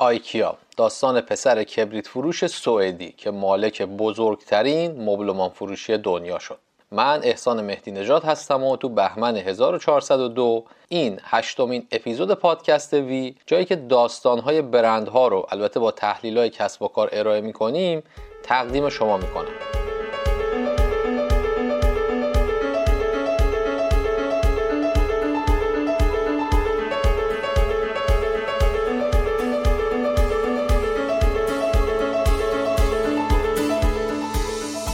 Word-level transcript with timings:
آیکیا 0.00 0.58
داستان 0.76 1.20
پسر 1.20 1.64
کبریت 1.64 2.06
فروش 2.06 2.46
سوئدی 2.46 3.14
که 3.16 3.30
مالک 3.30 3.82
بزرگترین 3.82 5.04
مبلمان 5.10 5.48
فروشی 5.48 5.98
دنیا 5.98 6.38
شد. 6.38 6.58
من 6.92 7.20
احسان 7.22 7.64
مهدی 7.64 7.90
نژاد 7.90 8.24
هستم 8.24 8.64
و 8.64 8.76
تو 8.76 8.88
بهمن 8.88 9.36
1402 9.36 10.64
این 10.88 11.20
هشتمین 11.22 11.86
اپیزود 11.92 12.34
پادکست 12.34 12.94
وی 12.94 13.34
جایی 13.46 13.64
که 13.64 13.76
داستانهای 13.76 14.62
برندها 14.62 15.28
رو 15.28 15.46
البته 15.50 15.80
با 15.80 15.90
تحلیل 15.90 16.38
های 16.38 16.50
کسب 16.50 16.82
و 16.82 16.88
کار 16.88 17.08
ارائه 17.12 17.40
می‌کنیم 17.40 18.02
تقدیم 18.42 18.88
شما 18.88 19.16
می‌کنم. 19.16 19.77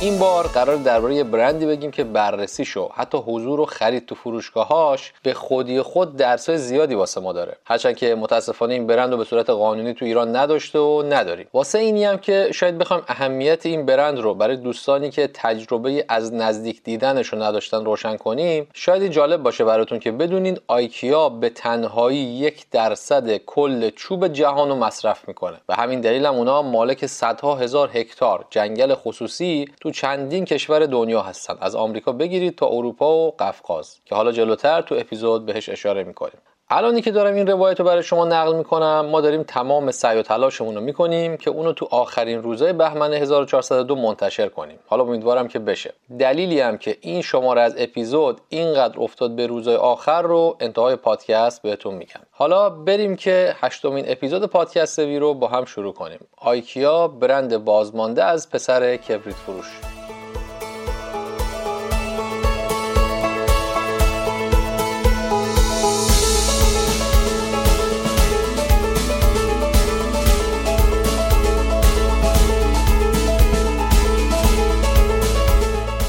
این 0.04 0.18
بار 0.18 0.46
قرار 0.46 0.76
درباره 0.76 1.24
برندی 1.24 1.66
بگیم 1.66 1.90
که 1.90 2.04
بررسی 2.04 2.64
شو. 2.64 2.88
حتی 2.94 3.18
حضور 3.18 3.60
و 3.60 3.64
خرید 3.64 4.06
تو 4.06 4.14
فروشگاهاش 4.14 5.12
به 5.22 5.34
خودی 5.34 5.82
خود 5.82 6.16
درسای 6.16 6.58
زیادی 6.58 6.94
واسه 6.94 7.20
ما 7.20 7.32
داره. 7.32 7.56
هرچند 7.64 7.96
که 7.96 8.14
متاسفانه 8.14 8.74
این 8.74 8.86
برند 8.86 9.10
رو 9.10 9.16
به 9.16 9.24
صورت 9.24 9.50
قانونی 9.50 9.94
تو 9.94 10.04
ایران 10.04 10.36
نداشته 10.36 10.78
و 10.78 11.02
نداریم. 11.08 11.46
واسه 11.54 11.78
اینی 11.78 12.04
هم 12.04 12.18
که 12.18 12.48
شاید 12.54 12.78
بخوایم 12.78 13.02
اهمیت 13.08 13.66
این 13.66 13.86
برند 13.86 14.18
رو 14.18 14.34
برای 14.34 14.56
دوستانی 14.56 15.10
که 15.10 15.30
تجربه 15.34 16.04
از 16.08 16.34
نزدیک 16.34 16.82
دیدنش 16.82 17.28
رو 17.28 17.42
نداشتن 17.42 17.84
روشن 17.84 18.16
کنیم 18.16 18.68
شاید 18.74 19.06
جالب 19.06 19.42
باشه 19.42 19.64
براتون 19.64 19.98
که 19.98 20.12
بدونید 20.12 20.62
آیکیا 20.66 21.28
به 21.28 21.48
تنهایی 21.48 22.18
یک 22.18 22.66
درصد 22.70 23.36
کل 23.36 23.90
چوب 23.90 24.28
جهان 24.28 24.68
رو 24.68 24.76
مصرف 24.76 25.28
می‌کنه. 25.28 25.56
و 25.68 25.74
همین 25.74 26.00
دلیل 26.00 26.26
هم 26.26 26.34
اونا 26.34 26.62
مالک 26.62 27.06
صدها 27.06 27.54
هزار 27.54 27.90
هکتار 27.94 28.44
جنگل 28.50 28.94
خصوصی 28.94 29.68
تو 29.80 29.93
چندین 29.94 30.44
کشور 30.44 30.86
دنیا 30.86 31.22
هستن 31.22 31.56
از 31.60 31.74
آمریکا 31.74 32.12
بگیرید 32.12 32.56
تا 32.56 32.66
اروپا 32.66 33.16
و 33.16 33.30
قفقاز 33.38 34.00
که 34.04 34.14
حالا 34.14 34.32
جلوتر 34.32 34.82
تو 34.82 34.94
اپیزود 34.94 35.46
بهش 35.46 35.68
اشاره 35.68 36.04
می‌کنیم. 36.04 36.38
الانی 36.70 37.02
که 37.02 37.10
دارم 37.10 37.34
این 37.34 37.46
روایت 37.46 37.80
رو 37.80 37.86
برای 37.86 38.02
شما 38.02 38.24
نقل 38.24 38.56
می‌کنم 38.56 39.06
ما 39.06 39.20
داریم 39.20 39.42
تمام 39.42 39.90
سعی 39.90 40.18
و 40.18 40.22
تلاشمون 40.22 40.74
رو 40.74 40.80
می‌کنیم 40.80 41.36
که 41.36 41.50
اونو 41.50 41.72
تو 41.72 41.88
آخرین 41.90 42.42
روزهای 42.42 42.72
بهمن 42.72 43.12
1402 43.12 43.96
منتشر 43.96 44.48
کنیم. 44.48 44.78
حالا 44.86 45.04
امیدوارم 45.04 45.48
که 45.48 45.58
بشه. 45.58 45.94
دلیلی 46.18 46.60
هم 46.60 46.78
که 46.78 46.96
این 47.00 47.22
شماره 47.22 47.60
از 47.60 47.74
اپیزود 47.78 48.40
اینقدر 48.48 49.00
افتاد 49.00 49.36
به 49.36 49.46
روزهای 49.46 49.76
آخر 49.76 50.22
رو 50.22 50.56
انتهای 50.60 50.96
پادکست 50.96 51.62
بهتون 51.62 51.94
میگم. 51.94 52.20
حالا 52.30 52.70
بریم 52.70 53.16
که 53.16 53.56
هشتمین 53.60 54.04
اپیزود 54.08 54.46
پادکست 54.46 54.98
وی 54.98 55.18
رو 55.18 55.34
با 55.34 55.48
هم 55.48 55.64
شروع 55.64 55.92
کنیم. 55.92 56.20
آیکیا 56.36 57.08
برند 57.08 57.64
بازمانده 57.64 58.24
از 58.24 58.50
پسر 58.50 58.96
کبریت 58.96 59.36
فروش. 59.36 59.93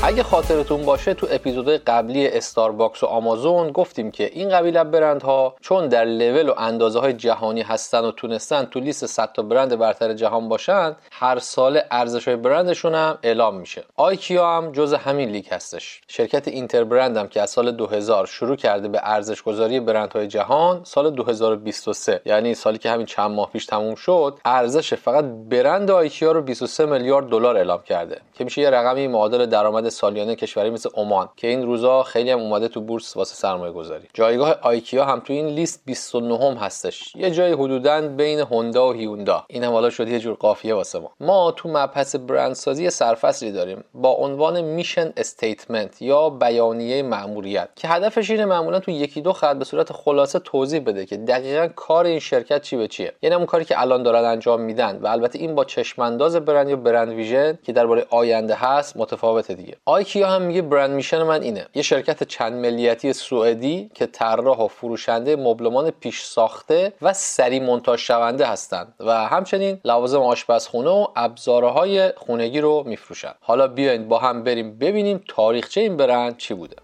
اگه 0.08 0.24
خاطرتون 0.24 0.82
باشه 0.82 1.14
تو 1.14 1.28
اپیزودهای 1.32 1.78
قبلی 1.78 2.28
استارباکس 2.28 3.04
و 3.04 3.06
آمازون 3.06 3.72
گفتیم 3.72 4.12
که 4.12 4.32
این 4.34 4.50
قبیل 4.50 4.84
برندها 4.84 5.56
چون 5.62 5.88
در 5.88 6.06
لول 6.06 6.50
و 6.50 6.54
اندازه 6.58 7.00
های 7.00 7.14
جهانی 7.14 7.62
هستن 7.62 8.00
و 8.00 8.12
تونستن 8.12 8.66
تو 8.66 8.80
لیست 8.80 9.06
100 9.06 9.32
تا 9.34 9.42
برند 9.42 9.76
برتر 9.80 10.14
جهان 10.14 10.50
باشن 10.50 10.96
هر 11.12 11.40
سال 11.40 11.82
ارزش 11.92 12.28
های 12.28 12.38
برندشون 12.38 12.96
هم 12.96 13.18
اعلام 13.24 13.56
میشه. 13.56 13.84
آیکیا 13.96 14.58
هم 14.58 14.72
جز 14.72 14.94
همین 14.94 15.30
لیگ 15.30 15.48
هستش. 15.52 16.02
شرکت 16.08 16.48
Interbrand 16.48 17.18
هم 17.18 17.28
که 17.28 17.42
از 17.42 17.50
سال 17.50 17.72
2000 17.72 18.26
شروع 18.26 18.56
کرده 18.56 18.88
به 18.88 19.00
ارزش 19.04 19.42
گذاری 19.42 19.80
برندهای 19.80 20.28
جهان 20.28 20.82
سال 20.84 21.10
2023 21.10 22.22
یعنی 22.26 22.56
سالی 22.56 22.78
که 22.78 22.90
همین 22.90 23.06
چند 23.06 23.32
ماه 23.32 23.52
پیش 23.52 23.66
تموم 23.66 23.96
شد 23.96 24.40
ارزش 24.46 24.94
فقط 24.94 25.26
برند 25.50 25.92
آیکیا 25.92 26.32
رو 26.32 26.42
23 26.42 26.86
میلیارد 26.86 27.28
دلار 27.28 27.58
اعلام 27.58 27.82
کرده 27.82 28.22
که 28.34 28.44
میشه 28.44 28.62
یه 28.62 28.70
رقمی 28.70 29.08
معادل 29.08 29.46
درآمد 29.46 29.95
سالیانه 29.96 30.36
کشوری 30.36 30.70
مثل 30.70 30.90
عمان 30.94 31.30
که 31.36 31.48
این 31.48 31.66
روزا 31.66 32.04
خیلی 32.04 32.32
هم 32.32 32.40
اومده 32.40 32.68
تو 32.68 32.82
بورس 32.82 33.18
واسه 33.18 33.36
سرمایه 33.36 33.72
گذاری 33.72 34.08
جایگاه 34.14 34.56
آیکیا 34.62 35.06
هم 35.06 35.20
تو 35.20 35.34
این 35.34 35.48
لیست 35.48 35.82
29 35.86 36.38
هم 36.38 36.54
هستش. 36.54 37.16
یه 37.16 37.32
جای 37.32 37.52
حدودا 37.52 38.02
بین 38.02 38.40
هوندا 38.40 38.90
و 38.90 38.94
هیوندا. 38.94 39.46
این 39.48 39.64
هم 39.64 39.72
حالا 39.72 39.90
شد 39.90 40.08
یه 40.08 40.20
جور 40.20 40.36
قافیه 40.36 40.74
واسه 40.74 41.00
ما. 41.00 41.12
ما 41.20 41.52
تو 41.52 41.70
مبحث 41.70 42.16
برندسازی 42.16 42.90
سرفصلی 42.90 43.52
داریم. 43.52 43.84
با 43.94 44.10
عنوان 44.10 44.62
mission 44.62 45.14
statement 45.18 46.02
یا 46.02 46.30
بیانیه 46.30 47.04
مأموریت 47.04 47.70
که 47.76 47.88
هدفش 47.88 48.30
اینه 48.30 48.46
معمولا 48.46 48.80
تو 48.80 48.92
یکی 48.92 49.22
دو 49.22 49.34
خط 49.34 49.56
به 49.56 49.66
صورت 49.66 49.94
خلاصه 49.94 50.40
توضیح 50.40 50.80
بده 50.80 51.06
که 51.06 51.18
دقیقا 51.18 51.68
کار 51.76 52.06
این 52.06 52.20
شرکت 52.20 52.62
چی 52.62 52.78
به 52.78 52.88
چیه. 52.88 53.14
یعنی 53.22 53.36
اون 53.36 53.46
کاری 53.46 53.66
که 53.66 53.82
الان 53.82 54.04
دارن 54.04 54.26
انجام 54.26 54.62
میدن 54.62 55.00
و 55.02 55.08
البته 55.08 55.40
این 55.40 55.56
با 55.56 55.66
چشمانداز 55.66 56.36
برند 56.36 56.70
یا 56.70 56.76
brand 56.76 57.14
vision 57.14 57.60
که 57.64 57.74
درباره 57.74 58.06
آینده 58.10 58.56
هست 58.56 58.98
متفاوته 58.98 59.54
دیگه. 59.54 59.78
آیکیا 59.88 60.30
هم 60.30 60.42
میگه 60.42 60.62
brand 60.62 60.92
mission 60.92 61.24
من 61.24 61.42
اینه. 61.42 61.68
یه 61.76 61.82
شرکت 61.82 62.24
چند 62.24 62.54
ملیتی 62.54 63.14
سوئدی 63.14 63.92
که 63.94 64.06
طراح 64.06 64.58
و 64.58 64.68
فروشنده 64.68 65.36
مبلمان 65.36 65.92
پیش 65.92 66.24
ساخته 66.24 66.94
و 67.02 67.14
سری 67.14 67.60
مونتاژ 67.60 68.00
شونده 68.00 68.46
هستند 68.46 68.94
و 69.00 69.12
همچنین 69.12 69.80
لوازم 69.86 70.22
آشپزخونه 70.22 70.90
و 70.90 71.08
ابزارهای 71.16 72.14
خونگی 72.18 72.62
رو 72.62 72.84
میفروشن. 72.86 73.34
حالا 73.42 73.68
بیاین 73.68 74.08
با 74.08 74.20
هم 74.20 74.44
بریم 74.44 74.78
ببینیم 74.78 75.24
تاریخچه 75.28 75.82
این 75.82 75.98
برند 75.98 76.38
چی 76.38 76.54
بوده. 76.54 76.76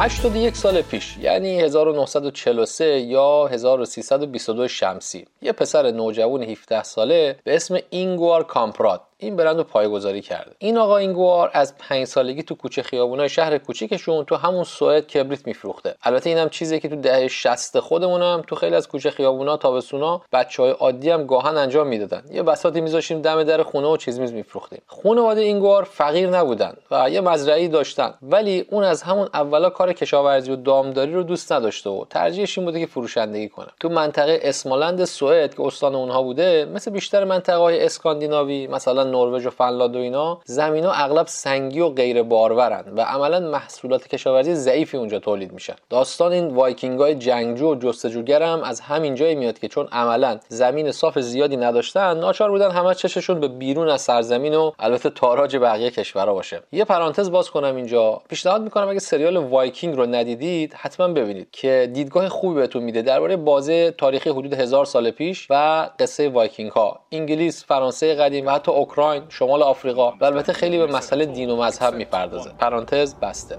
81 0.00 0.56
سال 0.56 0.82
پیش 0.82 1.16
یعنی 1.16 1.60
1943 1.60 2.84
یا 2.84 3.46
1322 3.46 4.68
شمسی 4.68 5.26
یه 5.42 5.52
پسر 5.52 5.90
نوجوان 5.90 6.42
17 6.42 6.82
ساله 6.82 7.36
به 7.44 7.56
اسم 7.56 7.78
اینگوار 7.90 8.44
کامپراد 8.44 9.00
این 9.20 9.36
برند 9.36 9.56
رو 9.56 9.64
پایگذاری 9.64 10.20
کرده. 10.20 10.50
این 10.58 10.78
آقا 10.78 10.96
اینگوار 10.96 11.50
از 11.52 11.78
پنج 11.78 12.04
سالگی 12.04 12.42
تو 12.42 12.54
کوچه 12.54 12.82
خیابونای 12.82 13.28
شهر 13.28 13.58
کوچیکشون 13.58 14.24
تو 14.24 14.36
همون 14.36 14.64
سوئد 14.64 15.06
کبریت 15.06 15.46
میفروخته. 15.46 15.94
البته 16.02 16.30
اینم 16.30 16.48
چیزی 16.48 16.80
که 16.80 16.88
تو 16.88 16.96
دهه 16.96 17.28
60 17.28 17.80
خودمونم 17.80 18.42
تو 18.46 18.56
خیلی 18.56 18.76
از 18.76 18.88
کوچه 18.88 19.10
خیابونا 19.10 19.56
تابستونا 19.56 20.22
بچهای 20.32 20.70
عادی 20.70 21.10
هم 21.10 21.26
گاهن 21.26 21.56
انجام 21.56 21.86
می‌دادن. 21.86 22.22
یه 22.30 22.42
بساطی 22.42 22.80
میذاشیم 22.80 23.22
دم 23.22 23.44
در 23.44 23.62
خونه 23.62 23.88
و 23.88 23.96
چیز 23.96 24.20
میز 24.20 24.32
میفروختیم. 24.32 24.82
خانواده 24.86 25.40
اینگوار 25.40 25.84
فقیر 25.84 26.28
نبودن 26.28 26.76
و 26.90 27.10
یه 27.10 27.20
مزرعی 27.20 27.68
داشتن. 27.68 28.14
ولی 28.22 28.66
اون 28.70 28.84
از 28.84 29.02
همون 29.02 29.28
اولا 29.34 29.70
کار 29.70 29.92
کشاورزی 29.92 30.50
و 30.50 30.56
دامداری 30.56 31.12
رو 31.12 31.22
دوست 31.22 31.52
نداشته 31.52 31.90
و 31.90 32.04
ترجیحش 32.10 32.58
این 32.58 32.64
بوده 32.64 32.80
که 32.80 32.86
فروشندگی 32.86 33.48
کنه. 33.48 33.68
تو 33.80 33.88
منطقه 33.88 34.40
اسمالند 34.42 35.04
سوئد 35.04 35.54
که 35.54 35.62
استان 35.62 35.94
اونها 35.94 36.22
بوده 36.22 36.64
مثل 36.74 36.90
بیشتر 36.90 37.24
منطقه 37.24 37.56
های 37.56 37.84
اسکاندیناوی 37.84 38.66
مثلا 38.66 39.04
نروژ 39.10 39.46
و 39.46 39.50
فنلاند 39.50 39.96
و 39.96 39.98
اینا 39.98 40.40
زمینا 40.44 40.92
اغلب 40.92 41.26
سنگی 41.26 41.80
و 41.80 41.88
غیر 41.88 42.22
بارورن 42.22 42.84
و 42.96 43.00
عملا 43.00 43.40
محصولات 43.40 44.08
کشاورزی 44.08 44.54
ضعیفی 44.54 44.96
اونجا 44.96 45.18
تولید 45.18 45.52
میشن. 45.52 45.74
داستان 45.90 46.32
این 46.32 46.48
وایکینگ 46.48 47.00
های 47.00 47.14
جنگجو 47.14 47.72
و 47.72 47.74
جستجوگر 47.74 48.42
هم 48.42 48.62
از 48.62 48.80
همین 48.80 49.14
جا 49.14 49.34
میاد 49.34 49.58
که 49.58 49.68
چون 49.68 49.88
عملا 49.92 50.38
زمین 50.48 50.92
صاف 50.92 51.18
زیادی 51.18 51.56
نداشتن 51.56 52.18
ناچار 52.18 52.50
بودن 52.50 52.70
همه 52.70 52.94
چششون 52.94 53.40
به 53.40 53.48
بیرون 53.48 53.88
از 53.88 54.00
سرزمین 54.00 54.54
و 54.54 54.72
البته 54.78 55.10
تاراج 55.10 55.56
بقیه 55.56 55.90
کشورها 55.90 56.34
باشه. 56.34 56.62
یه 56.72 56.84
پرانتز 56.84 57.30
باز 57.30 57.50
کنم 57.50 57.76
اینجا. 57.76 58.22
پیشنهاد 58.28 58.62
می‌کنم 58.62 58.88
اگه 58.88 58.98
سریال 58.98 59.36
وایکینگ 59.36 59.96
رو 59.96 60.06
ندیدید 60.06 60.74
حتما 60.74 61.08
ببینید 61.08 61.48
که 61.52 61.90
دیدگاه 61.92 62.28
خوبی 62.28 62.54
بهتون 62.54 62.82
میده 62.82 63.02
درباره 63.02 63.36
بازه 63.36 63.90
تاریخی 63.90 64.30
حدود 64.30 64.54
هزار 64.54 64.84
سال 64.84 65.10
پیش 65.10 65.46
و 65.50 65.88
قصه 65.98 66.28
وایکینگ 66.28 66.70
ها 66.70 67.00
انگلیس 67.12 67.64
فرانسه 67.64 68.14
قدیم 68.14 68.46
و 68.46 68.50
حتی 68.50 68.72
اوکراین 68.72 68.99
شمال 69.28 69.62
آفریقا 69.62 70.10
و 70.20 70.24
البته 70.24 70.52
خیلی 70.52 70.78
به 70.78 70.86
مسئله 70.86 71.26
دین 71.26 71.50
و 71.50 71.62
مذهب 71.62 71.94
می‌پردازه 71.94 72.50
پرانتز 72.58 73.14
بسته 73.14 73.58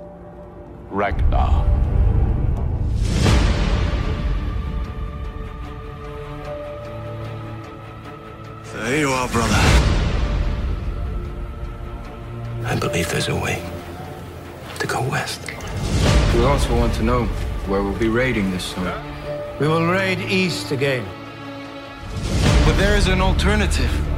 Ragnar. 0.94 1.66
There 8.74 9.00
you 9.00 9.10
are, 9.10 9.30
brother. 9.30 9.62
I 12.66 12.76
believe 12.76 13.10
there's 13.10 13.30
a 13.30 13.36
way 13.36 13.62
to 14.80 14.88
go 14.88 15.02
west. 15.02 15.42
We 16.36 16.44
also 16.44 16.76
want 16.76 16.94
to 16.96 17.04
know 17.04 17.24
where 17.70 17.82
we'll 17.84 17.94
be 17.94 18.10
raiding 18.10 18.52
this 18.52 18.66
summer. 18.66 19.02
We 19.60 19.68
will 19.68 19.88
raid 19.88 20.20
east 20.20 20.72
again. 20.72 21.06
But 22.66 22.78
there 22.78 22.98
is 22.98 23.08
an 23.08 23.22
alternative. 23.22 24.11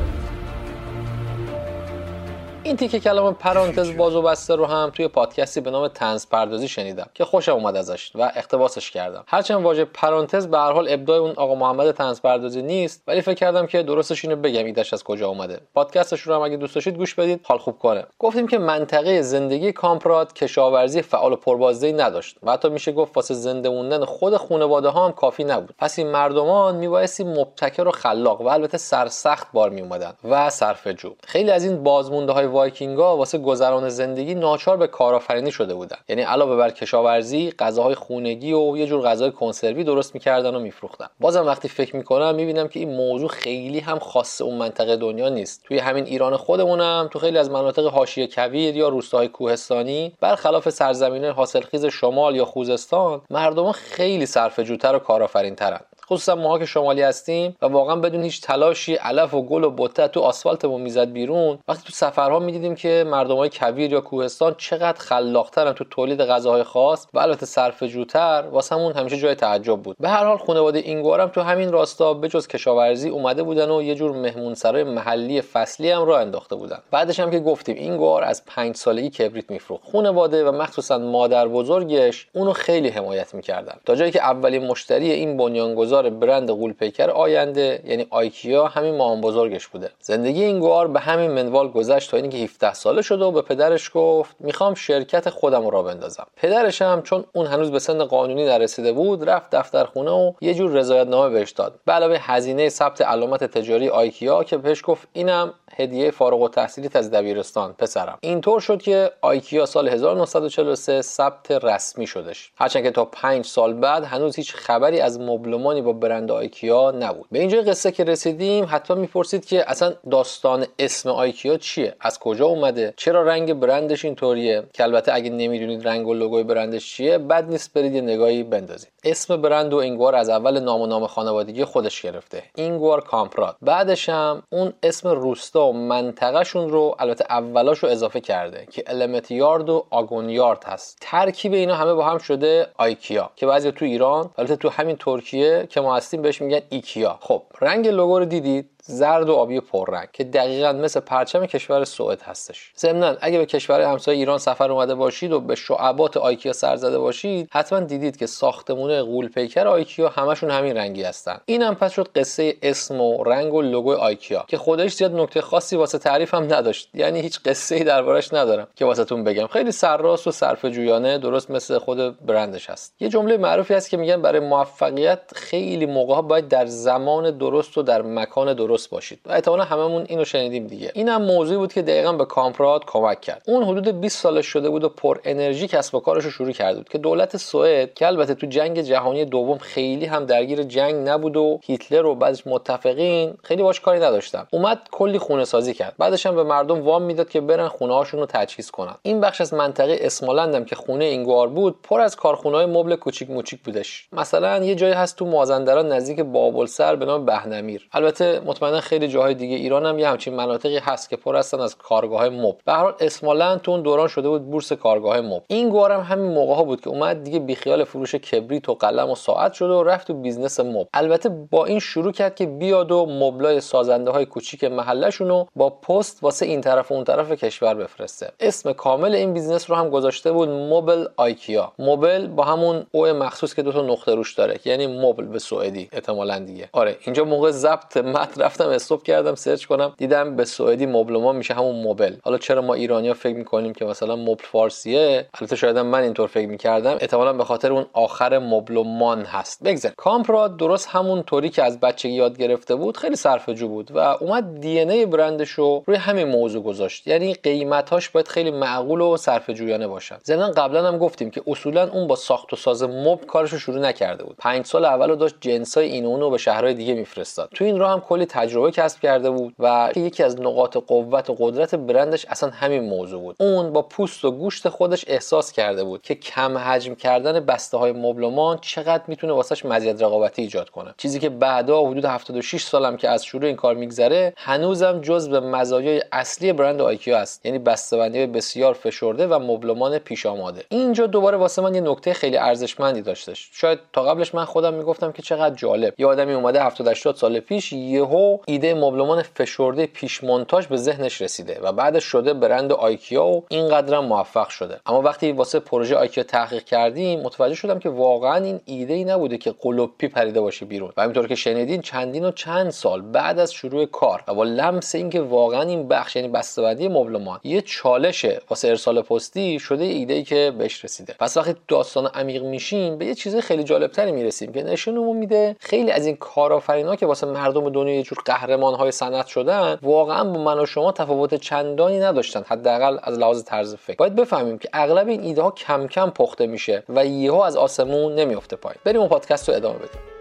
این 2.65 2.77
تیکه 2.77 2.99
کلام 2.99 3.33
پرانتز 3.33 3.97
باز 3.97 4.15
و 4.15 4.21
بسته 4.21 4.55
رو 4.55 4.65
هم 4.65 4.91
توی 4.95 5.07
پادکستی 5.07 5.61
به 5.61 5.71
نام 5.71 5.87
تنز 5.87 6.27
پردازی 6.27 6.67
شنیدم 6.67 7.09
که 7.13 7.25
خوشم 7.25 7.51
اومد 7.51 7.75
ازش 7.75 8.11
و 8.15 8.31
اقتباسش 8.35 8.91
کردم. 8.91 9.23
هرچند 9.27 9.63
واژه 9.63 9.85
پرانتز 9.85 10.47
به 10.47 10.57
هر 10.57 10.71
حال 10.71 10.87
ابداع 10.89 11.17
اون 11.17 11.33
آقا 11.35 11.55
محمد 11.55 11.91
تنز 11.91 12.21
پردازی 12.21 12.61
نیست 12.61 13.03
ولی 13.07 13.21
فکر 13.21 13.33
کردم 13.33 13.67
که 13.67 13.83
درستش 13.83 14.25
اینو 14.25 14.35
بگم 14.35 14.65
ایدش 14.65 14.93
از 14.93 15.03
کجا 15.03 15.27
اومده. 15.27 15.61
پادکستش 15.73 16.21
رو 16.21 16.35
هم 16.35 16.41
اگه 16.41 16.57
دوست 16.57 16.75
داشتید 16.75 16.97
گوش 16.97 17.15
بدید 17.15 17.39
حال 17.43 17.57
خوب 17.57 17.79
کنه. 17.79 18.05
گفتیم 18.19 18.47
که 18.47 18.57
منطقه 18.57 19.21
زندگی 19.21 19.71
کامپراد 19.71 20.33
کشاورزی 20.33 21.01
فعال 21.01 21.33
و 21.33 21.35
پربازدهی 21.35 21.93
نداشت 21.93 22.37
و 22.43 22.51
حتی 22.51 22.69
میشه 22.69 22.91
گفت 22.91 23.15
واسه 23.15 23.33
زنده 23.33 23.69
موندن 23.69 24.05
خود 24.05 24.37
خانواده 24.37 24.89
ها 24.89 25.05
هم 25.05 25.11
کافی 25.11 25.43
نبود. 25.43 25.75
پس 25.77 25.99
این 25.99 26.11
مردمان 26.11 26.75
میبایستی 26.75 27.23
مبتکر 27.23 27.87
و 27.87 27.91
خلاق 27.91 28.41
و 28.41 28.47
البته 28.47 28.77
سرسخت 28.77 29.47
بار 29.53 29.69
میومدن 29.69 30.13
و 30.23 30.49
صرفه 30.49 30.93
خیلی 31.23 31.51
از 31.51 31.65
این 31.65 31.83
بازمونده 31.83 32.31
های 32.31 32.47
وایکینگا 32.53 33.17
واسه 33.17 33.37
گذران 33.37 33.89
زندگی 33.89 34.35
ناچار 34.35 34.77
به 34.77 34.87
کارآفرینی 34.87 35.51
شده 35.51 35.73
بودن. 35.73 35.97
یعنی 36.09 36.21
علاوه 36.21 36.55
بر 36.55 36.69
کشاورزی 36.69 37.51
غذاهای 37.59 37.95
خونگی 37.95 38.53
و 38.53 38.77
یه 38.77 38.85
جور 38.87 39.01
غذای 39.01 39.31
کنسروی 39.31 39.83
درست 39.83 40.13
می‌کردن 40.13 40.55
و 40.55 40.59
میفروختن. 40.59 41.07
بازم 41.19 41.45
وقتی 41.45 41.69
فکر 41.69 41.95
می‌کنم 41.95 42.35
می‌بینم 42.35 42.67
که 42.67 42.79
این 42.79 42.95
موضوع 42.95 43.29
خیلی 43.29 43.79
هم 43.79 43.99
خاص 43.99 44.41
اون 44.41 44.55
منطقه 44.55 44.95
دنیا 44.95 45.29
نیست. 45.29 45.63
توی 45.63 45.79
همین 45.79 46.05
ایران 46.05 46.37
خودمونم 46.37 47.09
تو 47.11 47.19
خیلی 47.19 47.37
از 47.37 47.49
مناطق 47.49 47.85
حاشیه 47.85 48.27
کویر 48.27 48.77
یا 48.77 48.89
روستاهای 48.89 49.27
کوهستانی 49.27 50.13
برخلاف 50.19 50.69
سرزمینه 50.69 51.31
حاصلخیز 51.31 51.85
شمال 51.85 52.35
یا 52.35 52.45
خوزستان 52.45 53.21
مردم 53.29 53.71
خیلی 53.71 54.25
صرفه‌جوتر 54.25 54.95
و 54.95 54.99
کارآفرینترن. 54.99 55.79
خصوصا 56.13 56.35
ماها 56.35 56.59
که 56.59 56.65
شمالی 56.65 57.01
هستیم 57.01 57.55
و 57.61 57.65
واقعا 57.65 57.95
بدون 57.95 58.23
هیچ 58.23 58.41
تلاشی 58.41 58.95
علف 58.95 59.33
و 59.33 59.41
گل 59.41 59.63
و 59.63 59.69
بته 59.69 60.07
تو 60.07 60.19
آسفالتمون 60.19 60.81
می‌زد 60.81 61.11
بیرون 61.11 61.59
وقتی 61.67 61.83
تو 61.85 61.93
سفرها 61.93 62.39
می‌دیدیم 62.39 62.75
که 62.75 63.05
مردم 63.07 63.35
های 63.35 63.49
کویر 63.49 63.91
یا 63.91 64.01
کوهستان 64.01 64.55
چقدر 64.57 64.99
خلاقترن 64.99 65.73
تو 65.73 65.83
تولید 65.83 66.21
غذاهای 66.21 66.63
خاص 66.63 67.07
و 67.13 67.19
البته 67.19 67.45
صرف 67.45 67.83
جوتر 67.83 68.43
واسمون 68.51 68.93
همیشه 68.93 69.17
جای 69.17 69.35
تعجب 69.35 69.81
بود. 69.81 69.95
به 69.99 70.09
هر 70.09 70.25
حال 70.25 70.37
خانواده 70.37 70.79
اینگوارم 70.79 71.27
تو 71.27 71.41
همین 71.41 71.71
راستا 71.71 72.13
بجز 72.13 72.47
کشاورزی 72.47 73.09
اومده 73.09 73.43
بودن 73.43 73.71
و 73.71 73.81
یه 73.81 73.95
جور 73.95 74.11
مهمونسرای 74.11 74.83
محلی 74.83 75.41
فصلی 75.41 75.89
هم 75.89 76.05
راه 76.05 76.21
انداخته 76.21 76.55
بودن. 76.55 76.79
بعدش 76.91 77.19
هم 77.19 77.31
که 77.31 77.39
گفتیم 77.39 77.75
اینگوار 77.75 78.23
از 78.23 78.45
پنج 78.45 78.75
سالگی 78.75 79.09
کبریت 79.09 79.51
میفروخت. 79.51 79.91
خانواده 79.91 80.49
و 80.49 80.51
مخصوصا 80.51 80.97
مادر 80.97 81.47
بزرگش 81.47 82.27
اونو 82.33 82.53
خیلی 82.53 82.89
حمایت 82.89 83.33
می‌کردن. 83.33 83.75
تا 83.85 83.95
جایی 83.95 84.11
که 84.11 84.21
اولین 84.21 84.67
مشتری 84.67 85.11
این 85.11 85.37
بنیانگذار 85.37 86.02
برند 86.09 86.49
قولپیکر 86.49 87.09
آینده 87.09 87.81
یعنی 87.85 88.07
آیکیا 88.09 88.67
همین 88.67 88.95
مامان 88.95 89.21
بزرگش 89.21 89.67
بوده. 89.67 89.89
زندگی 89.99 90.43
این 90.43 90.59
گوار 90.59 90.87
به 90.87 90.99
همین 90.99 91.31
منوال 91.31 91.67
گذشت 91.67 92.11
تا 92.11 92.17
اینکه 92.17 92.37
17 92.37 92.73
ساله 92.73 93.01
شده 93.01 93.25
و 93.25 93.31
به 93.31 93.41
پدرش 93.41 93.91
گفت 93.93 94.35
می‌خوام 94.39 94.73
شرکت 94.73 95.29
خودم 95.29 95.67
رو 95.67 95.83
بندازم. 95.83 96.27
پدرش 96.35 96.81
هم 96.81 97.01
چون 97.01 97.23
اون 97.33 97.45
هنوز 97.45 97.71
به 97.71 97.79
سن 97.79 98.03
قانونی 98.03 98.45
نرسیده 98.45 98.93
بود 98.93 99.29
رفت 99.29 99.55
دفتر 99.55 99.85
خونه 99.85 100.11
و 100.11 100.31
یه 100.41 100.53
جور 100.53 100.71
رضایت 100.71 101.07
نامه 101.07 101.29
بهش 101.29 101.51
داد. 101.51 101.79
به 101.85 101.91
علاوه 101.91 102.17
هزینه 102.21 102.69
ثبت 102.69 103.01
علامت 103.01 103.43
تجاری 103.43 103.89
آیکیا 103.89 104.43
که 104.43 104.57
بهش 104.57 104.81
گفت 104.85 105.07
اینم 105.13 105.53
هدیه 105.75 106.11
فارغ 106.11 106.41
و 106.41 106.47
تحصیلیت 106.47 106.95
از 106.95 107.11
دبیرستان 107.11 107.73
پسرم. 107.73 108.17
اینطور 108.21 108.59
شد 108.59 108.81
که 108.81 109.11
آیکیا 109.21 109.65
سال 109.65 109.87
1943 109.89 111.01
ثبت 111.01 111.51
رسمی 111.51 112.07
شدش. 112.07 112.51
هرچند 112.57 112.83
که 112.83 112.91
تا 112.91 113.05
5 113.05 113.45
سال 113.45 113.73
بعد 113.73 114.03
هنوز 114.03 114.35
هیچ 114.35 114.53
خبری 114.53 114.99
از 114.99 115.19
مبلمانی 115.19 115.81
با 115.83 115.93
برند 115.93 116.31
آیکیا 116.31 116.91
نبود. 116.91 117.25
به 117.31 117.39
اینجا 117.39 117.61
قصه 117.61 117.91
که 117.91 118.03
رسیدیم 118.03 118.65
حتما 118.69 118.97
می‌پرسید 118.97 119.45
که 119.45 119.71
اصلا 119.71 119.93
داستان 120.11 120.65
اسم 120.79 121.09
آیکیا 121.09 121.57
چیه؟ 121.57 121.95
از 121.99 122.19
کجا 122.19 122.45
اومده؟ 122.45 122.93
چرا 122.97 123.23
رنگ 123.23 123.53
برندش 123.53 124.05
اینطوریه؟ 124.05 124.63
که 124.73 124.83
البته 124.83 125.13
اگه 125.13 125.29
نمی‌دونید 125.29 125.87
رنگ 125.87 126.07
و 126.07 126.13
لوگوی 126.13 126.43
برندش 126.43 126.93
چیه 126.93 127.17
بد 127.17 127.49
نیست 127.49 127.73
برید 127.73 127.95
یه 127.95 128.01
نگاهی 128.01 128.43
بندازید. 128.43 128.89
اسم 129.03 129.41
برند 129.41 129.73
رو 129.73 129.77
اینگوار 129.77 130.15
از 130.15 130.29
اول 130.29 130.59
نام 130.59 130.81
و 130.81 130.85
نام 130.85 131.07
خانوادگی 131.07 131.65
خودش 131.65 132.01
گرفته. 132.01 132.43
اینگوار 132.55 133.01
کامپراد. 133.01 133.55
بعدش 133.61 134.09
هم 134.09 134.43
اون 134.49 134.73
اسم 134.83 135.09
روستا 135.09 135.67
و 135.67 135.73
منطقهشون 135.73 136.69
رو 136.69 136.95
البته 136.99 137.25
اولاش 137.29 137.79
رو 137.79 137.89
اضافه 137.89 138.19
کرده 138.19 138.67
که 138.71 138.83
المت 138.87 139.31
یارد 139.31 139.69
و 139.69 139.85
آگون 139.89 140.29
یارد 140.29 140.63
هست. 140.63 140.97
ترکیب 141.01 141.53
اینا 141.53 141.75
همه 141.75 141.93
با 141.93 142.05
هم 142.05 142.17
شده 142.17 142.67
آیکیا 142.77 143.29
که 143.35 143.45
بعضی 143.45 143.71
تو 143.71 143.85
ایران 143.85 144.29
البته 144.37 144.55
تو 144.55 144.69
همین 144.69 144.95
ترکیه 144.95 145.67
که 145.73 145.81
ما 145.81 145.95
هستیم 145.95 146.21
بهش 146.21 146.41
میگن 146.41 146.61
ایکیا. 146.69 147.17
خب 147.21 147.43
رنگ 147.61 147.87
لوگو 147.87 148.19
رو 148.19 148.25
دیدید؟ 148.25 148.69
زرد 148.85 149.29
و 149.29 149.33
آبی 149.33 149.59
پررنگ 149.59 150.07
که 150.13 150.23
دقیقا 150.23 150.71
مثل 150.71 150.99
پرچم 150.99 151.45
کشور 151.45 151.85
سوئد 151.85 152.21
هستش. 152.21 152.73
ضمنا 152.77 153.15
اگه 153.21 153.37
به 153.37 153.45
کشور 153.45 153.81
همسایه 153.81 154.17
ایران 154.17 154.37
سفر 154.37 154.71
اومده 154.71 154.95
باشید 154.95 155.31
و 155.31 155.39
به 155.39 155.55
شعبات 155.55 156.17
آیکیا 156.17 156.53
سر 156.53 156.75
زده 156.75 156.99
باشید 156.99 157.49
حتما 157.51 157.79
دیدید 157.79 158.17
که 158.17 158.25
ساختمونه 158.25 159.03
غول 159.03 159.27
پیکر 159.27 159.67
آیکیا 159.67 160.09
همشون 160.09 160.51
همین 160.51 160.77
رنگی 160.77 161.03
هستن. 161.03 161.39
اینم 161.45 161.75
پس 161.75 161.91
شد 161.91 162.07
قصه 162.15 162.55
اسم 162.61 163.01
و 163.01 163.23
رنگ 163.23 163.53
و 163.53 163.61
لوگو 163.61 163.93
آیکیا 163.93 164.45
که 164.47 164.57
خودش 164.57 164.93
زیاد 164.93 165.15
نکته 165.15 165.41
خاصی 165.41 165.75
واسه 165.75 165.97
تعریف 165.97 166.33
هم 166.33 166.43
نداشت. 166.43 166.89
یعنی 166.93 167.21
هیچ 167.21 167.39
قصه 167.45 167.75
ای 167.75 167.83
دربارش 167.83 168.33
ندارم 168.33 168.67
که 168.75 168.85
واسهتون 168.85 169.23
بگم. 169.23 169.47
خیلی 169.47 169.71
سرراست 169.71 170.27
و 170.27 170.31
صرف 170.31 170.65
جویانه 170.65 171.17
درست 171.17 171.51
مثل 171.51 171.77
خود 171.77 172.25
برندش 172.25 172.69
هست. 172.69 172.95
یه 172.99 173.09
جمله 173.09 173.37
معروفی 173.37 173.73
هست 173.73 173.89
که 173.89 173.97
میگن 173.97 174.21
برای 174.21 174.39
موفقیت 174.39 175.19
خیلی 175.35 175.85
موقع 175.85 176.21
باید 176.21 176.47
در 176.47 176.65
زمان 176.65 177.37
درست 177.37 177.77
و 177.77 177.81
در 177.81 178.01
مکان 178.01 178.53
درست 178.53 178.72
درست 178.73 178.89
باشید. 178.89 179.19
و 179.25 179.31
احتمالا 179.31 179.63
هممون 179.63 180.05
اینو 180.09 180.25
شنیدیم 180.25 180.67
دیگه. 180.67 180.91
اینم 180.93 181.21
موضوعی 181.21 181.57
بود 181.57 181.73
که 181.73 181.81
دقیقا 181.81 182.13
به 182.13 182.25
کامپراد 182.25 182.85
کمک 182.85 183.21
کرد. 183.21 183.41
اون 183.47 183.63
حدود 183.63 184.01
20 184.01 184.19
سالش 184.19 184.45
شده 184.45 184.69
بود 184.69 184.83
و 184.83 184.89
پر 184.89 185.17
انرژی 185.23 185.67
کسب 185.67 185.95
و 185.95 185.99
کارش 185.99 186.23
رو 186.23 186.31
شروع 186.31 186.51
کرده 186.51 186.77
بود 186.77 186.89
که 186.89 186.97
دولت 186.97 187.37
سوئد 187.37 187.93
که 187.93 188.07
البته 188.07 188.33
تو 188.33 188.47
جنگ 188.47 188.81
جهانی 188.81 189.25
دوم 189.25 189.57
خیلی 189.57 190.05
هم 190.05 190.25
درگیر 190.25 190.63
جنگ 190.63 191.09
نبود 191.09 191.37
و 191.37 191.59
هیتلر 191.63 192.05
و 192.05 192.15
بعدش 192.15 192.47
متفقین 192.47 193.33
خیلی 193.43 193.63
باش 193.63 193.79
کاری 193.79 193.99
نداشتن. 193.99 194.47
اومد 194.51 194.79
کلی 194.91 195.17
خونه 195.17 195.45
سازی 195.45 195.73
کرد. 195.73 195.93
بعدش 195.97 196.25
هم 196.25 196.35
به 196.35 196.43
مردم 196.43 196.81
وام 196.81 197.01
می‌داد 197.01 197.29
که 197.29 197.41
برن 197.41 197.67
خونه 197.67 197.93
هاشون 197.93 198.19
رو 198.19 198.25
تجهیز 198.25 198.71
کنن. 198.71 198.95
این 199.01 199.21
بخش 199.21 199.41
از 199.41 199.53
منطقه 199.53 199.97
اسمالند 200.01 200.65
که 200.65 200.75
خونه 200.75 201.05
اینگوار 201.05 201.47
بود 201.47 201.75
پر 201.83 202.01
از 202.01 202.15
کارخونه 202.15 202.57
های 202.57 202.65
مبل 202.65 202.95
کوچیک 202.95 203.29
موچیک 203.29 203.59
بودش. 203.63 204.07
مثلا 204.13 204.63
یه 204.63 204.75
جایی 204.75 204.93
هست 204.93 205.17
تو 205.17 205.25
مازندران 205.25 205.91
نزدیک 205.91 206.19
بابلسر 206.19 206.95
به 206.95 207.05
نام 207.05 207.25
بهنمیر. 207.25 207.87
البته 207.91 208.39
مطمئنا 208.63 208.81
خیلی 208.81 209.07
جاهای 209.07 209.33
دیگه. 209.33 209.55
ایران 209.55 209.85
هم 209.85 209.99
یه 209.99 210.09
همچین 210.09 210.35
مناطقی 210.35 210.77
هست 210.77 211.09
که 211.09 211.15
پر 211.15 211.35
هستن 211.35 211.59
از 211.59 211.77
کارگاه 211.77 212.19
های 212.19 212.29
مبل. 212.29 212.57
به 212.65 212.71
هر 212.71 212.83
حال 212.83 212.93
اسمالند 212.99 213.61
تو 213.61 213.71
اون 213.71 213.81
دوران 213.81 214.07
شده 214.07 214.29
بود 214.29 214.49
بورس 214.51 214.73
کارگاه 214.73 215.21
مبل. 215.21 215.45
این 215.47 215.75
هم 215.75 216.01
همین 216.01 216.31
موقع 216.31 216.53
ها 216.53 216.63
بود 216.63 216.81
که 216.81 216.89
اومد 216.89 217.23
دیگه 217.23 217.39
بیخیال 217.39 217.83
فروش 217.83 218.15
کبریت 218.15 218.69
و 218.69 218.73
قلم 218.73 219.09
و 219.09 219.15
ساعت 219.15 219.53
شده 219.53 219.73
و 219.73 219.83
رفت 219.83 220.07
تو 220.07 220.13
business 220.13 220.59
مبل. 220.59 220.85
البته 220.93 221.29
با 221.29 221.65
این 221.65 221.79
شروع 221.79 222.11
کرد 222.11 222.35
که 222.35 222.45
بیاد 222.45 222.91
و 222.91 223.05
مبلای 223.05 223.61
سازنده 223.61 224.11
های 224.11 224.25
کوچیک 224.25 224.63
محلشون 224.63 225.29
رو 225.29 225.47
با 225.55 225.69
پست 225.69 226.23
واسه 226.23 226.45
این 226.45 226.61
طرف 226.61 226.91
و 226.91 226.95
اون 226.95 227.03
طرف 227.03 227.31
کشور 227.31 227.73
بفرسته. 227.73 228.31
اسم 228.39 228.73
کامل 228.73 229.15
این 229.15 229.33
business 229.33 229.69
رو 229.69 229.75
هم 229.75 229.89
گذاشته 229.89 230.31
بود 230.31 230.49
موبل 230.49 231.05
آیکیا. 231.17 231.71
موبل 231.79 232.27
با 232.27 232.43
همون 232.43 232.85
او 232.91 233.07
مخصوص 233.07 233.53
که 233.53 233.61
دو 233.61 233.71
تا 233.71 233.81
نقطه 233.81 234.15
روش 234.15 234.33
داره 234.33 234.59
یعنی 234.65 234.87
موبل 234.87 235.25
به 235.25 235.39
سوئدی 235.39 235.89
احتمالاً 235.91 236.39
دیگه. 236.39 236.69
آره 236.71 236.97
اینجا 237.01 237.25
موقع 237.25 237.51
ضبط 237.51 237.97
متن 237.97 238.41
رفتم 238.53 238.69
استوب 238.69 239.03
کردم 239.03 239.35
سرچ 239.35 239.65
کنم 239.65 239.93
دیدم 239.97 240.35
به 240.35 240.45
سوئدی 240.45 240.85
مبلما 240.85 241.31
میشه 241.31 241.53
همون 241.53 241.75
موبل 241.75 242.15
حالا 242.23 242.37
چرا 242.37 242.61
ما 242.61 242.73
ایرانیا 242.73 243.13
فکر 243.13 243.35
می‌کنیم 243.35 243.73
که 243.73 243.85
مثلا 243.85 244.15
مبل 244.15 244.43
فارسیه؟ 244.43 245.25
البته 245.33 245.55
شاید 245.55 245.77
من 245.77 246.03
اینطور 246.03 246.27
فکر 246.27 246.47
می‌کردم. 246.47 246.97
احتمالاً 246.99 247.33
به 247.33 247.43
خاطر 247.43 247.71
اون 247.71 247.85
آخر 247.93 248.39
مبلمان 248.39 249.21
هست. 249.21 249.63
بگذار 249.63 249.91
کامپراد 249.97 250.57
درست 250.57 250.87
همون 250.87 251.23
طوری 251.23 251.49
که 251.49 251.63
از 251.63 251.79
بچگی 251.79 252.13
یاد 252.13 252.37
گرفته 252.37 252.75
بود 252.75 252.97
خیلی 252.97 253.15
صرفه‌جو 253.15 253.67
بود 253.67 253.91
و 253.91 253.97
اومد 253.99 254.59
دی 254.59 254.79
ان 254.79 254.89
ای 254.89 255.05
برندش 255.05 255.49
رو 255.49 255.83
روی 255.85 255.97
همین 255.97 256.27
موضوع 256.27 256.63
گذاشت. 256.63 257.07
یعنی 257.07 257.33
قیمتاش 257.33 258.09
باید 258.09 258.27
خیلی 258.27 258.51
معقول 258.51 259.01
و 259.01 259.17
صرفه‌جویانه 259.17 259.87
باشن. 259.87 260.17
ضمن 260.25 260.51
قبلا 260.51 260.87
هم 260.87 260.97
گفتیم 260.97 261.31
که 261.31 261.41
اصولا 261.47 261.89
اون 261.89 262.07
با 262.07 262.15
ساخت 262.15 262.53
و 262.53 262.55
ساز 262.55 262.83
مبل 262.83 263.25
کارش 263.25 263.49
رو 263.49 263.59
شروع 263.59 263.79
نکرده 263.79 264.23
بود. 264.23 264.35
پنج 264.37 264.65
سال 264.65 264.85
اول 264.85 265.15
داشت 265.15 265.35
جنسای 265.41 265.89
این 265.89 266.05
اونو 266.05 266.29
به 266.29 266.37
شهرهای 266.37 266.73
دیگه 266.73 266.93
میفرستاد. 266.93 267.49
تو 267.55 267.65
این 267.65 267.77
راه 267.77 267.91
هم 267.91 268.01
کلی 268.01 268.25
تجربه 268.43 268.71
کسب 268.71 268.99
کرده 268.99 269.29
بود 269.29 269.53
و 269.59 269.91
یکی 269.95 270.23
از 270.23 270.41
نقاط 270.41 270.77
قوت 270.77 271.29
و 271.29 271.35
قدرت 271.39 271.75
برندش 271.75 272.25
اصلا 272.29 272.49
همین 272.49 272.83
موضوع 272.83 273.21
بود. 273.21 273.35
اون 273.39 273.73
با 273.73 273.81
پوست 273.81 274.25
و 274.25 274.31
گوشت 274.31 274.69
خودش 274.69 275.05
احساس 275.07 275.51
کرده 275.51 275.83
بود 275.83 276.01
که 276.01 276.15
کم 276.15 276.57
حجم 276.57 276.95
کردن 276.95 277.39
بسته 277.39 277.77
های 277.77 277.91
مبلمان 277.91 278.57
چقدر 278.61 279.03
می‌تونه 279.07 279.33
واسش 279.33 279.65
مزیت 279.65 280.01
رقابتی 280.01 280.41
ایجاد 280.41 280.69
کنه. 280.69 280.93
چیزی 280.97 281.19
که 281.19 281.29
بعدا 281.29 281.85
حدود 281.85 282.05
76 282.05 282.63
سالم 282.63 282.97
که 282.97 283.09
از 283.09 283.25
شروع 283.25 283.45
این 283.45 283.55
کار 283.55 283.75
میگذره 283.75 284.33
هنوزم 284.37 285.01
به 285.31 285.39
مزایای 285.39 286.01
اصلی 286.11 286.53
برند 286.53 286.81
آیکیا 286.81 287.17
است. 287.17 287.45
یعنی 287.45 287.59
بسته‌بندی 287.59 288.25
بسیار 288.25 288.73
فشرده 288.73 289.27
و 289.27 289.39
مبلمان 289.39 289.99
پیش 289.99 290.25
آماده. 290.25 290.63
اینجا 290.69 291.07
دوباره 291.07 291.37
واسه 291.37 291.61
من 291.61 291.75
یه 291.75 291.81
نکته 291.81 292.13
خیلی 292.13 292.37
ارزشمندی 292.37 293.01
داشتش. 293.01 293.49
شاید 293.53 293.79
تا 293.93 294.03
قبلش 294.03 294.35
من 294.35 294.45
خودم 294.45 294.73
می‌گفتم 294.73 295.11
که 295.11 295.21
چقدر 295.21 295.55
جالب. 295.55 295.93
یه 295.97 296.07
آدمی 296.07 296.33
اومده 296.33 296.63
70 296.63 296.87
80 296.87 297.15
سال 297.15 297.39
پیش 297.39 297.73
یهو 297.73 298.32
ایده 298.47 298.73
مبلمان 298.73 299.21
فشرده 299.21 299.85
پیش 299.85 300.23
مونتاژ 300.23 300.67
به 300.67 300.77
ذهنش 300.77 301.21
رسیده 301.21 301.59
و 301.63 301.71
بعدش 301.71 302.03
شده 302.03 302.33
برند 302.33 302.71
آیکیا 302.71 303.25
و 303.25 303.45
اینقدر 303.49 303.99
موفق 303.99 304.49
شده. 304.49 304.79
اما 304.85 305.01
وقتی 305.01 305.31
واسه 305.31 305.59
پروژه 305.59 305.95
آیکیا 305.95 306.23
تحقیق 306.23 306.63
کردیم 306.63 307.19
متوجه 307.19 307.55
شدم 307.55 307.79
که 307.79 307.89
واقعا 307.89 308.35
این 308.35 308.59
ایده 308.65 308.93
ای 308.93 309.03
نبوده 309.03 309.37
که 309.37 309.53
قلوپی 309.61 310.07
پریده 310.07 310.41
باشه 310.41 310.65
بیرون. 310.65 310.93
و 310.97 311.01
همینطور 311.01 311.27
که 311.27 311.35
شنیدین 311.35 311.81
چندین 311.81 312.25
و 312.25 312.31
چند 312.31 312.69
سال 312.69 313.01
بعد 313.01 313.39
از 313.39 313.53
شروع 313.53 313.85
کار 313.85 314.23
و 314.27 314.33
با 314.33 314.43
لمس 314.43 314.95
اینکه 314.95 315.21
واقعا 315.21 315.61
این 315.61 315.87
بخش 315.87 316.15
یعنی 316.15 316.27
بسته‌بندی 316.27 316.87
مبلمان 316.87 317.39
یه 317.43 317.61
چالشه 317.61 318.41
واسه 318.49 318.67
ارسال 318.67 319.01
پستی 319.01 319.59
شده 319.59 319.83
ایده 319.83 320.13
ای 320.13 320.23
که 320.23 320.53
بهش 320.57 320.85
رسیده. 320.85 321.15
پس 321.19 321.37
وقتی 321.37 321.55
داستان 321.67 322.07
عمیق 322.07 322.43
میشیم 322.43 322.97
به 322.97 323.05
یه 323.05 323.15
چیز 323.15 323.35
خیلی 323.35 323.63
جالبتری 323.63 324.11
می‌رسیم 324.11 324.51
که 324.51 324.63
نشونمون 324.63 325.17
میده 325.17 325.55
خیلی 325.59 325.91
از 325.91 326.05
این 326.05 326.15
کارآفرینا 326.15 326.95
که 326.95 327.05
واسه 327.05 327.27
مردم 327.27 327.69
دنیا 327.69 327.95
یه 327.95 328.03
جور 328.03 328.17
قهرمان 328.25 328.73
های 328.73 328.91
صنعت 328.91 329.27
شدن 329.27 329.77
واقعا 329.81 330.23
با 330.23 330.39
من 330.43 330.59
و 330.59 330.65
شما 330.65 330.91
تفاوت 330.91 331.35
چندانی 331.35 331.99
نداشتن 331.99 332.43
حداقل 332.47 332.97
از 333.03 333.19
لحاظ 333.19 333.43
طرز 333.43 333.75
فکر. 333.75 333.97
باید 333.97 334.15
بفهمیم 334.15 334.57
که 334.57 334.69
اغلب 334.73 335.07
این 335.07 335.21
ایده 335.21 335.41
ها 335.41 335.51
کم 335.51 335.87
کم 335.87 336.09
پخته 336.09 336.47
میشه 336.47 336.83
و 336.89 337.05
یهو 337.05 337.39
از 337.39 337.57
آسمون 337.57 338.15
نمیفته 338.15 338.55
پایین. 338.55 338.79
بریم 338.83 338.99
اون 338.99 339.09
پادکست 339.09 339.49
رو 339.49 339.55
ادامه 339.55 339.77
بدیم. 339.77 340.12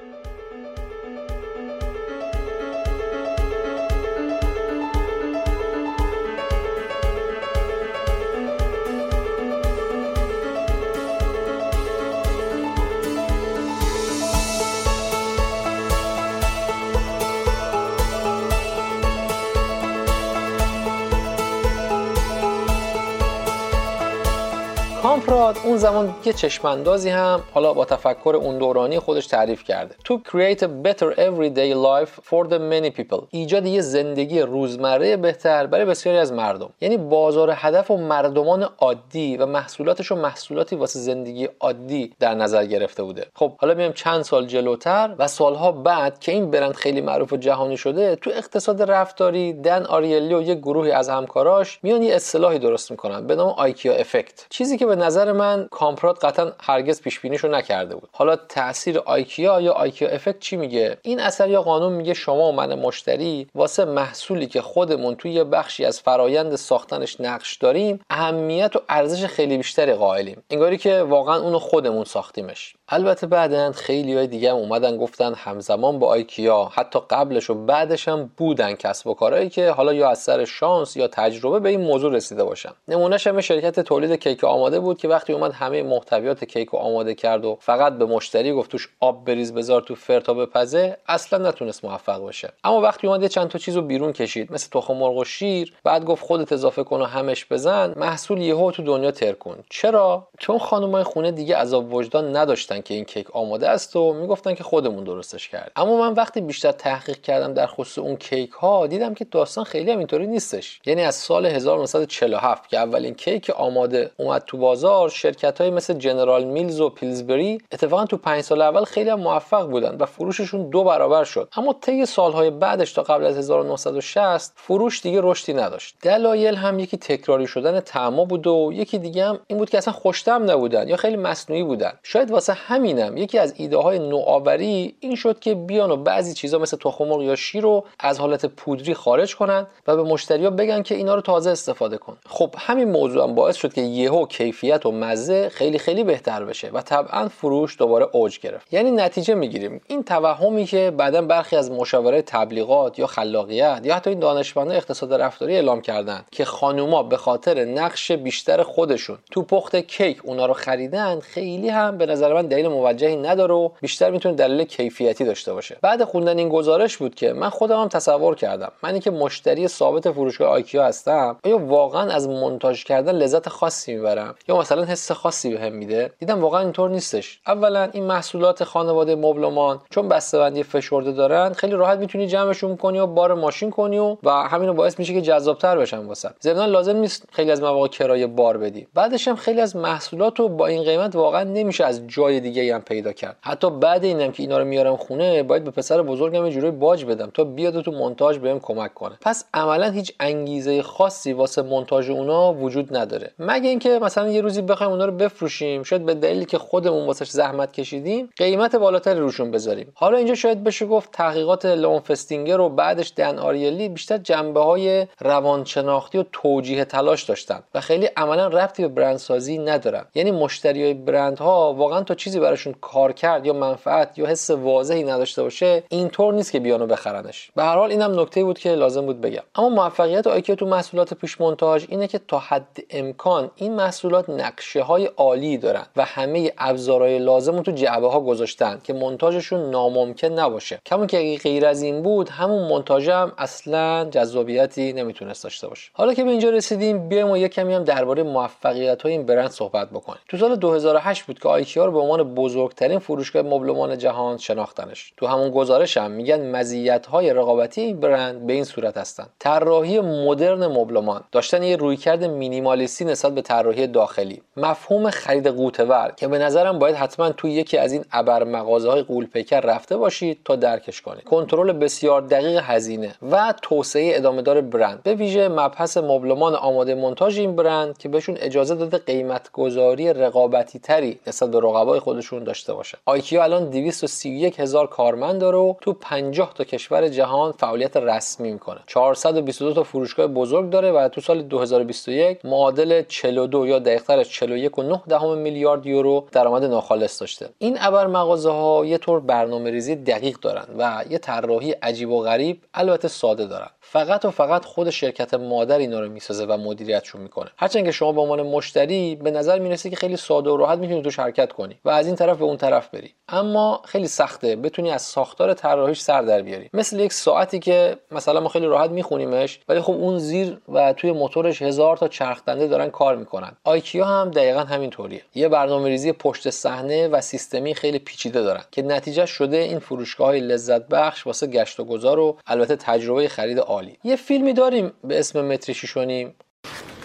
کامپراد 25.53 25.67
اون 25.67 25.77
زمان 25.77 26.15
یه 26.25 26.33
چشماندازی 26.33 27.11
هم 27.11 27.43
حالا 27.55 27.75
با 27.75 27.85
تفکر 27.85 28.37
اون 28.41 28.59
دورانی 28.59 28.99
خودش 28.99 29.27
تعریف 29.27 29.65
کرده. 29.65 29.95
تو 30.05 30.21
create 30.29 30.59
a 30.59 30.67
better 30.87 31.15
everyday 31.17 31.75
life 31.75 32.21
for 32.31 32.49
the 32.49 32.59
many 32.59 33.01
people. 33.01 33.23
ایجاد 33.31 33.67
یه 33.67 33.81
زندگی 33.81 34.41
روزمره 34.41 35.17
بهتر 35.17 35.67
برای 35.67 35.85
بسیاری 35.85 36.19
از 36.19 36.33
مردم. 36.33 36.71
یعنی 36.81 36.97
بازار 36.97 37.53
هدف 37.55 37.91
و 37.91 37.97
مردمان 37.97 38.69
عادی 38.79 39.37
و 39.37 39.47
محصولاتش 39.47 40.13
و 40.13 40.17
محصولاتی 40.17 40.77
واسه 40.77 40.99
زندگی 40.99 41.49
عادی 41.61 42.15
در 42.21 42.35
نظر 42.35 42.65
گرفته 42.65 43.03
بوده. 43.03 43.27
خب 43.35 43.53
حالا 43.57 43.75
میایم 43.75 43.93
چند 43.93 44.23
سال 44.23 44.47
جلوتر 44.47 45.15
و 45.19 45.29
سالها 45.29 45.73
بعد 45.73 46.19
که 46.19 46.33
این 46.33 46.51
برند 46.51 46.75
خیلی 46.75 47.01
معروف 47.01 47.33
و 47.33 47.37
جهانی 47.37 47.77
شده 47.77 48.17
تو 48.17 48.31
اقتصاد 48.31 48.83
رفتاری 48.83 49.53
دن 49.53 49.83
آریلی 49.83 50.35
و 50.35 50.43
یه 50.43 50.55
گروهی 50.55 50.91
از 50.91 51.09
همکاراش 51.09 51.79
میان 51.83 52.03
یه 52.03 52.15
اصطلاحی 52.15 52.59
درست 52.59 52.91
می‌کنن 52.91 53.27
به 53.27 53.35
نام 53.35 53.49
آیکیا 53.49 53.93
افکت. 53.93 54.47
چیزی 54.51 54.77
که 54.79 54.87
به 54.87 54.97
نظر 54.97 55.33
من 55.33 55.42
کامپراد 55.71 56.19
قطعا 56.19 56.53
هرگز 56.61 57.01
پیش 57.01 57.21
بینیشو 57.21 57.49
نکرده 57.49 57.95
بود. 57.95 58.09
حالا 58.13 58.37
تاثیر 58.37 58.99
آیکیا 58.99 59.61
یا 59.61 59.73
آیکیا 59.73 60.09
افکت 60.09 60.39
چی 60.39 60.57
میگه؟ 60.57 60.99
این 61.03 61.21
اثر 61.21 61.49
یا 61.49 61.63
قانون 61.63 61.93
میگه 61.93 62.15
شما 62.15 62.49
و 62.49 62.53
من 62.53 62.75
مشتری 62.75 63.47
واسه 63.55 63.85
محصولی 63.85 64.47
که 64.47 64.63
خودمون 64.63 65.15
توی 65.15 65.33
یه 65.33 65.45
بخشی 65.45 65.85
از 65.85 66.01
فرایند 66.01 66.57
ساختنش 66.57 67.21
نقش 67.21 67.57
داریم 67.57 68.01
اهمیت 68.11 68.77
و 68.77 68.81
ارزش 68.89 69.25
خیلی 69.25 69.57
بیشتری 69.57 69.93
قائلیم. 69.93 70.43
انگاری 70.51 70.79
که 70.79 71.03
واقعا 71.03 71.37
اونو 71.37 71.59
خودمون 71.59 72.05
ساختیمش. 72.05 72.75
البته 72.89 73.27
بعدا 73.27 73.73
خیلی 73.73 74.17
های 74.17 74.27
دیگه 74.27 74.51
هم 74.51 74.57
اومدن 74.57 74.97
گفتن 74.97 75.35
همزمان 75.35 75.99
با 75.99 76.07
آیکیا 76.07 76.71
حتی 76.75 76.99
قبلش 77.11 77.51
و 77.51 77.55
بعدش 77.55 78.09
هم 78.09 78.31
بودن 78.37 78.75
کسب 78.75 79.07
و 79.07 79.15
کارهایی 79.15 79.49
که 79.49 79.71
حالا 79.71 79.93
یا 79.93 80.11
از 80.11 80.19
سر 80.19 80.45
شانس 80.45 80.97
یا 80.97 81.09
تجربه 81.09 81.61
به 81.61 81.69
این 81.69 81.81
موضوع 81.81 82.13
رسیده 82.13 82.45
باشن. 82.45 82.71
نمونهش 82.89 83.27
هم 83.27 83.41
شرکت 83.41 83.81
تولید 83.81 84.13
کیک 84.13 84.45
آماده 84.45 84.81
بود 84.81 84.99
که 84.99 85.09
اومد 85.31 85.53
همه 85.53 85.83
محتویات 85.83 86.45
کیک 86.45 86.69
رو 86.69 86.79
آماده 86.79 87.15
کرد 87.15 87.45
و 87.45 87.59
فقط 87.61 87.93
به 87.93 88.05
مشتری 88.05 88.53
گفت 88.53 88.71
توش 88.71 88.89
آب 89.01 89.25
بریز 89.25 89.55
بذار 89.55 89.83
تو 89.83 89.95
فر 89.95 90.21
تا 90.21 90.35
بپزه 90.35 90.97
اصلا 91.09 91.49
نتونست 91.49 91.85
موفق 91.85 92.29
بشه 92.29 92.53
اما 92.65 92.81
وقتی 92.81 93.07
اومد 93.07 93.23
یه 93.23 93.29
چند 93.29 93.49
تا 93.49 93.59
چیزو 93.59 93.83
بیرون 93.83 94.13
کشید 94.13 94.53
مثل 94.53 94.69
تخم 94.73 94.95
مرغ 94.95 95.17
و 95.17 95.25
شیر 95.25 95.75
بعد 95.85 96.05
گفت 96.05 96.25
خودت 96.25 96.53
اضافه 96.53 96.85
کن 96.85 97.01
و 97.01 97.05
همش 97.05 97.47
بزن 97.51 97.95
محصول 97.97 98.41
یهو 98.41 98.71
تو 98.71 98.83
دنیا 98.83 99.11
ترکون 99.11 99.57
چرا؟ 99.71 100.29
چون 100.39 100.59
خانمای 100.59 101.03
خونه 101.03 101.31
دیگه 101.33 101.57
عذاب 101.57 101.95
وجدان 101.95 102.37
نداشتن 102.37 102.81
که 102.81 102.95
این 102.95 103.05
کیک 103.05 103.31
آماده 103.31 103.69
است 103.69 103.97
و 103.97 104.13
می‌گفتن 104.13 104.55
که 104.55 104.65
خودمون 104.65 105.05
درستش 105.05 105.49
کرد 105.49 105.73
اما 105.77 105.97
من 105.97 106.13
وقتی 106.13 106.41
بیشتر 106.41 106.73
تحقیق 106.73 107.21
کردم 107.21 107.55
در 107.55 107.67
خصوص 107.67 107.99
اون 107.99 108.17
کیک 108.17 108.51
ها 108.51 108.87
دیدم 108.87 109.15
که 109.15 109.25
داستان 109.25 109.65
خیلی 109.65 109.91
هم 109.91 109.99
اینطوری 109.99 110.27
نیستش. 110.27 110.81
یعنی 110.87 111.03
از 111.03 111.15
سال 111.15 111.47
1947 111.47 112.69
که 112.69 112.79
اولین 112.79 113.15
کیک 113.15 113.51
آماده 113.51 114.11
اومد 114.17 114.43
تو 114.47 114.59
بازار 114.59 115.11
شرکت 115.13 115.61
های 115.61 115.71
مثل 115.71 115.95
جنرال 115.95 116.45
میلز 116.45 116.81
و 116.81 116.89
پیلزبری 116.89 117.59
اتفاقا 117.73 118.05
تو 118.05 118.17
5 118.17 118.41
سال 118.41 118.63
اول 118.63 118.85
خیلی 118.85 119.11
هم 119.11 119.21
موفق 119.21 119.71
بودن 119.71 119.97
و 119.99 120.07
فروششون 120.07 120.71
دو 120.71 120.85
برابر 120.85 121.25
شد. 121.25 121.49
اما 121.57 121.77
طی 121.81 122.07
سالهای 122.07 122.51
بعدش 122.51 122.93
تا 122.93 123.03
قبل 123.03 123.25
از 123.25 123.39
1960 123.39 124.53
فروش 124.57 125.03
دیگه 125.03 125.21
رشدی 125.23 125.55
نداشت. 125.55 125.95
دلایل 126.03 126.55
هم 126.55 126.79
یکی 126.79 126.97
تکراری 126.97 127.47
شدن 127.47 127.81
تعما 127.81 128.25
بود 128.25 128.47
و 128.47 128.71
یکی 128.73 128.99
دیگه 128.99 129.25
هم 129.25 129.41
این 129.47 129.59
بود 129.59 129.71
که 129.71 129.79
اصلا 129.79 129.93
خوشتم 129.93 130.51
نبودن 130.51 130.89
یا 130.89 130.97
خیلی 130.97 131.17
مصنوعی 131.17 131.63
بودن. 131.63 131.93
شاید 132.03 132.31
واسه 132.31 132.53
همینم 132.53 133.17
یکی 133.17 133.39
از 133.39 133.55
ایده 133.57 133.77
های 133.77 133.99
نوآوری 133.99 134.95
این 135.01 135.15
شد 135.15 135.41
که 135.41 135.55
بیان 135.55 135.91
و 135.91 135.97
بعضی 135.97 136.35
چیزا 136.35 136.59
مثل 136.59 136.77
تخم 136.77 137.21
یا 137.21 137.37
شیر 137.37 137.63
رو 137.63 137.85
از 138.01 138.19
حالت 138.19 138.47
پودری 138.47 138.95
خارج 138.95 139.37
کنن 139.37 139.67
و 139.87 139.97
به 139.97 140.03
مشتریا 140.03 140.51
بگن 140.51 140.83
که 140.83 140.95
اینا 140.95 141.15
رو 141.15 141.21
تازه 141.21 141.51
استفاده 141.51 141.99
کن. 141.99 142.17
خب 142.27 142.55
همین 142.59 142.91
موضوع 142.91 143.23
هم 143.23 143.35
باعث 143.35 143.57
شد 143.57 143.73
که 143.73 143.81
یهو 143.81 144.27
کیفیت 144.27 144.87
و 144.87 144.91
مزه 145.05 145.49
خیلی 145.49 145.79
خیلی 145.79 146.05
بهتر 146.05 146.45
بشه 146.45 146.71
و 146.71 146.81
طبعا 146.81 147.29
فروش 147.29 147.79
دوباره 147.79 148.09
اوج 148.13 148.39
گرفت. 148.41 148.73
یعنی 148.73 148.91
نتیجه 148.91 149.35
می‌گیریم. 149.35 149.81
این 149.87 150.03
توهمی 150.03 150.65
که 150.65 150.93
بعدا 150.97 151.23
برخی 151.23 151.57
از 151.57 151.71
مشاوره 151.71 152.23
تبلیغات 152.23 152.99
یا 152.99 153.07
خلاقیت 153.07 153.81
یا 153.85 153.95
حتی 153.95 154.11
این 154.11 154.19
دانشمندان 154.19 154.77
اقتصاد 154.77 155.15
رفتاری 155.15 155.55
اعلام 155.55 155.81
کردن 155.81 156.25
که 156.31 156.45
خانوما 156.45 157.03
به 157.03 157.17
خاطر 157.17 157.65
نقش 157.65 158.13
بیشتر 158.13 158.63
خودشون 158.63 159.19
تو 159.31 159.43
پخت 159.43 159.77
کیک 159.77 160.21
اونا 160.25 160.47
رو 160.47 160.53
خریدن 160.53 161.21
خیلی 161.21 161.69
هم 161.69 161.99
به 161.99 162.07
نظر 162.07 162.35
من 162.35 162.47
دلیل 162.47 162.69
موجهی 162.69 163.17
نداره 163.17 163.55
و 163.55 163.69
بیشتر 163.81 164.11
می‌تونه 164.11 164.35
دلیل 164.35 164.65
کیفیتی 164.65 165.25
داشته 165.25 165.53
باشه. 165.53 165.77
بعد 165.83 166.05
خوندن 166.05 166.39
این 166.39 166.49
گزارش 166.49 166.97
بود 166.97 167.15
که 167.15 167.33
من 167.33 167.49
خودم 167.49 167.81
هم 167.81 167.89
تصور 167.89 168.35
کردم. 168.35 168.73
منی 168.83 169.01
که 169.01 169.11
مشتری 169.11 169.69
ثابت 169.69 170.11
فروشگاه 170.11 170.49
آیکیا 170.49 170.85
هستم 170.85 171.37
آیا 171.45 171.59
واقعا 171.59 172.13
از 172.13 172.29
مونتاژ 172.29 172.85
کردن 172.85 173.13
لذت 173.13 173.49
خاصی 173.49 173.95
می‌برم؟ 173.95 174.35
یا 174.49 174.59
مثلا 174.59 174.85
حس 174.93 175.13
خاصی 175.13 175.51
بهم 175.55 175.73
میده. 175.73 176.13
دیدم 176.19 176.41
واقعا 176.41 176.61
اینطور 176.61 176.91
نیستش. 176.91 177.41
اولا 177.47 177.89
این 177.93 178.05
محصولات 178.05 178.65
خانواده 178.65 179.15
مبلمان 179.15 179.81
چون 179.91 180.09
بسته‌بندی 180.09 180.63
فشرده 180.63 181.13
دارن 181.13 181.53
خیلی 181.53 181.73
راحت 181.73 181.99
می‌تونی 181.99 182.27
جمعشون 182.27 182.77
کنی 182.77 182.99
و 182.99 183.07
بار 183.07 183.35
ماشین 183.35 183.71
کنی 183.71 183.99
و 183.99 184.17
و 184.23 184.31
همین 184.31 184.73
باعث 184.73 184.99
میشه 184.99 185.15
که 185.15 185.21
جذابتر 185.21 185.79
بشن 185.79 185.99
واسه. 185.99 186.31
ضمن 186.43 186.67
لازم 186.67 186.97
نیست 186.97 187.25
خیلی 187.33 187.51
از 187.51 187.63
مواقع 187.63 187.89
کرایه 187.89 188.27
بار 188.27 188.57
بدی. 188.59 188.87
بعدش 188.95 189.29
هم 189.29 189.37
خیلی 189.37 189.61
از 189.61 189.77
محصولات 189.77 190.41
رو 190.41 190.49
با 190.49 190.67
این 190.67 190.83
قیمت 190.83 191.17
واقعا 191.17 191.45
نمیشه 191.45 191.85
از 191.85 192.07
جای 192.07 192.41
دیگه 192.41 192.75
هم 192.75 192.81
پیدا 192.81 193.13
کرد. 193.13 193.37
حتی 193.41 193.71
بعد 193.71 194.05
اینم 194.05 194.33
که 194.33 194.43
اینا 194.43 194.59
رو 194.59 194.65
میارم 194.65 194.97
خونه 194.97 195.43
باید 195.43 195.65
به 195.65 195.71
پسر 195.71 196.03
بزرگم 196.03 196.47
یه 196.47 196.71
باج 196.71 197.05
بدم 197.05 197.31
تا 197.35 197.45
بیاد 197.45 197.81
تو 197.81 197.91
مونتاژ 197.91 198.39
بهم 198.39 198.61
کمک 198.61 198.95
کنه. 198.95 199.19
پس 199.21 199.45
عملا 199.55 199.91
هیچ 199.91 200.13
انگیزه 200.21 200.83
خاصی 200.83 201.33
واسه 201.33 201.63
مونتاژ 201.63 202.11
اونا 202.11 202.53
وجود 202.53 202.97
نداره. 202.97 203.31
مگه 203.39 203.69
اینکه 203.69 203.99
مثلا 203.99 204.29
یه 204.29 204.41
روزی 204.41 204.63
بخوایم 204.83 205.01
اونا 205.01 205.05
رو 205.05 205.17
بفروشیم 205.17 205.83
شاید 205.83 206.07
به 206.07 206.15
دلیلی 206.15 206.45
که 206.45 206.59
خودمون 206.59 207.07
واسش 207.07 207.29
زحمت 207.29 207.73
کشیدیم 207.73 208.29
قیمت 208.37 208.77
بالاتری 208.77 209.21
روشون 209.21 209.51
بذاریم. 209.51 209.93
حالا 209.95 210.19
اینجا 210.19 210.35
شاید 210.35 210.65
بشه 210.65 210.87
گفت 210.87 211.11
تحقیقات 211.13 211.67
لون 211.67 212.01
فستینگر 212.01 212.61
و 212.61 212.69
بعدش 212.69 213.13
دن 213.17 213.39
آریلی 213.39 213.89
بیشتر 213.89 214.19
جنبه 214.19 214.61
های 214.61 215.07
روانشناختی 215.21 216.19
و 216.19 216.25
توجیه 216.33 216.85
تلاش 216.85 217.23
داشتن 217.23 217.63
و 217.75 217.81
خیلی 217.81 218.07
عملا 218.17 218.47
ربطی 218.49 218.83
به 218.83 218.89
برندسازی 218.89 219.59
ندارن. 219.59 220.05
یعنی 220.15 220.31
مشتری 220.31 220.83
های 220.83 220.95
برندها 220.95 221.75
واقعا 221.75 222.03
تا 222.03 222.15
چیزی 222.15 222.41
براشون 222.41 222.75
کار 222.81 223.13
کرد 223.13 223.47
یا 223.47 223.53
منفعت 223.53 224.19
یا 224.19 224.27
حس 224.27 224.51
واضحی 224.51 225.03
نداشته 225.05 225.43
باشه 225.43 225.83
اینطور 225.89 226.35
نیست 226.35 226.53
که 226.53 226.61
بیانو 226.61 226.87
بخرنش. 226.87 227.51
به 227.57 227.63
هر 227.63 227.77
حال 227.77 227.91
اینم 227.91 228.21
نکته 228.21 228.45
بود 228.45 228.59
که 228.59 228.75
لازم 228.75 229.07
بود 229.07 229.21
بگم. 229.21 229.43
اما 229.55 229.69
موفقیت 229.69 230.27
آیکیا 230.27 230.55
تو 230.55 230.67
محصولات 230.67 231.15
پیش 231.15 231.41
مونتاژ 231.41 231.85
اینه 231.89 232.09
که 232.09 232.21
تا 232.29 232.39
حد 232.39 232.79
امکان 232.91 233.51
این 233.57 233.75
محصولات 233.75 234.29
نقشه 234.73 234.83
های 234.83 235.07
عالی 235.07 235.59
دارن 235.59 235.87
و 235.97 236.05
همه 236.05 236.53
ابزارهای 236.59 237.19
لازم 237.19 237.63
تو 237.63 237.73
جعبه 237.73 238.09
ها 238.09 238.21
گذاشتن 238.21 238.81
که 238.85 238.93
مونتاژشون 238.93 239.71
ناممکن 239.71 240.29
نباشه. 240.29 240.81
کمون 240.87 241.07
که 241.07 241.19
اگه 241.19 241.39
غیر 241.39 241.67
از 241.67 241.83
این 241.83 242.03
بود 242.03 242.29
همون 242.29 242.69
مونتاژ 242.69 243.09
هم 243.09 243.33
اصلا 243.39 244.05
جذابیتی 244.11 244.93
نمی‌تونست 244.93 245.45
داشته 245.45 245.69
باشه. 245.69 245.91
حالا 245.93 246.15
که 246.15 246.25
به 246.25 246.31
اینجا 246.31 246.51
رسیدیم 246.51 247.09
بیایم 247.09 247.31
و 247.31 247.37
یک 247.37 247.53
کمی 247.53 247.75
هم 247.75 247.85
درباره 247.85 248.23
موفقیت 248.23 249.03
های 249.03 249.13
این 249.13 249.27
برند 249.27 249.51
صحبت 249.51 249.91
بکنیم. 249.91 250.21
تو 250.29 250.37
سال 250.37 250.57
2008 250.57 251.23
بود 251.23 251.39
که 251.39 251.49
آیکیا 251.49 251.85
رو 251.85 251.93
به 251.93 251.99
عنوان 251.99 252.35
بزرگترین 252.35 252.99
فروشگاه 252.99 253.43
مبلمان 253.43 253.99
جهان 253.99 254.39
شناختنش. 254.39 255.13
تو 255.17 255.27
همون 255.27 255.51
گزارش 255.51 255.97
هم 255.97 256.11
میگن 256.11 256.51
مزیت 256.51 257.07
های 257.07 257.33
رقابتی 257.33 257.81
این 257.81 258.01
برند 258.01 258.47
به 258.47 258.53
این 258.53 258.65
صورت 258.65 258.97
هستن. 258.97 259.27
طراحی 259.39 260.01
مدرن 260.01 260.67
مبلمان. 260.67 261.25
داشتن 261.33 261.63
یه 261.63 261.77
رویکرد 261.77 262.25
مینیمالیستی 262.25 263.05
نسبت 263.05 263.35
به 263.35 263.43
طراحی 263.43 263.87
داخلی. 263.87 264.43
مفهوم 264.63 265.11
خرید 265.11 265.47
قوتور 265.47 266.13
که 266.17 266.29
به 266.29 266.39
نظرم 266.39 266.79
باید 266.79 266.97
حتما 266.97 267.31
توی 267.31 267.53
یکی 267.53 267.79
از 267.79 267.93
این 267.93 268.05
ابر 268.13 268.45
مغازه 268.45 268.91
های 268.91 269.03
قولپیکر 269.03 269.61
رفته 269.61 269.97
باشید 269.97 270.39
تا 270.45 270.57
درکش 270.57 271.01
کنید. 271.01 271.25
کنترل 271.25 271.73
بسیار 271.73 272.21
دقیق 272.21 272.63
هزینه 272.65 273.15
و 273.31 273.55
توسعه 273.63 274.17
ادامه 274.17 274.43
دار 274.43 274.61
برند. 274.61 275.03
به 275.03 275.15
ویژه 275.15 275.49
مبحث 275.49 275.97
مبلمان 275.97 276.55
آماده 276.55 276.95
منتاژ 276.95 277.39
این 277.39 277.57
برند 277.57 277.99
که 277.99 278.09
بهشون 278.09 278.37
اجازه 278.41 278.75
داده 278.75 278.99
قیمت 278.99 279.53
گذاری 279.53 280.13
رقابتی 280.13 280.79
تری 280.79 281.19
نسبت 281.27 281.51
به 281.51 281.59
رقبای 281.59 282.01
خودشون 282.01 282.45
داشته 282.45 282.75
باشه. 282.75 282.99
آیکیا 283.07 283.45
الان 283.45 283.71
231 283.71 284.61
هزار 284.61 284.87
کارمند 284.87 285.41
داره 285.41 285.59
و 285.59 285.75
تو 285.81 285.93
50 285.93 286.53
تا 286.55 286.65
کشور 286.65 287.09
جهان 287.09 287.53
فعالیت 287.53 287.97
رسمی 287.97 288.53
می‌کنه. 288.53 288.81
422 288.87 289.73
تا 289.73 289.83
فروشگاه 289.83 290.27
بزرگ 290.27 290.71
داره 290.71 290.93
و 290.93 291.09
تو 291.09 291.21
سال 291.21 291.43
2021 291.43 292.45
معادل 292.45 293.03
42 293.03 293.67
یا 293.67 293.79
دقیقتر 293.79 294.23
41.9 294.59 295.23
میلیارد 295.23 295.87
یورو 295.87 296.27
درآمد 296.33 296.65
ناخالص 296.65 297.21
داشته. 297.21 297.49
این 297.59 297.77
ابر 297.81 298.07
مغازه 298.07 298.51
ها 298.51 298.85
یه 298.87 298.99
طور 298.99 299.21
برنامه 299.21 299.71
ریزی 299.71 299.97
دقیق 299.97 300.39
دارن 300.39 300.67
و 300.79 301.05
یه 301.11 301.19
طراحی 301.19 301.73
عجیب 301.73 302.11
و 302.11 302.23
غریب 302.23 302.63
البته 302.75 303.09
ساده 303.09 303.47
دارن. 303.47 303.69
فقط 303.81 304.25
و 304.25 304.31
فقط 304.31 304.65
خود 304.65 304.91
شرکت 304.91 305.35
مادر 305.35 305.79
اینا 305.79 306.01
رو 306.01 306.09
می‌سازه 306.09 306.45
و 306.45 306.57
مدیریتشون 306.57 307.21
می‌کنه. 307.21 307.51
هرچند 307.57 307.85
که 307.85 307.91
شما 307.91 308.13
به 308.13 308.21
عنوان 308.21 308.43
مشتری 308.43 309.17
به 309.17 309.31
نظر 309.31 309.59
می‌رسه 309.59 309.91
که 309.91 309.97
خیلی 309.97 310.17
ساده 310.17 310.51
و 310.51 310.57
راحت 310.57 310.79
می‌تونی 310.79 311.03
توش 311.03 311.19
حرکت 311.19 311.53
کنی 311.53 311.79
و 311.85 311.91
از 311.91 312.07
این 312.07 312.17
طرف 312.17 312.39
به 312.39 312.45
اون 312.45 312.57
طرف 312.57 312.89
بری. 312.89 313.15
اما 313.29 313.81
خیلی 313.85 314.07
سخته 314.07 314.57
بتونی 314.57 314.91
از 314.91 315.03
ساختار 315.03 315.55
طراحیش 315.55 316.01
سر 316.01 316.23
در 316.23 316.43
بیاری. 316.43 316.71
مثل 316.73 317.01
یک 317.01 317.13
ساعتی 317.13 317.59
که 317.59 317.97
مثلا 318.11 318.41
ما 318.41 318.49
خیلی 318.49 318.67
راحت 318.67 318.91
میخونیمش 318.91 319.61
ولی 319.69 319.81
خب 319.81 319.93
اون 319.93 320.19
زیر 320.19 320.59
و 320.69 320.93
توی 320.93 321.13
موتورش 321.13 321.63
هزار 321.63 321.97
تا 321.97 322.09
چرخ 322.09 322.45
دنده 322.45 322.67
دارن 322.67 322.91
کار 322.91 323.17
می‌کنن. 323.17 323.57
آیکیا 323.65 324.05
هم 324.05 324.31
دقیقا 324.33 324.61
همین 324.61 324.91
طوریه 324.91 325.23
یه 325.35 325.49
برنامه‌ریزی 325.49 326.13
پشت 326.13 326.51
صحنه 326.51 327.09
و 327.09 327.21
سیستمی 327.21 327.75
خیلی 327.75 327.99
پیچیده 327.99 328.43
دارن 328.43 328.63
که 328.71 328.83
نتیجه 328.83 329.27
شده 329.27 329.57
این 329.57 329.79
فروشگاه 329.79 330.27
های 330.27 330.41
لذت 330.41 330.89
بخش 330.89 331.27
واسه 331.27 331.47
گشت 331.47 331.81
و 331.81 331.85
گذار 331.85 332.19
و 332.19 332.39
البته 332.47 332.77
تجربه 332.77 333.29
خرید 333.29 333.59
عالی. 333.59 333.99
یه 334.05 334.17
فیلمی 334.17 334.53
داریم 334.53 334.93
به 335.05 335.19
اسم 335.19 335.45
متر 335.45 335.73
شیشونیم 335.73 336.35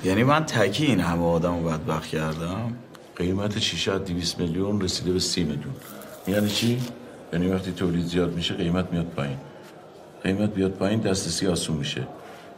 یعنی 0.03 0.23
من 0.23 0.45
تکی 0.45 0.85
این 0.85 0.99
همه 0.99 1.25
آدم 1.25 1.63
رو 1.63 1.69
بدبخت 1.69 2.09
کردم. 2.09 2.77
قیمت 3.15 3.59
شیشه 3.59 3.91
از 3.91 4.05
200 4.05 4.39
میلیون 4.39 4.81
رسیده 4.81 5.11
به 5.11 5.19
30 5.19 5.43
میلیون. 5.43 5.75
یعنی 6.27 6.49
چی؟ 6.49 6.81
یعنی 7.33 7.47
وقتی 7.47 7.71
تولید 7.71 8.05
زیاد 8.05 8.33
میشه 8.33 8.53
قیمت 8.53 8.91
میاد 8.91 9.05
پایین. 9.05 9.37
قیمت 10.23 10.53
بیاد 10.53 10.71
پایین 10.71 10.99
دسترسی 10.99 11.47
آسون 11.47 11.77
میشه. 11.77 12.07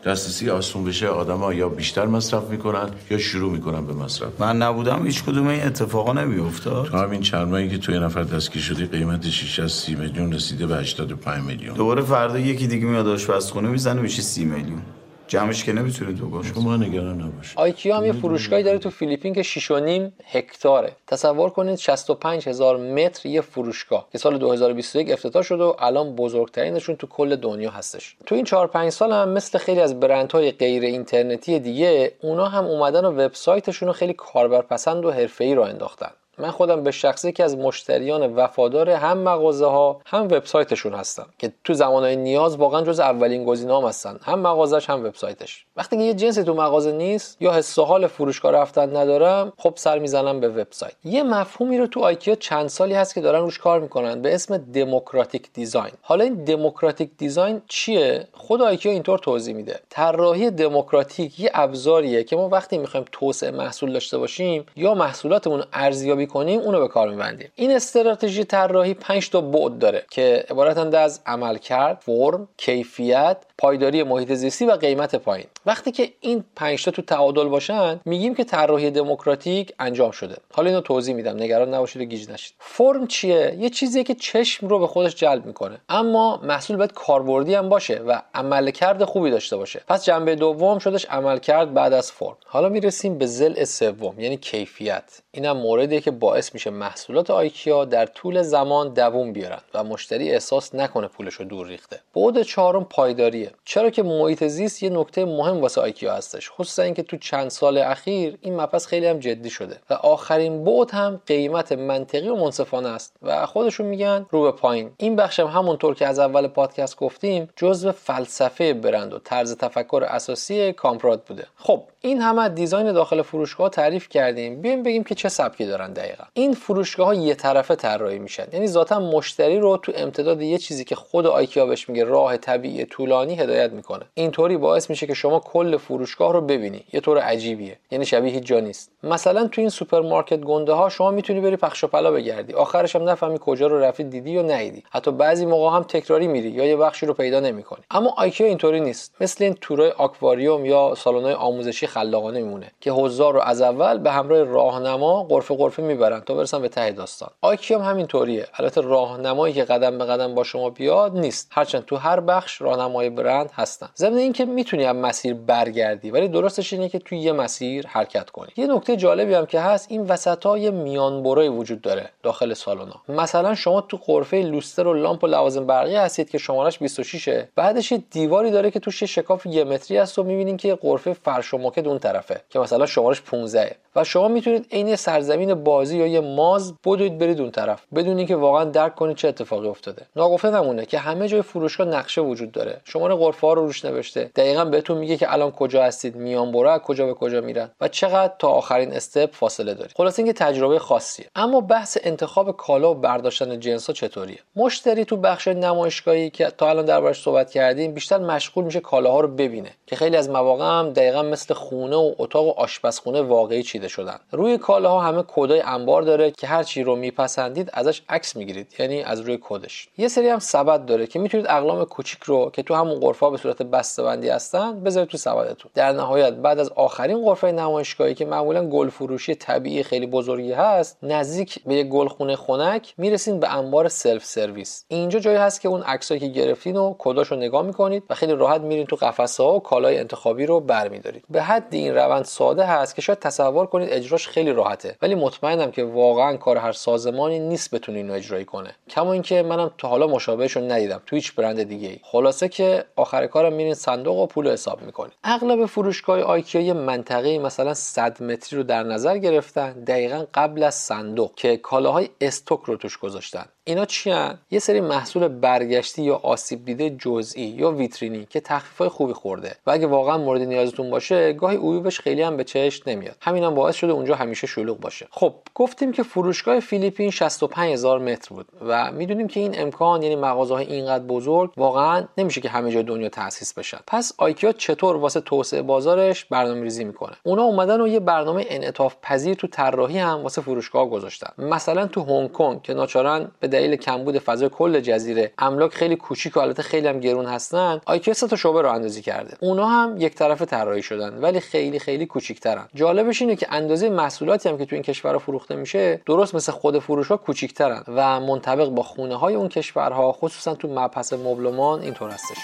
دسترسی 0.05 0.49
آسون 0.49 0.83
بشه 0.83 1.07
آدما 1.07 1.53
یا 1.53 1.69
بیشتر 1.69 2.05
مصرف 2.05 2.43
می‌کنن 2.49 2.89
یا 3.09 3.17
شروع 3.17 3.51
می‌کنن 3.51 3.85
به 3.85 3.93
مصرف. 3.93 4.41
من 4.41 4.57
نبودم 4.57 5.05
هیچ 5.05 5.23
کدوم 5.23 5.47
این 5.47 5.63
اتفاقا 5.63 6.13
نمیافتاد. 6.13 6.85
تو 6.85 6.97
همین 6.97 7.21
چند 7.21 7.47
ماهی 7.47 7.69
که 7.69 7.77
تو 7.77 7.91
یه 7.91 7.99
نفر 7.99 8.23
دستگیر 8.23 8.61
شدی 8.61 8.85
قیمت 8.85 9.29
شیشه 9.29 9.63
از 9.63 9.71
30 9.71 9.95
میلیون 9.95 10.33
رسیده 10.33 10.67
به 10.67 10.77
85 10.77 11.43
میلیون. 11.43 11.75
دوباره 11.75 12.01
فردا 12.01 12.39
یکی 12.39 12.67
دیگه 12.67 12.85
میاد 12.85 13.07
آشپزخونه 13.07 13.69
می‌زنه 13.69 14.01
میشه 14.01 14.21
30 14.21 14.45
میلیون. 14.45 14.81
جمعش 15.29 15.63
که 15.63 15.73
نمی‌تونید 15.73 16.17
تو 16.17 16.29
باش 16.29 16.47
شما 16.47 16.77
نگران 16.77 17.21
نباش 17.21 17.53
آیکیا 17.57 17.97
هم 17.97 18.05
یه 18.05 18.11
فروشگاهی 18.11 18.63
داره 18.63 18.77
تو 18.77 18.89
فیلیپین 18.89 19.33
که 19.33 19.43
6.5 19.43 20.11
هکتاره. 20.25 20.91
تصور 21.07 21.49
کنید 21.49 21.75
65 21.75 22.49
هزار 22.49 22.77
متر 22.77 23.29
یه 23.29 23.41
فروشگاه 23.41 24.07
که 24.11 24.17
سال 24.17 24.37
2021 24.37 25.11
افتتاح 25.11 25.41
شده 25.41 25.63
و 25.63 25.73
الان 25.79 26.15
بزرگترینشون 26.15 26.95
تو 26.95 27.07
کل 27.07 27.35
دنیا 27.35 27.71
هستش. 27.71 28.15
تو 28.25 28.35
این 28.35 28.45
4 28.45 28.67
5 28.67 28.89
سال 28.89 29.11
هم 29.11 29.29
مثل 29.29 29.57
خیلی 29.57 29.79
از 29.79 29.99
برندهای 29.99 30.51
غیر 30.51 30.83
اینترنتی 30.83 31.59
دیگه 31.59 32.11
اونا 32.21 32.45
هم 32.45 32.65
اومدن 32.65 33.05
و 33.05 33.11
وبسایتشون 33.11 33.87
رو 33.87 33.93
خیلی 33.93 34.13
کاربرپسند 34.13 35.05
و 35.05 35.11
حرفه‌ای 35.11 35.55
رو 35.55 35.61
انداختن. 35.61 36.11
من 36.39 36.51
خودم 36.51 36.83
به 36.83 36.91
شخصی 36.91 37.31
که 37.31 37.43
از 37.43 37.57
مشتریان 37.57 38.35
وفادار 38.35 38.89
هم 38.89 39.17
مغازه 39.17 39.65
ها 39.65 40.01
هم 40.05 40.23
وبسایتشون 40.23 40.93
هستم 40.93 41.25
که 41.37 41.51
تو 41.63 41.73
زمانهای 41.73 42.15
نیاز 42.15 42.55
واقعا 42.55 42.81
جز 42.81 42.99
اولین 42.99 43.45
گزینه‌ام 43.45 43.85
هستن. 43.85 44.19
هم 44.23 44.39
مغازش 44.39 44.89
هم 44.89 45.05
وبسایتش. 45.05 45.65
وقتی 45.77 45.97
که 45.97 46.03
یه 46.03 46.13
جنسی 46.13 46.43
تو 46.43 46.53
مغازه 46.53 46.91
نیست 46.91 47.37
یا 47.41 47.53
حس 47.53 47.77
و 47.77 47.83
حال 47.83 48.07
فروشگاه 48.07 48.51
رفتن 48.51 48.97
ندارم 48.97 49.53
خب 49.57 49.73
سر 49.75 49.99
می‌زنم 49.99 50.39
به 50.39 50.49
وبسایت. 50.49 50.93
یه 51.03 51.23
مفهومی 51.23 51.77
رو 51.77 51.87
تو 51.87 51.99
آیکیا 51.99 52.35
چند 52.35 52.67
سالی 52.67 52.93
هست 52.93 53.15
که 53.15 53.21
دارن 53.21 53.39
روش 53.41 53.59
کار 53.59 53.79
می‌کنن 53.79 54.21
به 54.21 54.35
اسم 54.35 54.57
دموکراتیک 54.57 55.49
design. 55.53 55.93
حالا 56.01 56.23
این 56.23 56.43
democratic 56.43 57.09
design 57.17 57.61
چیه؟ 57.67 58.27
خود 58.33 58.61
آیکیا 58.61 58.91
اینطور 58.91 59.19
توضیح 59.19 59.55
میده. 59.55 59.79
طراحی 59.89 60.51
دموکراتیک 60.51 61.39
یه 61.39 61.51
ابزاریه 61.53 62.23
که 62.23 62.35
ما 62.35 62.49
وقتی 62.49 62.77
می‌خوایم 62.77 63.05
توسعه 63.11 63.51
محصول 63.51 63.93
داشته 63.93 64.17
باشیم 64.17 64.65
یا 64.75 64.93
محصولاتمون 64.93 65.63
ارزیابی 65.73 66.25
کنیم 66.29 66.59
اونو 66.59 66.79
به 66.79 66.87
کار 66.87 67.09
میبندیم. 67.09 67.51
این 67.55 67.71
استراتژی 67.71 68.43
طراحی 68.43 68.93
5 68.93 69.29
تا 69.29 69.41
بعد 69.41 69.77
داره 69.79 70.05
که 70.09 70.45
عبارتند 70.49 70.95
از 70.95 71.21
عملکرد 71.25 71.97
فرم 72.05 72.47
کیفیت 72.57 73.37
پایداری 73.59 74.03
محیط 74.03 74.33
زیستی 74.33 74.65
و 74.65 74.71
قیمت 74.71 75.15
پایین. 75.15 75.47
وقتی 75.65 75.91
که 75.91 76.13
این 76.19 76.43
5 76.55 76.85
تا 76.85 76.91
تو 76.91 77.01
تعادل 77.01 77.47
باشن 77.47 77.99
میگیم 78.05 78.35
که 78.35 78.43
طراحی 78.43 78.91
دموکراتیک 78.91 79.73
انجام 79.79 80.11
شده. 80.11 80.37
حالا 80.53 80.69
اینو 80.69 80.81
توضیح 80.81 81.15
میدم. 81.15 81.35
نگران 81.35 81.73
نباشید 81.73 82.01
گیج 82.01 82.29
نشید. 82.29 82.53
فرم 82.59 83.07
چیه؟ 83.07 83.55
یه 83.59 83.69
چیزیه 83.69 84.03
که 84.03 84.15
چشم 84.15 84.67
رو 84.67 84.79
به 84.79 84.87
خودش 84.87 85.15
جلب 85.15 85.45
می‌کنه. 85.45 85.77
اما 85.89 86.39
محصول 86.43 86.77
باید 86.77 86.93
کاربردی 86.93 87.55
هم 87.55 87.69
باشه 87.69 87.95
و 87.95 88.21
عملکرد 88.33 89.03
خوبی 89.03 89.31
داشته 89.31 89.57
باشه. 89.57 89.81
پس 89.87 90.05
جنبه 90.05 90.35
دوم 90.35 90.79
شدش 90.79 91.05
عملکرد 91.05 91.73
بعد 91.73 91.93
از 91.93 92.11
فرم. 92.11 92.37
حالا 92.45 92.69
می‌رسیم 92.69 93.17
به 93.17 93.25
ضلع 93.25 93.63
سوم 93.63 94.19
یعنی 94.19 94.37
کیفیت. 94.37 95.21
اینم 95.31 95.57
موردیه 95.57 96.01
که 96.01 96.11
باعث 96.11 96.53
میشه 96.53 96.69
محصولات 96.69 97.29
آیکیا 97.29 97.85
در 97.85 98.05
طول 98.05 98.41
زمان 98.41 98.93
دووم 98.93 99.33
بیارن 99.33 99.59
و 99.73 99.83
مشتری 99.83 100.31
احساس 100.31 100.75
نکنه 100.75 101.07
پولش 101.07 101.33
رو 101.33 101.45
دور 101.45 101.67
ریخته. 101.67 101.99
بعد 102.15 102.41
چهارم 102.41 102.85
پایداریه. 102.85 103.48
چرا 103.65 103.89
که 103.89 104.03
محیط 104.03 104.43
زیست 104.43 104.83
یه 104.83 104.89
نکته 104.89 105.25
مهم 105.25 105.61
واسه 105.61 105.81
آیکیا 105.81 106.13
هستش 106.13 106.51
خصوصا 106.51 106.83
اینکه 106.83 107.03
تو 107.03 107.17
چند 107.17 107.49
سال 107.49 107.77
اخیر 107.77 108.37
این 108.41 108.61
مبحث 108.61 108.87
خیلی 108.87 109.07
هم 109.07 109.19
جدی 109.19 109.49
شده 109.49 109.77
و 109.89 109.93
آخرین 109.93 110.63
بعد 110.63 110.91
هم 110.91 111.21
قیمت 111.25 111.71
منطقی 111.71 112.29
و 112.29 112.35
منصفانه 112.35 112.89
است 112.89 113.15
و 113.21 113.45
خودشون 113.45 113.85
میگن 113.85 114.25
رو 114.29 114.41
به 114.41 114.51
پایین. 114.51 114.91
این 114.97 115.15
بخشم 115.15 115.47
همونطور 115.47 115.95
که 115.95 116.07
از 116.07 116.19
اول 116.19 116.47
پادکست 116.47 116.97
گفتیم 116.97 117.49
جزو 117.55 117.91
فلسفه 117.91 118.73
برند 118.73 119.13
و 119.13 119.19
طرز 119.19 119.55
تفکر 119.55 120.03
اساسی 120.07 120.73
کامپراد 120.73 121.23
بوده. 121.23 121.47
خب 121.57 121.83
این 122.01 122.21
همه 122.21 122.49
دیزاین 122.49 122.91
داخل 122.91 123.21
فروشگاه 123.21 123.69
تعریف 123.69 124.09
کردیم. 124.09 124.61
بیایم 124.61 124.83
بگیم 124.83 125.03
که 125.03 125.15
چه 125.15 125.29
سبکی 125.29 125.65
دارن 125.65 125.93
دقیقا. 125.93 126.23
این 126.33 126.53
فروشگاه 126.53 127.07
ها 127.07 127.13
یه 127.13 127.35
طرفه 127.35 127.75
طراحی 127.75 128.19
میشن. 128.19 128.47
یعنی 128.53 128.67
ذاتا 128.67 128.99
مشتری 128.99 129.59
رو 129.59 129.77
تو 129.77 129.91
امتداد 129.95 130.41
یه 130.41 130.57
چیزی 130.57 130.83
که 130.83 130.95
خود 130.95 131.25
آیکیا 131.25 131.65
بهش 131.65 131.89
میگه 131.89 132.03
راه 132.03 132.37
طبیعی 132.37 132.85
طولانی 132.85 133.35
هدایت 133.39 133.71
می‌کنه. 133.71 134.05
اینطوری 134.13 134.57
باعث 134.57 134.89
میشه 134.89 135.07
که 135.07 135.13
شما 135.13 135.39
کل 135.39 135.77
فروشگاه 135.77 136.33
رو 136.33 136.41
ببینی. 136.41 136.83
یه 136.93 136.99
طور 136.99 137.17
عجیبیه. 137.17 137.77
یعنی 137.91 138.05
شبیه 138.05 138.33
هیچ 138.33 138.43
جا 138.43 138.59
نیست. 138.59 138.91
مثلا 139.03 139.47
تو 139.47 139.61
این 139.61 139.69
سوپرمارکت 139.69 140.39
گنده 140.39 140.73
ها 140.73 140.89
شما 140.89 141.11
می‌تونی 141.11 141.41
بری 141.41 141.55
پخش 141.55 141.83
و 141.83 141.87
پلا 141.87 142.11
بگردی. 142.11 142.53
آخرش 142.53 142.95
هم 142.95 143.09
نفهمی 143.09 143.37
کجا 143.41 143.67
رو 143.67 143.79
رفتی 143.79 144.03
دیدی 144.03 144.31
یا 144.31 144.41
ندیدی. 144.41 144.83
حتی 144.89 145.11
بعضی 145.11 145.45
موقع 145.45 145.75
هم 145.75 145.83
تکراری 145.83 146.27
میری 146.27 146.49
یا 146.49 146.65
یه 146.65 146.75
بخشی 146.75 147.05
رو 147.05 147.13
پیدا 147.13 147.39
نمی‌کنی. 147.39 147.81
اما 147.91 148.13
آیکیا 148.17 148.47
اینطوری 148.47 148.79
نیست. 148.79 149.15
مثل 149.21 149.43
این 149.43 149.53
تورای 149.61 149.91
آکواریوم 149.91 150.65
یا 150.65 150.93
سالن‌های 150.97 151.33
آموزشی 151.33 151.87
خلاقانه 151.87 152.41
میمونه 152.41 152.71
که 152.81 152.91
حضار 152.91 153.33
رو 153.33 153.39
از 153.41 153.61
اول 153.61 153.97
به 153.97 154.11
همراه 154.11 154.43
راهنما 154.43 155.23
غرفه 155.23 155.55
غرفه 155.55 155.83
می‌برن 155.83 156.19
تا 156.19 156.33
برسن 156.33 156.61
به 156.61 156.69
ته 156.69 156.91
داستان. 156.91 157.29
آیکیا 157.41 157.79
هم 157.79 157.89
همینطوریه. 157.89 158.47
البته 158.53 158.81
راهنمایی 158.81 159.53
که 159.53 159.63
قدم 159.63 159.97
به 159.97 160.05
قدم 160.05 160.35
با 160.35 160.43
شما 160.43 160.69
بیاد 160.69 161.17
نیست. 161.17 161.47
هرچند 161.51 161.85
تو 161.85 161.95
هر 161.95 162.19
بخش 162.19 162.61
راهنمای 162.61 163.09
برند 163.29 163.51
هستن. 163.53 163.89
ضمن 163.97 164.17
اینکه 164.17 164.45
می‌تونی 164.45 164.85
از 164.85 164.95
مسیر 164.95 165.33
برگردی 165.33 166.11
ولی 166.11 166.27
درستش 166.27 166.73
اینه 166.73 166.89
که 166.89 166.99
توی 166.99 167.17
یه 167.17 167.31
مسیر 167.31 167.87
حرکت 167.87 168.29
کنی. 168.29 168.49
یه 168.57 168.67
نکته 168.67 168.95
جالبی 168.95 169.33
هم 169.33 169.45
که 169.45 169.59
هست 169.59 169.91
این 169.91 170.01
وسط 170.01 170.45
های 170.45 170.71
میان‌برایی 170.71 171.47
وجود 171.47 171.81
داره 171.81 172.09
داخل 172.23 172.53
سالونا 172.53 172.95
مثلا 173.09 173.55
شما 173.55 173.81
تو 173.81 173.97
غرفه 173.97 174.37
لوستر 174.37 174.87
و 174.87 174.93
لامپ 174.93 175.23
و 175.23 175.27
لوازم 175.27 175.65
برقی 175.65 175.95
هستید 175.95 176.29
که 176.29 176.37
شمارش 176.37 176.79
26 176.79 177.43
بعدش 177.55 177.91
یه 177.91 177.97
دیواری 178.11 178.51
داره 178.51 178.71
که 178.71 178.79
توش 178.79 179.03
شکاف 179.03 179.45
یه 179.45 179.63
متری 179.63 179.97
هست 179.97 180.19
و 180.19 180.23
می‌بینین 180.23 180.57
که 180.57 180.75
قرفه 180.75 181.13
فرش 181.13 181.53
و 181.53 181.57
موکد 181.57 181.87
اون 181.87 181.99
طرفه 181.99 182.41
که 182.49 182.59
مثلا 182.59 182.85
شمارش 182.85 183.21
15 183.21 183.75
و 183.95 184.03
شما 184.03 184.27
می‌تونید 184.27 184.65
عین 184.71 184.95
سرزمین 184.95 185.53
بازی 185.53 185.97
یا 185.97 186.07
یه 186.07 186.19
ماز 186.19 186.73
بدوید 186.85 187.17
برید 187.17 187.41
اون 187.41 187.51
طرف 187.51 187.81
بدون 187.95 188.17
اینکه 188.17 188.35
واقعا 188.35 188.63
درک 188.63 188.95
کنید 188.95 189.17
چه 189.17 189.27
اتفاقی 189.27 189.67
افتاده. 189.67 190.01
ناگفته 190.15 190.49
نمونه 190.49 190.85
که 190.85 190.99
همه 190.99 191.27
جای 191.27 191.41
فروشگاه 191.41 191.87
نقشه 191.87 192.21
وجود 192.21 192.51
داره. 192.51 192.81
شما 192.83 193.07
عنوان 193.09 193.31
غرفه 193.31 193.47
ها 193.47 193.53
رو 193.53 193.65
روش 193.65 193.85
نوشته. 193.85 194.31
دقیقا 194.35 194.65
بهتون 194.65 194.97
میگه 194.97 195.17
که 195.17 195.33
الان 195.33 195.51
کجا 195.51 195.83
هستید 195.83 196.15
میان 196.15 196.51
برو 196.51 196.77
کجا 196.77 197.05
به 197.05 197.13
کجا 197.13 197.41
میرن 197.41 197.71
و 197.81 197.87
چقدر 197.87 198.33
تا 198.39 198.47
آخرین 198.47 198.93
استپ 198.93 199.33
فاصله 199.33 199.73
داری 199.73 199.89
خلاص 199.97 200.19
اینکه 200.19 200.33
تجربه 200.33 200.79
خاصیه. 200.79 201.25
اما 201.35 201.61
بحث 201.61 201.97
انتخاب 202.03 202.57
کالا 202.57 202.91
و 202.91 202.95
برداشتن 202.95 203.59
جنس 203.59 203.87
ها 203.87 203.93
چطوریه؟ 203.93 204.39
مشتری 204.55 205.05
تو 205.05 205.17
بخش 205.17 205.47
نمایشگاهی 205.47 206.29
که 206.29 206.45
تا 206.57 206.69
الان 206.69 206.85
دربارش 206.85 207.21
صحبت 207.21 207.51
کردیم 207.51 207.93
بیشتر 207.93 208.17
مشغول 208.17 208.63
میشه 208.63 208.79
کالاها 208.79 209.19
رو 209.19 209.27
ببینه 209.27 209.69
که 209.87 209.95
خیلی 209.95 210.17
از 210.17 210.29
مواقع 210.29 210.65
هم 210.65 210.93
دقیقا 210.93 211.23
مثل 211.23 211.53
خونه 211.53 211.95
و 211.95 212.13
اتاق 212.17 212.47
و 212.47 212.51
آشپزخونه 212.51 213.21
واقعی 213.21 213.63
چیده 213.63 213.87
شدن. 213.87 214.19
روی 214.31 214.57
کالاها 214.57 215.01
همه 215.01 215.23
کدای 215.27 215.61
انبار 215.61 216.01
داره 216.01 216.31
که 216.31 216.47
هر 216.47 216.63
چی 216.63 216.83
رو 216.83 216.95
میپسندید 216.95 217.69
ازش 217.73 218.01
عکس 218.09 218.35
می‌گیرید 218.35 218.75
یعنی 218.79 219.03
از 219.03 219.19
روی 219.19 219.37
کدش. 219.41 219.87
یه 219.97 220.07
سری 220.07 220.29
هم 220.29 220.39
سبد 220.39 220.85
داره 220.85 221.07
که 221.07 221.19
می‌تونید 221.19 221.45
اقلام 221.49 221.85
کوچیک 221.85 222.23
رو 222.23 222.49
که 222.53 222.63
تو 222.63 222.75
همون 222.75 222.98
غرفه 223.01 223.29
به 223.29 223.37
صورت 223.37 223.61
بسته‌بندی 223.61 224.29
هستن 224.29 224.83
بذارید 224.83 225.09
تو 225.09 225.17
سبدتون 225.17 225.71
در 225.73 225.91
نهایت 225.91 226.33
بعد 226.33 226.59
از 226.59 226.69
آخرین 226.69 227.25
غرفه 227.25 227.51
نمایشگاهی 227.51 228.13
که 228.13 228.25
معمولا 228.25 228.65
گل 228.65 228.89
فروشی 228.89 229.35
طبیعی 229.35 229.83
خیلی 229.83 230.07
بزرگی 230.07 230.51
هست 230.51 230.97
نزدیک 231.03 231.63
به 231.65 231.75
یک 231.75 231.87
گلخونه 231.87 232.35
خنک 232.35 232.93
می‌رسین 232.97 233.39
به 233.39 233.57
انبار 233.57 233.87
سلف 233.87 234.25
سرویس. 234.25 234.85
اینجا 234.87 235.19
جایی 235.19 235.37
هست 235.37 235.61
که 235.61 235.69
اون 235.69 235.81
عکسایی 235.81 236.19
که 236.19 236.27
گرفتین 236.27 236.77
و 236.77 236.95
کداشو 236.97 237.35
نگاه 237.35 237.61
می‌کنید 237.61 238.03
و 238.09 238.15
خیلی 238.15 238.33
راحت 238.33 238.61
میرین 238.61 238.85
تو 238.85 238.95
قفسه 238.95 239.43
ها 239.43 239.55
و 239.55 239.59
کالای 239.59 239.97
انتخابی 239.97 240.45
رو 240.45 240.59
برمیدارید. 240.59 241.23
به 241.29 241.41
حدی 241.41 241.67
این 241.71 241.95
روند 241.95 242.25
ساده 242.25 242.65
هست 242.65 242.95
که 242.95 243.01
شاید 243.01 243.19
تصور 243.19 243.65
کنید 243.65 243.89
اجراش 243.91 244.27
خیلی 244.27 244.51
راحته. 244.51 244.95
ولی 245.01 245.15
مطمئنم 245.15 245.71
که 245.71 245.83
واقعا 245.83 246.37
کار 246.37 246.57
هر 246.57 246.71
سازمانی 246.71 247.39
نیست 247.39 247.75
بتونه 247.75 247.97
اینو 247.97 248.13
اجرایی 248.13 248.45
کنه. 248.45 248.75
کما 248.89 249.13
اینکه 249.13 249.43
منم 249.43 249.71
تا 249.77 249.87
حالا 249.87 250.07
مشابهش 250.07 250.51
رو 250.51 250.61
ندیدم. 250.61 251.01
تو 251.05 251.15
هیچ 251.15 251.35
برند 251.35 251.63
دیگه 251.63 251.87
ای 251.87 251.99
خلاصه 252.03 252.49
که 252.49 252.85
آخر 252.99 253.27
کارم 253.27 253.53
میرین 253.53 253.73
صندوق 253.73 254.17
و 254.17 254.27
پول 254.27 254.47
حساب 254.47 254.81
می‌کنید 254.81 255.13
اغلب 255.23 255.65
فروشگاه 255.65 256.21
آیکیا 256.21 256.61
یه 256.61 256.73
منطقه 256.73 257.39
مثلا 257.39 257.73
100 257.73 258.23
متری 258.23 258.57
رو 258.57 258.63
در 258.63 258.83
نظر 258.83 259.17
گرفتن. 259.17 259.73
دقیقا 259.83 260.25
قبل 260.33 260.63
از 260.63 260.75
صندوق 260.75 261.35
که 261.35 261.57
کالاهای 261.57 262.09
استوک 262.21 262.59
رو 262.65 262.77
توش 262.77 262.97
گذاشتن. 262.97 263.45
اینا 263.69 263.85
چی 263.85 264.11
هن؟ 264.11 264.37
یه 264.51 264.59
سری 264.59 264.81
محصول 264.81 265.27
برگشتی 265.27 266.03
یا 266.03 266.15
آسیب 266.15 266.65
دیده 266.65 266.89
جزئی 266.89 267.43
یا 267.43 267.71
ویترینی 267.71 268.27
که 268.29 268.39
تخفیفای 268.39 268.89
خوبی 268.89 269.13
خورده 269.13 269.55
و 269.67 269.71
اگه 269.71 269.87
واقعا 269.87 270.17
مورد 270.17 270.41
نیازتون 270.41 270.89
باشه 270.89 271.33
گاهی 271.33 271.57
عیوبش 271.57 271.99
خیلی 271.99 272.21
هم 272.21 272.37
به 272.37 272.43
چشم 272.43 272.89
نمیاد. 272.89 273.15
همین 273.21 273.43
هم 273.43 273.55
باعث 273.55 273.75
شده 273.75 273.91
اونجا 273.91 274.15
همیشه 274.15 274.47
شلوغ 274.47 274.79
باشه. 274.79 275.07
خب 275.11 275.33
گفتیم 275.55 275.91
که 275.91 276.03
فروشگاه 276.03 276.59
فیلیپین 276.59 277.11
65 277.11 277.73
هزار 277.73 277.99
متر 277.99 278.35
بود 278.35 278.45
و 278.61 278.91
می‌دونیم 278.91 279.27
که 279.27 279.39
این 279.39 279.61
امکان 279.61 280.03
یعنی 280.03 280.15
مغازه 280.15 280.53
های 280.53 280.65
اینقدر 280.65 281.03
بزرگ 281.03 281.51
واقعا 281.57 282.05
نمیشه 282.17 282.41
که 282.41 282.49
همه 282.49 282.71
جای 282.71 282.83
دنیا 282.83 283.09
تاسیس 283.09 283.53
بشن 283.53 283.79
پس 283.87 284.13
آیکیا 284.17 284.51
چطور 284.51 284.95
واسه 284.95 285.21
توسعه 285.21 285.61
بازارش 285.61 286.25
برنامه 286.25 286.61
ریزی 286.61 286.83
می‌کنه؟ 286.83 287.15
اونا 287.23 287.43
اومدن 287.43 287.81
و 287.81 287.87
یه 287.87 287.99
برنامه 287.99 288.45
انعطاف 288.49 288.95
پذیر 289.01 289.33
تو 289.33 289.47
طراحی 289.47 289.99
هم 289.99 290.23
واسه 290.23 290.41
فروشگاه 290.41 290.89
گذاشتن. 290.89 291.29
مثلا 291.37 291.87
تو 291.87 292.03
هنگ 292.03 292.31
کنگ 292.31 292.61
که 292.61 292.73
ناچارن 292.73 293.31
به 293.39 293.58
دلیل 293.59 293.75
کمبود 293.75 294.17
فضای 294.17 294.49
کل 294.49 294.79
جزیره. 294.79 295.31
املاک 295.37 295.73
خیلی 295.73 295.95
کوچیک 295.95 296.37
و 296.37 296.39
البته 296.39 296.63
خیلی 296.63 296.87
هم 296.87 296.99
گرون 296.99 297.25
هستن. 297.25 297.81
آیکیا 297.85 298.13
سه 298.13 298.27
تا 298.27 298.35
شعبه 298.35 298.61
رو 298.61 298.69
اندازی 298.69 299.01
کرده. 299.01 299.37
اونا 299.39 299.65
هم 299.65 299.97
یک 299.97 300.15
طرفه 300.15 300.45
طراحی 300.45 300.81
شدن 300.81 301.17
ولی 301.21 301.39
خیلی 301.39 301.79
خیلی 301.79 302.05
کوچیک‌ترن. 302.05 302.67
جالبش 302.75 303.21
اینه 303.21 303.35
که 303.35 303.47
اندازه 303.51 303.89
محصولاتی 303.89 304.49
هم 304.49 304.57
که 304.57 304.65
تو 304.65 304.75
این 304.75 304.83
کشور 304.83 305.17
فروخته 305.17 305.55
میشه 305.55 306.01
درست 306.05 306.35
مثل 306.35 306.51
خود 306.51 306.79
فروشها 306.79 307.17
کوچیک‌ترن 307.17 307.83
و 307.87 308.19
منطبق 308.19 308.69
با 308.69 308.83
خونه 308.83 309.15
های 309.15 309.35
اون 309.35 309.49
کشورها 309.49 310.11
خصوصا 310.11 310.55
تو 310.55 310.67
مبحث 310.67 311.13
مبلمان 311.13 311.81
اینطور 311.81 312.09
هستش. 312.09 312.37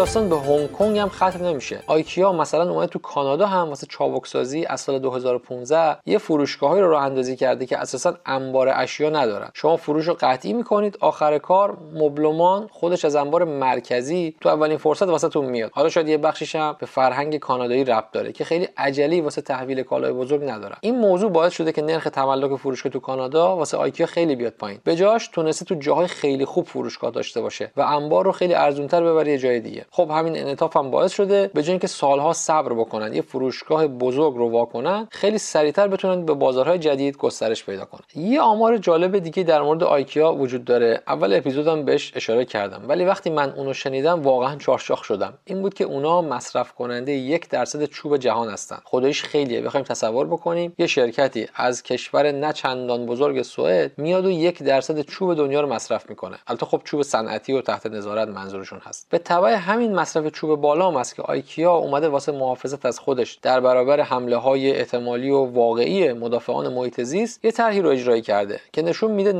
داستان 0.00 0.28
به 0.28 0.36
هنگ 0.36 0.72
کنگ 0.72 0.98
هم 0.98 1.08
ختم 1.08 1.44
نمیشه. 1.44 1.82
آیکیا 1.86 2.32
مثلا 2.32 2.70
اومده 2.70 2.86
تو 2.86 2.98
کانادا 2.98 3.46
هم 3.46 3.68
واسه 3.68 3.86
چابک 3.86 4.26
سازی 4.26 4.64
از 4.64 4.80
سال 4.80 4.98
2015 4.98 5.96
یه 6.06 6.18
فروشگاهی 6.18 6.80
رو 6.80 6.90
راه 6.90 7.04
اندازی 7.04 7.36
کرده 7.36 7.66
که 7.66 7.78
اساسا 7.78 8.14
انبار 8.26 8.72
اشیا 8.74 9.10
ندارن. 9.10 9.50
شما 9.54 9.76
فروش 9.76 10.08
رو 10.08 10.16
قطعی 10.20 10.52
می‌کنید 10.52 10.96
آخر 11.00 11.38
کار 11.38 11.78
مبلمان 11.94 12.68
خودش 12.72 13.04
از 13.04 13.16
انبار 13.16 13.44
مرکزی 13.44 14.36
تو 14.40 14.48
اولین 14.48 14.76
فرصت 14.78 15.08
واسهتون 15.08 15.44
میاد. 15.44 15.70
حالا 15.74 15.88
شاید 15.88 16.08
یه 16.08 16.18
بخشش 16.18 16.56
هم 16.56 16.76
به 16.78 16.86
فرهنگ 16.86 17.36
کانادایی 17.36 17.84
ربط 17.84 18.10
داره 18.12 18.32
که 18.32 18.44
خیلی 18.44 18.68
عجلی 18.76 19.20
واسه 19.20 19.42
تحویل 19.42 19.82
کالای 19.82 20.12
بزرگ 20.12 20.50
ندارن. 20.50 20.76
این 20.80 20.98
موضوع 20.98 21.30
باعث 21.30 21.52
شده 21.52 21.72
که 21.72 21.82
نرخ 21.82 22.04
تملک 22.04 22.58
فروشگاه 22.58 22.92
تو 22.92 23.00
کانادا 23.00 23.56
واسه 23.56 23.76
آیکیا 23.76 24.06
خیلی 24.06 24.36
بیاد 24.36 24.52
پایین. 24.52 24.80
به 24.84 24.96
جاش 24.96 25.28
تونسته 25.28 25.64
تو 25.64 25.74
جاهای 25.74 26.06
خیلی 26.06 26.44
خوب 26.44 26.66
فروشگاه 26.66 27.10
داشته 27.10 27.40
باشه 27.40 27.72
و 27.76 27.80
انبار 27.80 28.24
رو 28.24 28.32
خیلی 28.32 28.54
ارزونتر 28.54 29.04
ببره 29.04 29.32
یه 29.32 29.38
جای 29.38 29.60
دیگه. 29.60 29.86
خب 29.92 30.10
همین 30.10 30.36
انعطاف 30.36 30.76
هم 30.76 30.90
باعث 30.90 31.12
شده 31.12 31.50
به 31.54 31.62
جای 31.62 31.70
اینکه 31.70 31.86
سالها 31.86 32.32
صبر 32.32 32.72
بکنن 32.72 33.14
یه 33.14 33.22
فروشگاه 33.22 33.86
بزرگ 33.86 34.34
رو 34.34 34.50
واکنن 34.50 35.08
خیلی 35.10 35.38
سریعتر 35.38 35.88
بتونن 35.88 36.24
به 36.26 36.34
بازارهای 36.34 36.78
جدید 36.78 37.16
گسترش 37.16 37.64
پیدا 37.64 37.84
کنن. 37.84 38.00
یه 38.14 38.40
آمار 38.40 38.78
جالب 38.78 39.18
دیگه 39.18 39.42
در 39.42 39.62
مورد 39.62 39.84
آیکیا 39.84 40.32
وجود 40.34 40.64
داره. 40.64 41.02
اول 41.06 41.34
اپیزودم 41.34 41.84
بهش 41.84 42.12
اشاره 42.16 42.44
کردم. 42.44 42.82
ولی 42.88 43.04
وقتی 43.04 43.30
من 43.30 43.50
اونو 43.50 43.72
شنیدم 43.72 44.22
واقعا 44.22 44.56
چارشاخ 44.56 45.04
شدم. 45.04 45.34
این 45.44 45.62
بود 45.62 45.74
که 45.74 45.84
اونا 45.84 46.22
مصرف 46.22 46.72
کننده 46.72 47.12
یک 47.12 47.48
درصد 47.48 47.84
چوب 47.84 48.16
جهان 48.16 48.48
هستن. 48.48 48.78
خدایش 48.84 49.22
خیلیه. 49.22 49.60
بخوایم 49.60 49.86
تصور 49.86 50.26
بکنیم 50.26 50.74
یه 50.78 50.86
شرکتی 50.86 51.48
از 51.54 51.82
کشور 51.82 52.32
نه 52.32 52.52
چندان 52.52 53.06
بزرگ 53.06 53.42
سوئد 53.42 53.92
میاد 53.98 54.26
و 54.26 54.30
یک 54.30 54.62
درصد 54.62 55.00
چوب 55.00 55.34
دنیا 55.34 55.60
رو 55.60 55.72
مصرف 55.72 56.10
می‌کنه. 56.10 56.38
البته 56.46 56.66
خب 56.66 56.80
چوب 56.84 57.02
صنعتی 57.02 57.52
و 57.52 57.60
تحت 57.60 57.86
نظارت 57.86 58.28
منظورشون 58.28 58.78
هست. 58.78 59.06
به 59.10 59.18
تبع 59.18 59.54
همین 59.70 59.94
مصرف 59.94 60.26
چوب 60.26 60.60
بالا 60.60 60.88
هم 60.88 60.96
است 60.96 61.14
که 61.14 61.22
آیکیا 61.22 61.72
اومده 61.72 62.08
واسه 62.08 62.32
محافظت 62.32 62.86
از 62.86 62.98
خودش 62.98 63.34
در 63.42 63.60
برابر 63.60 64.00
حمله 64.00 64.36
های 64.36 64.76
احتمالی 64.76 65.30
و 65.30 65.38
واقعی 65.38 66.12
مدافعان 66.12 66.68
محیط 66.72 67.00
زیست 67.00 67.44
یه 67.44 67.50
طرحی 67.50 67.80
رو 67.80 67.88
اجرایی 67.88 68.22
کرده 68.22 68.60
که 68.72 68.82
نشون 68.82 69.10
میده 69.10 69.32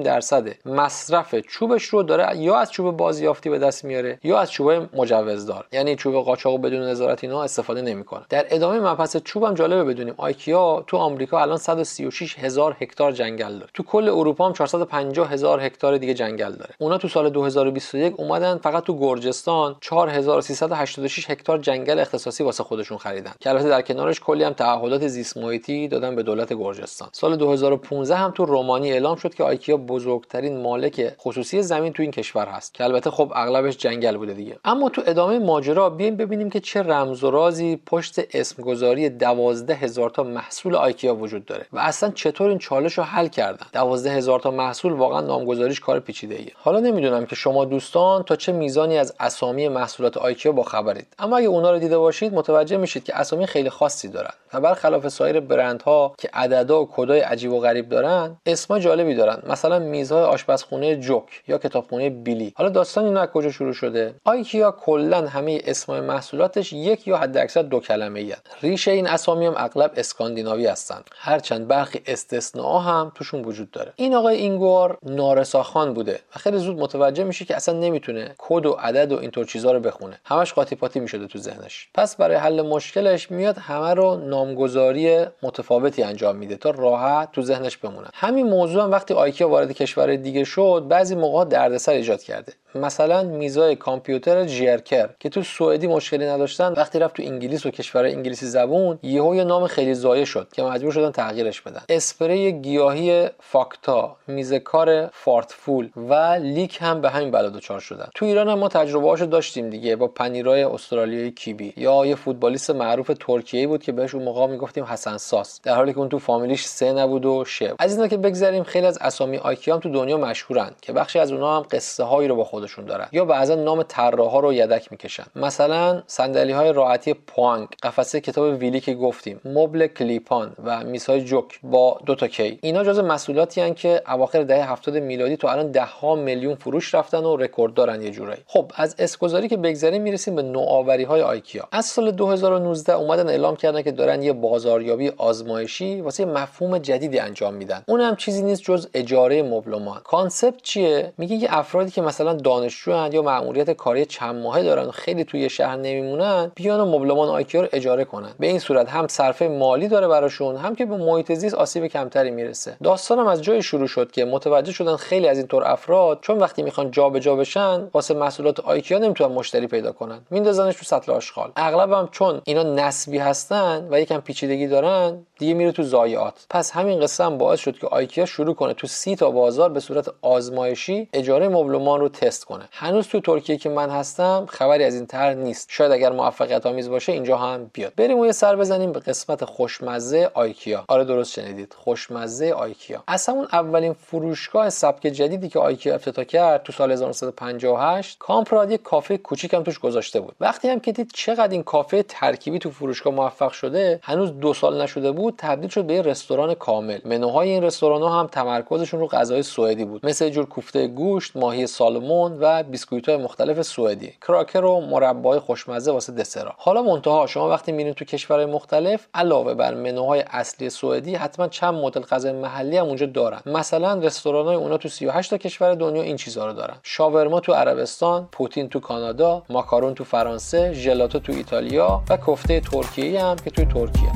99.5 0.00 0.04
درصد 0.04 0.66
مصرف 0.66 1.34
چوبش 1.34 1.84
رو 1.84 2.02
داره 2.02 2.36
یا 2.36 2.56
از 2.56 2.72
چوب 2.72 2.96
بازیافتی 2.96 3.50
به 3.50 3.58
دست 3.58 3.84
میاره 3.84 4.18
یا 4.24 4.38
از 4.38 4.50
چوب 4.50 4.70
مجوزدار. 4.70 5.66
یعنی 5.72 5.96
چوب 5.96 6.14
قاچاق 6.14 6.60
بدون 6.60 6.82
نظارت 6.82 7.24
اینا 7.24 7.42
استفاده 7.42 7.82
نمی‌کنه. 7.82 8.22
در 8.28 8.46
ادامه 8.50 8.80
مبحث 8.80 9.16
چوب 9.16 9.44
هم 9.44 9.54
جالبه 9.54 9.84
بدونیم. 9.84 10.14
آیکیا 10.16 10.84
تو 10.86 10.96
آمریکا 10.96 11.40
الان 11.40 11.58
136 11.58 12.38
هزار 12.38 12.76
هکتار 12.80 13.12
جنگل 13.12 13.52
داره. 13.52 13.70
تو 13.74 13.82
کل 13.82 14.08
اروپا 14.08 14.46
هم 14.46 14.52
450 14.52 15.32
هزار 15.32 15.60
هکتار 15.60 15.96
دیگه 15.96 16.14
جنگل 16.14 16.52
داره. 16.52 16.74
اونا 16.78 16.98
تو 16.98 17.08
سال 17.08 17.30
2021 17.30 18.14
اومدن 18.20 18.58
فقط 18.58 18.84
تو 18.84 18.98
گرجستان 18.98 19.31
4386 19.80 21.30
هکتار 21.30 21.58
جنگل 21.58 21.98
اختصاصی 21.98 22.44
واسه 22.44 22.64
خودشون 22.64 22.98
خریدن. 22.98 23.32
که 23.40 23.50
البته 23.50 23.68
در 23.68 23.82
کنارش 23.82 24.20
کلی 24.20 24.44
هم 24.44 24.52
تعهدات 24.52 25.06
زیست 25.06 25.36
محیطی 25.36 25.88
دادن 25.88 26.16
به 26.16 26.22
دولت 26.22 26.52
گرجستان. 26.52 27.08
سال 27.12 27.36
2015 27.36 28.16
هم 28.16 28.30
تو 28.30 28.44
رومانی 28.44 28.92
اعلام 28.92 29.16
شد 29.16 29.34
که 29.34 29.44
آیکیا 29.44 29.76
بزرگترین 29.76 30.62
مالک 30.62 31.14
خصوصی 31.20 31.62
زمین 31.62 31.92
تو 31.92 32.02
این 32.02 32.10
کشور 32.10 32.46
هست 32.46 32.74
که 32.74 32.84
البته 32.84 33.10
خب 33.10 33.32
اغلبش 33.34 33.76
جنگل 33.76 34.16
بوده 34.16 34.32
دیگه. 34.32 34.58
اما 34.64 34.88
تو 34.88 35.02
ادامه 35.06 35.38
ماجرا 35.38 35.90
بیایم 35.90 36.16
ببینیم 36.16 36.50
که 36.50 36.60
چه 36.60 36.82
رمز 36.82 37.24
و 37.24 37.30
رازی 37.30 37.76
پشت 37.86 38.20
اسمگذاری 38.34 39.08
دوازده 39.08 39.74
هزار 39.74 40.10
تا 40.10 40.22
محصول 40.22 40.74
آیکیا 40.74 41.14
وجود 41.14 41.44
داره 41.44 41.66
و 41.72 41.78
اصلا 41.78 42.10
چطور 42.10 42.48
این 42.48 42.58
چالش 42.58 42.98
رو 42.98 43.04
حل 43.04 43.28
کردن؟ 43.28 43.66
دوازده 43.72 44.10
هزار 44.10 44.40
تا 44.40 44.50
محصول 44.50 44.92
واقعا 44.92 45.20
نامگذاریش 45.20 45.80
کار 45.80 46.00
پیچیده 46.00 46.34
ایه 46.34 46.52
حالا 46.54 46.80
نمی‌دونم 46.80 47.26
که 47.26 47.36
شما 47.36 47.64
دوستان 47.64 48.22
تا 48.22 48.36
چه 48.36 48.52
میزانی 48.52 48.98
از 48.98 49.14
اسامی 49.22 49.68
محصولات 49.68 50.16
آیکیا 50.16 50.52
با 50.52 50.62
خبرید. 50.62 51.06
اما 51.18 51.36
اگه 51.36 51.46
اونا 51.46 51.70
رو 51.70 51.78
دیده 51.78 51.98
باشید 51.98 52.34
متوجه 52.34 52.76
میشید 52.76 53.04
که 53.04 53.16
اسامی 53.16 53.46
خیلی 53.46 53.70
خاصی 53.70 54.08
دارن 54.08 54.32
و 54.54 54.60
برخلاف 54.60 55.08
سایر 55.08 55.40
برندها 55.40 56.14
که 56.18 56.30
عددا 56.32 56.82
و 56.82 56.88
کدای 56.92 57.20
عجیب 57.20 57.52
و 57.52 57.60
غریب 57.60 57.88
دارن 57.88 58.36
اسم 58.46 58.78
جالبی 58.78 59.14
دارن. 59.14 59.42
مثلا 59.46 59.78
میزهای 59.78 60.22
آشپزخونه 60.22 60.96
جوک 60.96 61.42
یا 61.48 61.58
کتابخونه 61.58 62.10
بیلی. 62.10 62.52
حالا 62.56 62.70
داستان 62.70 63.04
اینا 63.04 63.20
از 63.20 63.28
کجا 63.28 63.50
شروع 63.50 63.72
شده؟ 63.72 64.14
آیکیا 64.24 64.70
کلا 64.70 65.28
همه 65.28 65.60
اسمای 65.64 66.00
محصولاتش 66.00 66.72
یک 66.72 67.08
یا 67.08 67.16
حداکثر 67.16 67.62
دو 67.62 67.80
کلمه 67.80 68.20
ای 68.20 68.34
ریشه 68.62 68.90
این 68.90 69.06
اسامی 69.06 69.46
هم 69.46 69.54
اغلب 69.56 69.92
اسکاندیناوی 69.96 70.66
هستن 70.66 71.00
هرچند 71.16 71.68
برخی 71.68 72.00
استثناء 72.06 72.78
هم 72.78 73.12
توشون 73.14 73.44
وجود 73.44 73.70
داره. 73.70 73.92
این 73.96 74.14
آقای 74.14 74.36
اینگوار 74.36 74.98
نارساخان 75.02 75.94
بوده 75.94 76.20
و 76.36 76.38
خیلی 76.38 76.58
زود 76.58 76.78
متوجه 76.78 77.24
میشه 77.24 77.44
که 77.44 77.56
اصلا 77.56 77.78
نمی‌تونه 77.78 78.34
کد 78.38 78.66
و 78.66 78.72
عدد 78.72 79.11
و 79.12 79.18
اینطور 79.18 79.44
چیزا 79.44 79.72
رو 79.72 79.80
بخونه. 79.80 80.20
همش 80.24 80.52
قاطی 80.52 80.76
پاتی 80.76 81.00
می‌شده 81.00 81.26
تو 81.26 81.38
ذهنش. 81.38 81.88
پس 81.94 82.16
برای 82.16 82.36
حل 82.36 82.62
مشکلش 82.62 83.30
میاد 83.30 83.58
همه 83.58 83.94
رو 83.94 84.16
نامگذاری 84.16 85.26
متفاوتی 85.42 86.02
انجام 86.02 86.36
میده 86.36 86.56
تا 86.56 86.70
راحت 86.70 87.32
تو 87.32 87.42
ذهنش 87.42 87.76
بمونن 87.76 88.10
همین 88.14 88.46
موضوع 88.46 88.82
هم 88.82 88.90
وقتی 88.90 89.14
آیکیا 89.14 89.48
وارد 89.48 89.72
کشور 89.72 90.16
دیگه 90.16 90.44
شد 90.44 90.84
بعضی 90.88 91.14
موقع 91.14 91.44
دردسر 91.44 91.92
ایجاد 91.92 92.22
کرده. 92.22 92.52
مثلا 92.74 93.22
میزای 93.22 93.76
کامپیوتر 93.76 94.44
جیرکر 94.44 95.08
که 95.20 95.28
تو 95.28 95.42
سوئدی 95.42 95.86
مشکلی 95.86 96.26
نداشتن 96.26 96.72
وقتی 96.72 96.98
رفت 96.98 97.16
تو 97.16 97.22
انگلیس 97.22 97.66
و 97.66 97.70
کشور 97.70 98.04
انگلیسی 98.04 98.46
زبون 98.46 98.98
یهو 99.02 99.34
یه 99.34 99.44
نام 99.44 99.66
خیلی 99.66 99.94
زایه 99.94 100.24
شد 100.24 100.48
که 100.52 100.62
مجبور 100.62 100.92
شدن 100.92 101.10
تغییرش 101.10 101.60
بدن. 101.60 101.82
اسپری 101.88 102.52
گیاهی 102.52 103.28
فاکتا 103.40 104.16
میز 104.26 104.54
کار 104.54 105.06
فارتفول 105.06 105.90
و 105.96 106.14
لیک 106.42 106.78
هم 106.80 107.00
به 107.00 107.10
همین 107.10 107.30
بلا 107.30 107.48
دچار 107.48 107.80
شدن. 107.80 108.08
تو 108.14 108.26
ایران 108.26 108.48
هم 108.48 108.58
ما 108.58 108.68
تجربه 108.68 109.01
هاشو 109.08 109.26
داشتیم 109.26 109.70
دیگه 109.70 109.96
با 109.96 110.08
پنیرای 110.08 110.62
استرالیایی 110.62 111.30
کیبی. 111.30 111.72
یا 111.76 112.06
یه 112.06 112.14
فوتبالیست 112.14 112.70
معروف 112.70 113.10
ترکیه‌ای 113.20 113.66
بود 113.66 113.82
که 113.82 113.92
بهش 113.92 114.14
اون 114.14 114.24
موقع 114.24 114.46
می‌گفتیم 114.46 114.84
حسن 114.84 115.16
ساس. 115.16 115.60
در 115.62 115.74
حالی 115.74 115.92
که 115.92 115.98
اون 115.98 116.08
تو 116.08 116.18
فامیلیش 116.18 116.64
س 116.64 116.92
نبود 116.92 117.26
و 117.26 117.44
ش 117.44 117.74
از 117.78 117.85
این 117.85 118.00
که 118.08 118.16
بگذریم 118.16 118.62
خیلی 118.62 118.86
از 118.86 118.98
اسامی 119.00 119.36
آیکیام 119.36 119.80
تو 119.80 119.88
دنیا 119.88 120.16
مشهورن 120.16 120.70
که 120.82 120.92
بخشی 120.92 121.18
از 121.18 121.32
اونها 121.32 121.56
هم 121.56 121.66
قصه 121.70 122.04
هایی 122.04 122.28
رو 122.28 122.36
با 122.36 122.44
خودشون 122.44 122.84
دارن. 122.84 123.08
یا 123.12 123.24
بعضا 123.24 123.54
نام 123.54 123.82
طراحا 123.82 124.40
رو 124.40 124.52
یدک 124.52 124.92
می‌کشن. 124.92 125.24
مثلا 125.36 126.02
صندلی 126.06 126.52
های 126.52 126.72
راحتی 126.72 127.14
پوانگ 127.14 127.68
قفسه 127.82 128.20
کتاب 128.20 128.60
بیلی 128.60 128.80
که 128.80 128.94
گفتیم 128.94 129.40
مبل 129.44 129.86
کلیپان 129.86 130.52
و 130.64 130.84
میزای 130.84 131.20
جوک 131.24 131.60
با 131.62 132.00
دو 132.06 132.14
تا 132.14 132.28
کی. 132.28 132.58
اینا 132.62 132.84
جز 132.84 132.98
محصولاتی 132.98 133.74
که 133.74 134.02
اواخر 134.08 134.42
دهه 134.42 134.72
70 134.72 134.96
میلادی 134.96 135.36
تو 135.36 135.46
الان 135.46 135.70
ده 135.70 135.84
ها 135.84 136.14
میلیون 136.14 136.54
فروش 136.54 136.94
رفتن 136.94 137.24
و 137.24 137.36
رکورد 137.36 137.74
دارن 137.74 138.02
یه 138.02 138.10
جورایی. 138.10 138.40
خب 138.46 138.72
از 138.74 138.91
اسم‌گذاری 138.98 139.48
که 139.48 139.56
بگذریم 139.56 140.02
می‌رسیم 140.02 140.36
به 140.36 140.42
نوآوری 140.42 141.04
های 141.04 141.22
آیکیا. 141.22 141.68
از 141.72 141.86
سال 141.86 142.10
2019 142.10 142.92
اومدن 142.92 143.28
اعلام 143.28 143.56
کردن 143.56 143.82
که 143.82 143.90
دارن 143.90 144.22
یه 144.22 144.32
بازاریابی 144.32 145.08
آزمایشی 145.08 146.00
واسه 146.00 146.24
مفهوم 146.24 146.78
جدیدی 146.78 147.18
انجام 147.18 147.54
میدن. 147.54 147.82
اون 147.88 148.00
هم 148.00 148.16
چیزی 148.16 148.42
نیست 148.42 148.62
جز 148.62 148.88
اجاره 148.94 149.42
مبلمان. 149.42 150.00
concept 150.04 150.62
چیه؟ 150.62 151.12
میگه 151.18 151.38
که 151.38 151.58
افرادی 151.58 151.90
که 151.90 152.02
مثلا 152.02 152.32
دانشجو 152.32 153.08
یا 153.12 153.22
مأموریت 153.22 153.70
کاری 153.70 154.06
چند 154.06 154.42
ماهه 154.42 154.62
دارن 154.62 154.86
و 154.86 154.90
خیلی 154.90 155.24
توی 155.24 155.50
شهر 155.50 155.76
نمیمونن 155.76 156.52
بیان 156.54 156.80
و 156.80 156.98
مبلمان 156.98 157.28
آیکیا 157.28 157.60
رو 157.60 157.68
اجاره 157.72 158.04
کنن. 158.04 158.30
به 158.38 158.46
این 158.46 158.58
صورت 158.58 158.88
هم 158.88 159.08
صرفه 159.08 159.48
مالی 159.48 159.88
داره 159.88 160.08
براشون 160.08 160.56
هم 160.56 160.74
که 160.74 160.84
به 160.84 160.96
محیط 160.96 161.32
زیست 161.32 161.54
آسیب 161.54 161.86
کمتری 161.86 162.30
می‌رسه. 162.30 162.76
داستانم 162.82 163.26
از 163.26 163.42
جایی 163.42 163.62
شروع 163.62 163.86
شد 163.86 164.10
که 164.10 164.24
متوجه 164.24 164.72
شدن 164.72 164.96
خیلی 164.96 165.28
از 165.28 165.38
اینطور 165.38 165.64
افراد 165.64 166.18
چون 166.20 166.38
وقتی 166.38 166.62
می‌خوان 166.62 166.90
جابجا 166.90 167.36
بشن 167.36 167.88
واسه 167.94 168.14
محصولات 168.14 168.60
آیکیا 168.82 168.98
نمی‌تونن 168.98 169.34
مشتری 169.34 169.66
پیدا 169.66 169.92
کنن؟ 169.92 170.20
میندازنش 170.30 170.76
تو 170.76 170.84
سطل 170.84 171.12
آشغال. 171.12 171.52
اغلبم 171.56 172.08
چون 172.12 172.42
اینا 172.44 172.62
نصبی 172.62 173.18
هستن 173.18 173.88
و 173.90 174.00
یکم 174.00 174.20
پیچیدگی 174.20 174.66
دارن 174.66 175.26
دیگه 175.38 175.54
میره 175.54 175.72
تو 175.72 175.82
ضایعات 175.82 176.46
پس 176.50 176.70
همین 176.70 177.00
قصه 177.00 177.24
هم 177.24 177.38
باعث 177.38 177.60
شد 177.60 177.78
که 177.78 177.86
آیکیا 177.86 178.26
شروع 178.26 178.54
کنه 178.54 178.74
تو 178.74 178.86
سی 178.86 179.16
تا 179.16 179.30
بازار 179.30 179.70
به 179.70 179.80
صورت 179.80 180.08
آزمایشی 180.22 181.08
اجاره 181.12 181.48
مبلمان 181.48 182.00
رو 182.00 182.08
تست 182.08 182.44
کنه. 182.44 182.68
هنوز 182.72 183.08
تو 183.08 183.20
ترکیه 183.20 183.56
که 183.56 183.68
من 183.68 183.90
هستم 183.90 184.46
خبری 184.48 184.84
از 184.84 184.94
این 184.94 185.06
طرح 185.06 185.34
نیست. 185.34 185.68
شاید 185.70 185.92
اگر 185.92 186.12
موفقیت 186.12 186.66
آمیز 186.66 186.88
باشه 186.90 187.12
اینجا 187.12 187.36
هم 187.36 187.70
بیاد. 187.72 187.92
بریم 187.96 188.18
و 188.18 188.26
یه 188.26 188.32
سر 188.32 188.56
بزنیم 188.56 188.92
به 188.92 189.00
قسمت 189.00 189.44
خوشمزه 189.44 190.30
آیکیا. 190.34 190.84
آره 190.88 191.04
درست 191.04 191.32
شنیدید. 191.32 191.74
خوشمزه 191.78 192.50
آیکیا. 192.50 193.02
از 193.06 193.28
همون 193.28 193.48
اولین 193.52 193.92
فروشگاه 193.92 194.70
سبک 194.70 195.02
جدیدی 195.02 195.48
که 195.48 195.58
آیکیا 195.58 195.94
افتتاح 195.94 196.24
کرد 196.24 196.62
تو 196.62 196.72
سال 196.72 196.92
1958 196.92 198.16
کامپراد 198.18 198.71
یک 198.72 198.82
کافه 198.82 199.18
کوچیک 199.18 199.54
هم 199.54 199.62
توش 199.62 199.78
گذاشته 199.78 200.20
بود. 200.20 200.34
وقتی 200.40 200.68
هم 200.68 200.80
که 200.80 200.92
دید 200.92 201.10
چقدر 201.14 201.52
این 201.52 201.62
کافه 201.62 202.02
ترکیبی 202.02 202.58
تو 202.58 202.70
فروشگاه 202.70 203.14
موفق 203.14 203.52
شده 203.52 204.00
هنوز 204.02 204.40
دو 204.40 204.54
سال 204.54 204.82
نشده 204.82 205.12
بود 205.12 205.34
تبدیل 205.38 205.70
شد 205.70 205.84
به 205.84 205.94
یه 205.94 206.02
رستوران 206.02 206.54
کامل. 206.54 206.98
منوهای 207.04 207.50
این 207.50 207.62
رستوران 207.62 208.02
ها 208.02 208.20
هم 208.20 208.26
تمرکزشون 208.26 209.00
رو 209.00 209.06
غذای 209.06 209.42
سوئدی 209.42 209.84
بود. 209.84 210.06
مثل 210.06 210.28
جور 210.28 210.46
کوفته 210.46 210.86
گوشت 210.86 211.36
ماهی 211.36 211.66
سالمون 211.66 212.38
و 212.40 212.62
بیسکویت 212.62 213.08
های 213.08 213.18
مختلف 213.18 213.62
سوئدی. 213.62 214.12
کراکر 214.26 214.64
و 214.64 214.80
مربای 214.80 215.38
خوشمزه 215.38 215.92
واسه 215.92 216.12
دسرا. 216.12 216.54
حالا 216.56 216.82
منتها 216.82 217.26
شما 217.26 217.48
وقتی 217.48 217.72
میرین 217.72 217.94
تو 217.94 218.04
کشورهای 218.04 218.46
مختلف 218.46 219.06
علاوه 219.14 219.54
بر 219.54 219.74
منوهای 219.74 220.24
اصلی 220.30 220.70
سوئدی 220.70 221.14
حتما 221.14 221.48
چند 221.48 221.74
مدل 221.74 222.00
غذای 222.00 222.32
محلی 222.32 222.76
هم 222.76 222.86
اونجا 222.86 223.06
دارن. 223.06 223.40
مثلا 223.46 223.94
رستوران 223.94 224.46
های 224.46 224.56
اونا 224.56 224.76
تو 224.76 224.88
38 224.88 225.30
تا 225.30 225.38
کشور 225.38 225.74
دنیا 225.74 226.02
این 226.02 226.16
چیزها 226.16 226.46
رو 226.46 226.52
دارن. 226.52 226.76
شاورما 226.82 227.40
تو 227.40 227.52
عربستان 227.52 228.28
پوتین 228.52 228.68
تو 228.68 228.80
کانادا 228.80 229.42
ماکارون 229.50 229.94
تو 229.94 230.04
فرانسه 230.04 230.72
ژلاتو 230.72 231.18
تو 231.18 231.32
ایتالیا 231.32 232.02
و 232.08 232.16
کفته 232.16 232.60
ترکیه 232.60 233.24
هم 233.24 233.36
که 233.36 233.50
توی 233.50 233.64
ترکیه. 233.64 234.12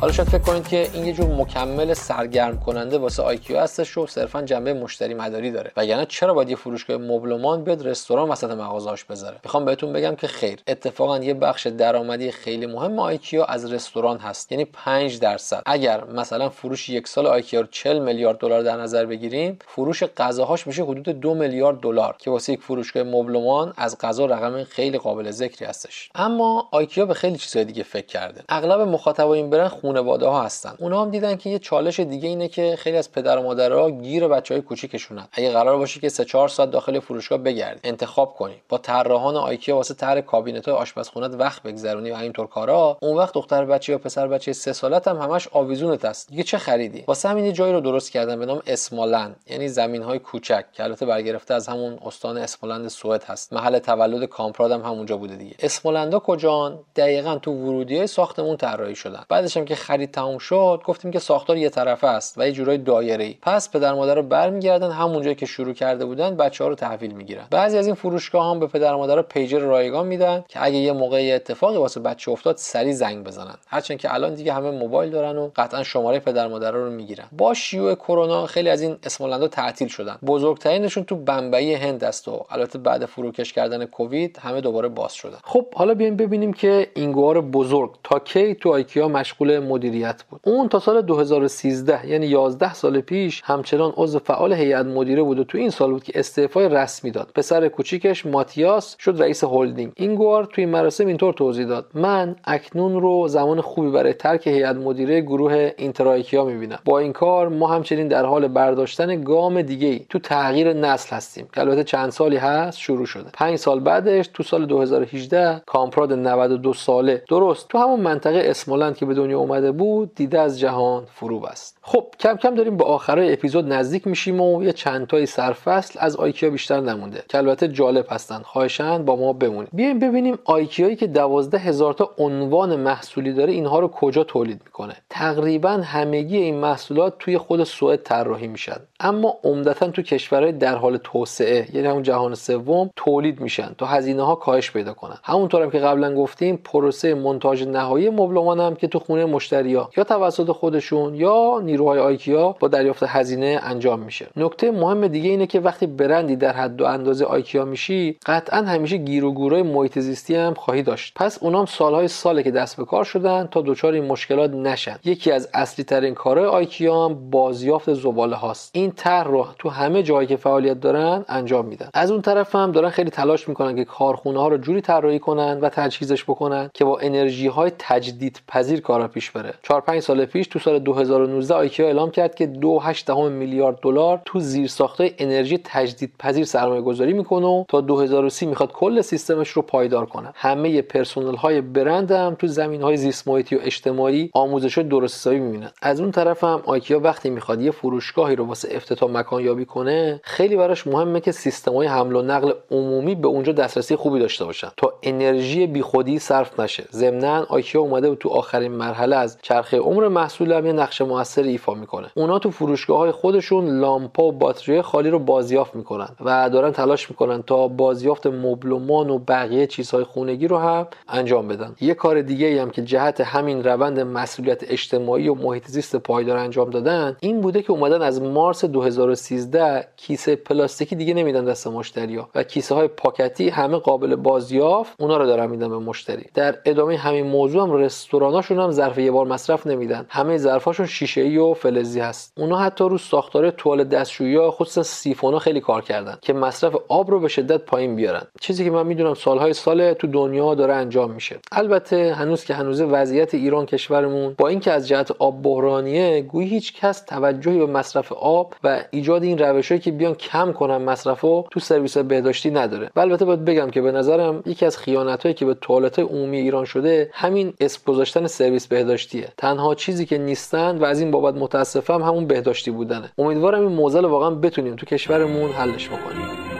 حالا 0.00 0.12
شاید 0.12 0.28
فکر 0.28 0.38
کنید 0.42 0.68
که 0.68 0.90
این 0.92 1.06
یه 1.06 1.12
جور 1.12 1.26
مکمل 1.26 1.94
سرگرم 1.94 2.60
کننده 2.60 2.98
واسه 2.98 3.22
آیکیا 3.22 3.58
هستش 3.60 3.98
و 3.98 4.06
صرفا 4.06 4.42
جنبه 4.42 4.74
مشتری 4.74 5.14
مداری 5.14 5.50
داره. 5.50 5.72
وگرنه 5.76 6.06
چرا 6.06 6.34
باید 6.34 6.50
یه 6.50 6.56
فروشگاه 6.56 6.96
مبلمان 6.96 7.64
بیاد 7.64 7.86
رستوران 7.88 8.28
وسط 8.28 8.50
مغازه‌اش 8.50 9.04
بذاره؟ 9.04 9.36
می‌خوام 9.44 9.64
بهتون 9.64 9.92
بگم 9.92 10.14
که 10.14 10.26
خیر. 10.26 10.58
اتفاقا 10.66 11.18
یه 11.18 11.34
بخش 11.34 11.66
درآمدی 11.66 12.30
خیلی 12.30 12.66
مهم 12.66 12.98
آیکیا 12.98 13.44
از 13.48 13.72
رستوران 13.72 14.18
هست. 14.18 14.52
یعنی 14.52 14.64
5 14.64 15.18
درصد. 15.18 15.62
اگر 15.66 16.04
مثلا 16.04 16.48
فروش 16.48 16.88
یک 16.88 17.08
سال 17.08 17.26
آیکیا 17.26 17.60
رو 17.60 17.68
40 17.70 17.98
میلیارد 17.98 18.38
دلار 18.38 18.62
در 18.62 18.76
نظر 18.76 19.06
بگیریم 19.06 19.58
فروش 19.66 20.04
غذاهاش 20.04 20.66
میشه 20.66 20.84
حدود 20.84 21.08
2 21.08 21.34
میلیارد 21.34 21.80
دلار 21.80 22.16
که 22.18 22.30
واسه 22.30 22.52
یک 22.52 22.60
فروشگاه 22.60 23.02
مبلمان 23.02 23.72
از 23.76 23.98
غذا 23.98 24.26
رقم 24.26 24.64
خیلی 24.64 24.98
قابل 24.98 25.30
ذکری 25.30 25.64
هستش. 25.64 26.10
اما 26.14 26.68
آیکیا 26.70 27.06
به 27.06 27.14
خیلی 27.14 27.36
چیزهای 27.36 27.64
دیگه 27.64 27.82
فکر 27.82 28.06
کرده. 28.06 28.44
اغلب 28.48 28.80
مخاطبای 28.80 29.38
این 29.38 29.50
برند 29.50 29.86
خانواده 29.96 30.26
ها 30.26 30.42
هستن. 30.42 30.74
اونا 30.78 31.02
هم 31.02 31.10
دیدن 31.10 31.36
که 31.36 31.50
یه 31.50 31.58
چالش 31.58 32.00
دیگه 32.00 32.28
اینه 32.28 32.48
که 32.48 32.76
خیلی 32.78 32.96
از 32.96 33.12
پدر 33.12 33.38
و 33.38 33.42
مادرها 33.42 33.90
گیر 33.90 34.28
بچه 34.28 34.54
های 34.54 34.62
کوچیکشونن. 34.62 35.28
اگه 35.32 35.52
قرار 35.52 35.78
باشه 35.78 36.00
که 36.00 36.08
3 36.08 36.24
4 36.24 36.48
ساعت 36.48 36.70
داخل 36.70 37.00
فروشگاه 37.00 37.38
بگردی 37.38 37.80
انتخاب 37.84 38.34
کنی. 38.34 38.54
با 38.68 38.78
طراحان 38.78 39.36
آیکیا 39.36 39.76
واسه 39.76 39.94
طرح 39.94 40.20
کابینت 40.20 40.68
های 40.68 40.76
آشپزخونه 40.76 41.28
وقت 41.28 41.62
بگذرونی 41.62 42.10
و 42.10 42.14
اینطور 42.14 42.46
کارا 42.46 42.98
اون 43.00 43.16
وقت 43.16 43.34
دختر 43.34 43.64
بچه 43.64 43.92
یا 43.92 43.98
پسر 43.98 44.28
بچه 44.28 44.52
3 44.52 44.72
سالت 44.72 45.08
هم 45.08 45.16
همش 45.16 45.48
آویزونت 45.52 46.04
است 46.04 46.28
دیگه 46.28 46.42
چه 46.42 46.58
خریدی؟ 46.58 47.04
واسه 47.06 47.28
همین 47.28 47.44
یه 47.44 47.52
جایی 47.52 47.72
رو 47.72 47.80
درست 47.80 48.10
کردن 48.10 48.38
به 48.38 48.46
نام 48.46 48.62
اسمالند. 48.66 49.36
یعنی 49.46 49.68
زمین 49.68 50.02
های 50.02 50.18
کوچک. 50.18 50.64
که 50.72 50.84
البته 50.84 51.06
برگرفته 51.06 51.54
از 51.54 51.68
همون 51.68 51.98
استان 52.06 52.38
اسمالند 52.38 52.88
سوئد 52.88 53.24
هست. 53.24 53.52
محل 53.52 53.78
تولد 53.78 54.24
کامپراد 54.24 54.70
هم 54.70 54.80
همونجا 54.80 55.16
بوده 55.16 55.36
دیگه. 55.36 55.54
اسمالندا 55.60 56.18
کجان؟ 56.18 56.78
دقیقا 56.96 57.38
تو 57.38 57.52
ورودی 57.52 58.06
ساختمون 58.06 58.56
طراحی 58.56 58.94
شدن. 58.94 59.24
بعدش 59.28 59.56
هم 59.56 59.64
خرید 59.76 60.10
تموم 60.10 60.38
شد 60.38 60.82
گفتیم 60.84 61.10
که 61.10 61.18
ساختار 61.18 61.56
یه 61.56 61.68
طرفه 61.68 62.06
است 62.06 62.38
و 62.38 62.46
یه 62.46 62.52
جورای 62.52 62.78
دایره‌ای. 62.78 63.36
پس 63.42 63.70
پدر 63.70 63.94
مادر 63.94 64.14
رو 64.14 64.22
برمیگردن 64.22 64.90
همون 64.90 65.22
جایی 65.22 65.34
که 65.34 65.46
شروع 65.46 65.72
کرده 65.72 66.04
بودن 66.04 66.36
بچه 66.36 66.64
ها 66.64 66.70
رو 66.70 66.76
تحویل 66.76 67.12
می‌گیرن. 67.12 67.44
بعضی 67.50 67.78
از 67.78 67.86
این 67.86 67.94
فروشگاه 67.94 68.50
هم 68.50 68.60
به 68.60 68.66
پدر 68.66 68.94
مادر 68.94 69.22
پیجر 69.22 69.58
رایگان 69.58 70.06
میدن 70.06 70.44
که 70.48 70.64
اگه 70.64 70.76
یه 70.76 70.92
موقع 70.92 71.32
اتفاقی 71.34 71.76
واسه 71.76 72.00
بچه 72.00 72.30
افتاد 72.30 72.56
سری 72.56 72.92
زنگ 72.92 73.24
بزنن. 73.24 73.54
هرچند 73.66 73.98
که 73.98 74.14
الان 74.14 74.34
دیگه 74.34 74.52
همه 74.52 74.70
موبایل 74.70 75.10
دارن 75.10 75.36
و 75.36 75.50
قطعا 75.56 75.82
شماره 75.82 76.18
پدر 76.18 76.48
مادر 76.48 76.70
رو 76.70 76.90
می‌گیرن. 76.90 77.24
با 77.32 77.54
شیوع 77.54 77.94
کرونا 77.94 78.46
خیلی 78.46 78.68
از 78.68 78.82
این 78.82 78.96
اسمالندا 79.04 79.48
تعطیل 79.48 79.88
شدن. 79.88 80.18
بزرگترینشون 80.26 81.04
تو 81.04 81.16
بمبئی 81.16 81.74
هند 81.74 82.04
است 82.04 82.28
و 82.28 82.44
البته 82.50 82.78
بعد 82.78 83.06
فروکش 83.06 83.52
کردن 83.52 83.84
کووید 83.84 84.38
همه 84.42 84.60
دوباره 84.60 84.88
باز 84.88 85.14
شدن. 85.14 85.38
خب 85.44 85.74
حالا 85.74 85.94
بیایم 85.94 86.16
ببینیم 86.16 86.52
که 86.52 86.90
اینگوار 86.94 87.40
بزرگ 87.40 87.90
تا 88.04 88.18
کی 88.18 88.54
تو 88.54 88.72
آیکیا 88.72 89.08
مشغول 89.08 89.58
مدیریت 89.68 90.22
بود. 90.30 90.40
اون 90.44 90.68
تا 90.68 90.78
سال 90.78 91.02
2013 91.02 92.06
یعنی 92.06 92.26
11 92.26 92.74
سال 92.74 93.00
پیش 93.00 93.42
همچنان 93.44 93.92
عضو 93.96 94.18
فعال 94.18 94.52
هیئت 94.52 94.86
مدیره 94.86 95.22
بود 95.22 95.38
و 95.38 95.44
تو 95.44 95.58
این 95.58 95.70
سال 95.70 95.90
بود 95.90 96.04
که 96.04 96.12
استعفای 96.18 96.68
رسمی 96.68 97.10
داد. 97.10 97.30
پسر 97.34 97.68
کوچیکش 97.68 98.26
ماتیاس 98.26 98.96
شد 98.98 99.16
رئیس 99.18 99.44
هلدینگ. 99.44 99.92
اینگوار 99.96 100.44
توی 100.44 100.66
مراسم 100.66 101.06
اینطور 101.06 101.32
توضیح 101.32 101.66
داد. 101.66 101.86
من 101.94 102.36
اکنون 102.44 103.00
رو 103.00 103.28
زمان 103.28 103.60
خوبی 103.60 103.90
برای 103.90 104.12
ترک 104.12 104.46
هیئت 104.46 104.76
مدیره 104.76 105.20
گروه 105.20 105.70
اینتر 105.76 106.06
آیکیا 106.06 106.44
می‌بینم. 106.44 106.78
با 106.84 106.98
این 106.98 107.12
کار 107.12 107.48
ما 107.48 107.66
همچنین 107.66 108.08
در 108.08 108.24
حال 108.24 108.48
برداشتن 108.48 109.22
گام 109.22 109.62
دیگه 109.62 109.88
ای 109.88 110.06
تو 110.10 110.18
تغییر 110.18 110.72
نسل 110.72 111.16
هستیم 111.16 111.48
که 111.54 111.60
البته 111.60 111.84
چند 111.84 112.10
سالی 112.10 112.36
هست 112.36 112.78
شروع 112.78 113.06
شده. 113.06 113.30
پنج 113.32 113.56
سال 113.56 113.80
بعدش 113.80 114.30
تو 114.34 114.42
سال 114.42 114.66
2018 114.66 115.62
کامپراد 115.66 116.12
92 116.12 116.74
ساله. 116.74 117.22
درست. 117.28 117.68
تو 117.68 117.78
همون 117.78 118.00
منطقه 118.00 118.42
اسمالند 118.44 118.96
که 118.96 119.06
به 119.06 119.14
دنیا 119.14 119.40
اومده 119.56 119.72
بود 119.72 120.14
دیده 120.14 120.40
از 120.40 120.60
جهان 120.60 121.04
فرو 121.14 121.40
بست. 121.40 121.78
خب 121.82 122.04
کم 122.20 122.36
کم 122.36 122.54
داریم 122.54 122.76
به 122.76 122.84
آخرای 122.84 123.32
اپیزود 123.32 123.72
نزدیک 123.72 124.06
میشیم 124.06 124.40
و 124.40 124.62
یه 124.62 124.72
چند 124.72 125.06
تای 125.06 125.26
سرفصل 125.26 125.98
از 126.02 126.16
آیکیا 126.16 126.50
بیشتر 126.50 126.80
نمونده. 126.80 127.24
که 127.28 127.38
البته 127.38 127.68
جالب 127.68 128.06
هستن. 128.10 128.38
خواهشان 128.38 129.04
با 129.04 129.16
ما 129.16 129.32
بمونید 129.32 129.68
بیایم 129.72 129.98
ببینیم 129.98 130.38
آیکیایی 130.44 130.96
که 130.96 131.06
دوازده 131.06 131.58
هزار 131.58 131.92
تا 131.92 132.10
عنوان 132.18 132.76
محصولی 132.76 133.32
داره 133.32 133.52
اینها 133.52 133.78
رو 133.78 133.88
کجا 133.88 134.24
تولید 134.24 134.60
می‌کنه. 134.64 134.96
تقریبا 135.10 135.70
همگی 135.70 136.36
این 136.36 136.54
محصولات 136.54 137.14
توی 137.18 137.38
خود 137.38 137.64
سوئد 137.64 138.02
طراحی 138.02 138.46
میشن. 138.46 138.76
اما 139.00 139.36
عمدتا 139.44 139.88
تو 139.90 140.02
کشورهای 140.02 140.52
در 140.52 140.76
حال 140.76 140.96
توسعه 140.96 141.68
یعنی 141.72 141.88
همون 141.88 142.02
جهان 142.02 142.34
سوم 142.34 142.90
تولید 142.96 143.40
میشن 143.40 143.74
تا 143.78 143.86
هزینه 143.86 144.22
ها 144.22 144.34
کاهش 144.34 144.70
پیدا 144.70 144.92
کنن. 144.92 145.16
همونطور 145.24 145.62
هم 145.62 145.70
که 145.70 145.78
قبلا 145.78 146.14
گفتیم 146.14 146.56
پروسه 146.56 147.14
منتاج 147.14 147.62
نهایی 147.62 148.10
مبلمان 148.10 148.60
هم 148.60 148.74
که 148.74 148.86
تو 148.86 148.98
خونه 148.98 149.24
مشتریا 149.46 149.90
یا 149.96 150.04
توسط 150.04 150.50
خودشون 150.50 151.14
یا 151.14 151.60
نیروهای 151.64 151.98
آیکیا 151.98 152.56
با 152.60 152.68
دریافت 152.68 153.02
هزینه 153.02 153.60
انجام 153.62 154.00
میشه. 154.00 154.26
نکته 154.36 154.70
مهم 154.70 155.08
دیگه 155.08 155.30
اینه 155.30 155.46
که 155.46 155.60
وقتی 155.60 155.86
برندی 155.86 156.36
در 156.36 156.52
حد 156.52 156.80
و 156.80 156.84
اندازه 156.84 157.24
آیکیا 157.24 157.64
میشی 157.64 158.16
قطعا 158.26 158.62
همیشه 158.62 158.96
گیر 158.96 159.24
و 159.24 159.32
گورای 159.32 159.62
محیط 159.62 159.98
زیستی 159.98 160.36
هم 160.36 160.54
خواهی 160.54 160.82
داشت. 160.82 161.12
پس 161.16 161.38
اونام 161.42 161.66
سالهای 161.66 162.08
ساله 162.08 162.42
که 162.42 162.50
دست 162.50 162.76
به 162.76 162.84
کار 162.84 163.04
شدن 163.04 163.48
تا 163.50 163.62
دچار 163.66 163.92
این 163.92 164.04
مشکلات 164.04 164.50
نشن. 164.50 164.98
یکی 165.04 165.32
از 165.32 165.48
اصلی 165.54 165.84
ترین 165.84 166.14
کارهای 166.14 166.46
آیکیا 166.46 167.04
هم 167.04 167.30
بازیافت 167.30 167.94
زباله 167.94 168.36
هاست. 168.36 168.70
این 168.74 168.90
طرح 168.90 169.28
رو 169.28 169.46
تو 169.58 169.68
همه 169.68 170.02
جایی 170.02 170.26
که 170.26 170.36
فعالیت 170.36 170.80
دارن 170.80 171.24
انجام 171.28 171.66
میدن. 171.66 171.88
از 171.94 172.10
اون 172.10 172.22
طرف 172.22 172.54
هم 172.54 172.72
دارن 172.72 172.90
خیلی 172.90 173.10
تلاش 173.10 173.48
می‌کنن 173.48 173.76
که 173.76 173.84
کارخونه 173.84 174.40
ها 174.40 174.48
رو 174.48 174.58
جوری 174.58 174.80
طراحی 174.80 175.18
کنن 175.18 175.60
و 175.60 175.68
تجهیزش 175.68 176.24
بکنن 176.24 176.70
که 176.74 176.84
با 176.84 176.98
انرژی 176.98 177.46
های 177.46 177.72
تجدید 177.78 178.40
پذیر 178.48 178.80
کارا 178.80 179.08
پیش 179.08 179.30
بره. 179.36 179.54
4 179.62 179.80
5 179.80 180.00
سال 180.00 180.24
پیش 180.24 180.46
تو 180.46 180.58
سال 180.58 180.78
2019 180.78 181.54
آیکیا 181.54 181.86
اعلام 181.86 182.10
کرد 182.10 182.34
که 182.34 182.46
2.8 182.46 183.10
میلیارد 183.10 183.78
دلار 183.82 184.22
تو 184.24 184.40
زیرساختهای 184.40 185.14
انرژی 185.18 185.58
تجدید 185.64 186.12
پذیر 186.18 186.44
سرمایه 186.44 186.82
گذاری 186.82 187.12
می‌کنه 187.12 187.46
و 187.46 187.64
تا 187.68 187.80
2030 187.80 188.46
می‌خواد 188.46 188.72
کل 188.72 189.00
سیستمش 189.00 189.48
رو 189.48 189.62
پایدار 189.62 190.06
کنه. 190.06 190.32
همه 190.34 190.82
پرسنل 190.82 191.36
های 191.36 191.60
برند 191.60 192.10
هم 192.10 192.36
تو 192.38 192.46
زمین 192.46 192.82
های 192.82 192.96
زیست 192.96 193.28
و 193.28 193.40
اجتماعی 193.52 194.30
آموزش 194.34 194.78
درست 194.78 195.14
حسابی 195.14 195.38
می‌بینن. 195.38 195.70
از 195.82 196.00
اون 196.00 196.10
طرف 196.10 196.44
هم 196.44 196.62
آیکیا 196.66 197.00
وقتی 197.00 197.30
می‌خواد 197.30 197.62
یه 197.62 197.70
فروشگاهی 197.70 198.36
رو 198.36 198.44
واسه 198.44 198.68
افتتاح 198.72 199.10
مکان 199.10 199.44
یابی 199.44 199.64
کنه 199.64 200.20
خیلی 200.24 200.56
براش 200.56 200.86
مهمه 200.86 201.20
که 201.20 201.32
سیستم 201.32 201.74
های 201.74 201.86
حمل 201.86 202.16
و 202.16 202.22
نقل 202.22 202.52
عمومی 202.70 203.14
به 203.14 203.28
اونجا 203.28 203.52
دسترسی 203.52 203.96
خوبی 203.96 204.18
داشته 204.18 204.44
باشن 204.44 204.68
تا 204.76 204.92
انرژی 205.02 205.66
بیخودی 205.66 206.18
صرف 206.18 206.60
نشه. 206.60 206.84
ضمنا 206.92 207.46
آیکیا 207.48 207.80
اومده 207.80 208.14
تو 208.14 208.28
آخرین 208.28 208.72
مرحله 208.72 209.16
از 209.26 209.38
چرخه 209.42 209.78
عمر 209.78 210.08
محصول 210.08 210.52
هم 210.52 210.66
یه 210.66 210.72
نقش 210.72 211.00
موثری 211.02 211.50
ایفا 211.50 211.74
می‌کنه. 211.74 212.10
اونا 212.14 212.38
تو 212.38 212.50
فروشگاه 212.50 212.98
های 212.98 213.10
خودشون 213.10 213.80
لامپا 213.80 214.24
و 214.24 214.32
باتری 214.32 214.82
خالی 214.82 215.10
رو 215.10 215.18
بازیافت 215.18 215.74
می‌کنن 215.74 216.08
و 216.20 216.50
دارن 216.50 216.72
تلاش 216.72 217.10
می‌کنن 217.10 217.42
تا 217.42 217.68
بازیافت 217.68 218.26
مبلمان 218.26 219.10
و 219.10 219.18
بقیه 219.18 219.66
چیزهای 219.66 220.04
خونگی 220.04 220.48
رو 220.48 220.58
هم 220.58 220.86
انجام 221.08 221.48
بدن. 221.48 221.74
یه 221.80 221.94
کار 221.94 222.22
دیگه 222.22 222.62
هم 222.62 222.70
که 222.70 222.82
جهت 222.82 223.20
همین 223.20 223.64
روند 223.64 224.00
مسئولیت 224.00 224.70
اجتماعی 224.70 225.28
و 225.28 225.34
محیط 225.34 225.66
زیست 225.66 225.96
پایدار 225.96 226.36
انجام 226.36 226.70
دادن 226.70 227.16
این 227.20 227.40
بوده 227.40 227.62
که 227.62 227.70
اومدن 227.70 228.02
از 228.02 228.22
مارس 228.22 228.64
2013 228.64 229.88
کیسه 229.96 230.36
پلاستیکی 230.36 230.96
دیگه 230.96 231.14
نمیدن 231.14 231.44
دست 231.44 231.66
مشتریا 231.66 232.28
و 232.34 232.42
کیسه 232.42 232.74
های 232.74 232.88
پاکتی 232.88 233.48
همه 233.48 233.78
قابل 233.78 234.16
بازیافت 234.16 234.94
اونا 235.00 235.16
رو 235.16 235.26
دارن 235.26 235.50
میدن 235.50 235.68
به 235.68 235.78
مشتری. 235.78 236.24
در 236.34 236.58
ادامه 236.64 236.96
همین 236.96 237.26
موضوع 237.26 237.62
هم 237.62 237.72
رستوراناشون 237.72 238.58
هم 238.58 238.70
ظرف 238.70 238.98
یه 238.98 239.10
بار 239.16 239.26
مصرف 239.26 239.66
نمیدن. 239.66 240.06
همه 240.08 240.38
ظرفاشون 240.38 240.86
شیشه 240.86 241.20
ای 241.20 241.38
و 241.38 241.54
فلزی 241.54 242.00
هست. 242.00 242.32
اونا 242.36 242.58
حتی 242.58 242.84
رو 242.84 242.98
ساختار 242.98 243.50
توالت 243.50 243.88
دستشویی 243.88 244.38
خصوصا 244.50 244.82
سیفونا 244.82 245.38
خیلی 245.38 245.60
کار 245.60 245.82
کردن 245.82 246.18
که 246.22 246.32
مصرف 246.32 246.74
آب 246.88 247.10
رو 247.10 247.20
به 247.20 247.28
شدت 247.28 247.60
پایین 247.60 247.96
بیارن. 247.96 248.22
چیزی 248.40 248.64
که 248.64 248.70
من 248.70 248.86
می‌دونم 248.86 249.14
سالهای 249.14 249.52
سال 249.52 249.92
تو 249.92 250.06
دنیا 250.06 250.54
داره 250.54 250.74
انجام 250.74 251.10
میشه. 251.10 251.38
البته 251.52 252.14
هنوز 252.14 252.44
که 252.44 252.54
هنوز 252.54 252.80
وضعیت 252.80 253.34
ایران 253.34 253.66
کشورمون 253.66 254.34
با 254.38 254.48
اینکه 254.48 254.72
از 254.72 254.88
جهت 254.88 255.10
آب 255.18 255.42
بحرانیه 255.42 256.22
گویی 256.22 256.48
هیچ 256.48 256.80
کس 256.80 257.00
توجهی 257.00 257.58
به 257.58 257.66
مصرف 257.66 258.12
آب 258.12 258.54
و 258.64 258.82
ایجاد 258.90 259.22
این 259.22 259.38
روشهایی 259.38 259.80
که 259.80 259.90
بیان 259.90 260.14
کم 260.14 260.52
کنن 260.52 260.76
مصرفو 260.76 261.44
تو 261.50 261.60
سرویس 261.60 261.98
بهداشتی 261.98 262.50
نداره. 262.50 262.90
و 262.96 263.00
البته 263.00 263.24
باید 263.24 263.44
بگم 263.44 263.70
که 263.70 263.80
به 263.80 263.92
نظرم 263.92 264.42
یکی 264.46 264.66
از 264.66 264.78
خیانتهایی 264.78 265.34
که 265.34 265.44
به 265.44 265.54
توالت 265.54 265.98
عمومی 265.98 266.36
ایران 266.36 266.64
شده 266.64 267.10
همین 267.12 267.54
اسم 267.60 267.80
گذاشتن 267.86 268.26
سرویس 268.26 268.68
بهداشتیه. 269.06 269.34
تنها 269.36 269.74
چیزی 269.74 270.06
که 270.06 270.18
نیستن 270.18 270.78
و 270.78 270.84
از 270.84 271.00
این 271.00 271.10
بابت 271.10 271.34
متاسفم 271.34 272.02
همون 272.02 272.26
بهداشتی 272.26 272.70
بودنه. 272.70 273.12
امیدوارم 273.18 273.60
این 273.60 273.72
موزل 273.72 274.04
واقعا 274.04 274.30
بتونیم 274.30 274.76
تو 274.76 274.86
کشورمون 274.86 275.50
حلش 275.50 275.88
بکنیم. 275.88 276.55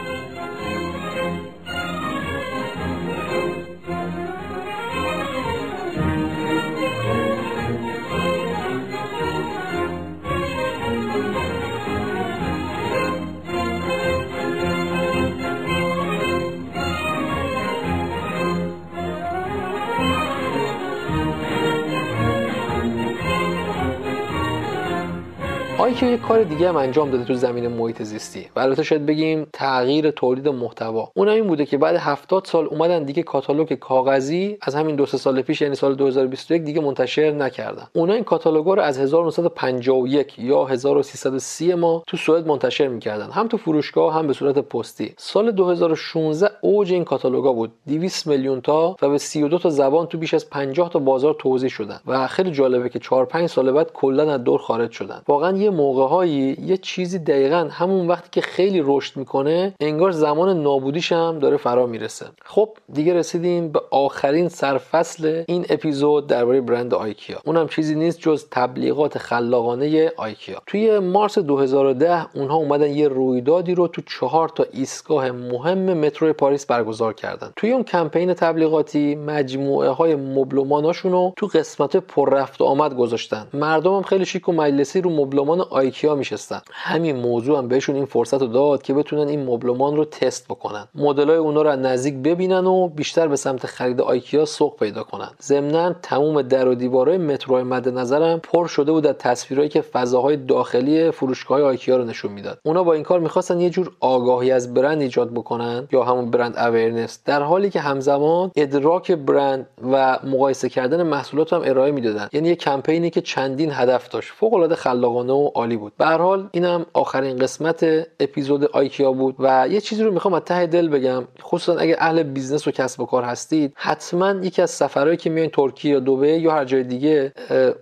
آیکیا 25.96 26.10
یک 26.10 26.20
کار 26.20 26.42
دیگه 26.42 26.68
هم 26.68 26.76
انجام 26.76 27.10
داده 27.10 27.24
تو 27.24 27.34
زمین 27.34 27.68
محیط 27.68 28.02
زیستی. 28.02 28.46
و 28.56 28.60
البته 28.60 28.82
شاید 28.82 29.06
بگیم 29.06 29.46
تغییر 29.52 30.10
تولید 30.10 30.48
محتوا. 30.48 31.10
اون 31.14 31.28
این 31.28 31.46
بوده 31.46 31.66
که 31.66 31.78
بعد 31.78 31.96
70 31.96 32.44
سال 32.44 32.66
اومدن 32.66 33.04
دیگه 33.04 33.22
کاتالوگ 33.22 33.72
کاغذی 33.72 34.58
از 34.62 34.74
همین 34.74 34.96
دو 34.96 35.06
سه 35.06 35.18
سال 35.18 35.42
پیش 35.42 35.60
یعنی 35.60 35.74
سال 35.74 35.94
2021 35.94 36.62
دیگه 36.62 36.80
منتشر 36.80 37.30
نکردن. 37.30 37.86
اونا 37.92 38.12
این 38.14 38.24
کاتالوگا 38.24 38.74
رو 38.74 38.82
از 38.82 38.98
1951 38.98 40.38
یا 40.38 40.64
1330 40.64 41.74
ما 41.74 42.02
تو 42.06 42.16
سوئد 42.16 42.46
منتشر 42.46 42.88
می‌کردن. 42.88 43.30
هم 43.30 43.48
تو 43.48 43.56
فروشگاه 43.56 44.14
هم 44.14 44.26
به 44.26 44.32
صورت 44.32 44.58
پستی. 44.58 45.14
سال 45.16 45.50
2016 45.50 46.50
اوج 46.60 46.92
این 46.92 47.04
کاتالوگا 47.04 47.52
بود. 47.52 47.72
200 47.88 48.26
میلیون 48.26 48.60
تا 48.60 48.96
و 49.02 49.08
به 49.08 49.18
32 49.18 49.58
تا 49.58 49.70
زبان 49.70 50.06
تو 50.06 50.18
بیش 50.18 50.34
از 50.34 50.50
50 50.50 50.88
تا 50.88 50.98
بازار 50.98 51.36
توزیع 51.38 51.68
شدن. 51.68 52.00
و 52.06 52.26
خیلی 52.26 52.50
جالبه 52.50 52.88
که 52.88 52.98
4 52.98 53.24
5 53.24 53.48
سال 53.48 53.72
بعد 53.72 53.92
کلا 53.92 54.32
از 54.32 54.44
دور 54.44 54.58
خارج 54.58 54.90
شدن. 54.90 55.22
واقعا 55.28 55.56
یه 55.56 55.70
موقعهایی 55.86 56.56
یه 56.66 56.76
چیزی 56.76 57.18
دقیقا 57.18 57.68
همون 57.70 58.08
وقتی 58.08 58.28
که 58.32 58.40
خیلی 58.40 58.82
رشد 58.84 59.16
می‌کنه 59.16 59.74
انگار 59.80 60.10
زمان 60.10 60.62
نابودیش 60.62 61.12
هم 61.12 61.38
داره 61.38 61.56
فرا 61.56 61.86
می‌رسه. 61.86 62.26
خب 62.44 62.68
دیگه 62.92 63.14
رسیدیم 63.14 63.72
به 63.72 63.80
آخرین 63.90 64.48
سرفصل 64.48 65.44
این 65.48 65.66
اپیزود 65.70 66.26
درباره 66.26 66.60
برند 66.60 66.94
آیکیا. 66.94 67.38
اونم 67.44 67.68
چیزی 67.68 67.94
نیست 67.94 68.20
جز 68.20 68.44
تبلیغات 68.50 69.18
خلاقانه 69.18 70.12
آیکیا. 70.16 70.62
توی 70.66 70.98
مارس 70.98 71.38
2010 71.38 72.36
اونها 72.36 72.56
اومدن 72.56 72.90
یه 72.90 73.08
رویدادی 73.08 73.74
رو 73.74 73.88
تو 73.88 74.02
چهار 74.02 74.48
تا 74.48 74.66
ایستگاه 74.72 75.30
مهم 75.30 75.94
مترو 75.94 76.32
پاریس 76.32 76.66
برگزار 76.66 77.12
کردن. 77.12 77.52
توی 77.56 77.72
اون 77.72 77.82
کمپین 77.82 78.34
تبلیغاتی 78.34 79.14
مجموعه 79.14 79.88
های 79.88 80.14
مبلماناشون 80.16 81.12
رو 81.12 81.32
تو 81.36 81.46
قسمت 81.46 81.96
پر 81.96 82.30
رفت 82.30 82.62
آمد 82.62 82.96
گذاشتن. 82.96 83.46
مردم 83.54 83.96
هم 83.96 84.02
خیلی 84.02 84.24
شیک 84.24 84.48
و 84.48 84.52
مجلسی 84.52 85.00
رو 85.00 85.10
مبلمان 85.10 85.60
آیکیا 85.76 86.14
میشستن. 86.14 86.60
همین 86.72 87.16
موضوع 87.16 87.58
هم 87.58 87.68
بهشون 87.68 87.94
این 87.94 88.04
فرصت 88.04 88.40
رو 88.40 88.46
داد 88.46 88.82
که 88.82 88.94
بتونن 88.94 89.28
این 89.28 89.44
مبلمان 89.44 89.96
رو 89.96 90.04
تست 90.04 90.48
بکنن. 90.48 90.88
مدلای 90.94 91.36
اونا 91.36 91.62
رو 91.62 91.70
از 91.70 91.78
نزدیک 91.78 92.14
ببینن 92.14 92.66
و 92.66 92.88
بیشتر 92.88 93.28
به 93.28 93.36
سمت 93.36 93.66
خرید 93.66 94.00
آیکیا 94.00 94.44
سوق 94.44 94.76
پیدا 94.76 95.02
کنن. 95.02 95.30
ضمنا 95.42 95.92
تموم 95.92 96.42
در 96.42 96.68
و 96.68 96.74
دیوارهای 96.74 97.18
مترو 97.18 97.64
مد 97.64 97.88
نظرم 97.88 98.40
پر 98.40 98.66
شده 98.66 98.92
بود 98.92 99.06
از 99.06 99.14
تصویرهایی 99.18 99.68
که 99.68 99.80
فضاهای 99.80 100.36
داخلی 100.36 101.10
فروشگاه 101.10 101.62
آیکیا 101.62 101.96
رو 101.96 102.04
نشون 102.04 102.32
می‌داد. 102.32 102.58
اونا 102.62 102.82
با 102.82 102.92
این 102.92 103.02
کار 103.02 103.20
می‌خواستن 103.20 103.60
یه 103.60 103.70
جور 103.70 103.90
آگاهی 104.00 104.50
از 104.50 104.74
برند 104.74 105.00
ایجاد 105.00 105.30
بکنن 105.30 105.88
یا 105.92 106.04
همون 106.04 106.30
brand 106.30 106.56
awareness 106.56 107.18
در 107.24 107.42
حالی 107.42 107.70
که 107.70 107.80
همزمان 107.80 108.50
ادراک 108.56 109.12
برند 109.12 109.66
و 109.92 110.18
مقایسه 110.24 110.68
کردن 110.68 111.02
محصولات 111.02 111.52
هم 111.52 111.62
ارائه 111.64 111.92
می‌دادن. 111.92 112.28
یعنی 112.32 112.48
یه 112.48 112.56
کمپینی 112.56 113.10
که 113.10 113.20
چندین 113.20 113.70
هدف 113.72 114.08
داشت. 114.08 114.32
فوق 114.32 114.54
العاده 114.54 114.74
خلاقانه 114.74 115.32
و 115.32 115.50
عالی 115.66 115.76
بود. 115.76 115.92
به 115.98 116.02
هر 116.02 116.06
حال 116.06 116.48
اینم 116.52 116.86
آخرین 116.92 117.38
قسمت 117.38 117.84
اپیزود 118.20 118.64
آیکیا 118.64 119.12
بود 119.12 119.36
و 119.38 119.68
یه 119.70 119.80
چیزی 119.80 120.02
رو 120.02 120.12
می‌خوام 120.12 120.34
از 120.34 120.42
ته 120.42 120.66
دل 120.66 120.88
بگم. 120.88 121.24
خصوصا 121.42 121.78
اگه 121.78 121.96
اهل 121.98 122.22
بیزنس 122.22 122.68
و 122.68 122.70
کسب 122.70 123.00
و 123.00 123.06
کار 123.06 123.22
هستید 123.22 123.72
حتما 123.76 124.30
یکی 124.30 124.62
از 124.62 124.70
سفرهایی 124.70 125.16
که 125.16 125.30
میاین 125.30 125.50
ترکیه 125.50 125.92
یا 125.92 126.00
دبی 126.00 126.28
یا 126.28 126.52
هر 126.52 126.64
جای 126.64 126.82
دیگه 126.82 127.32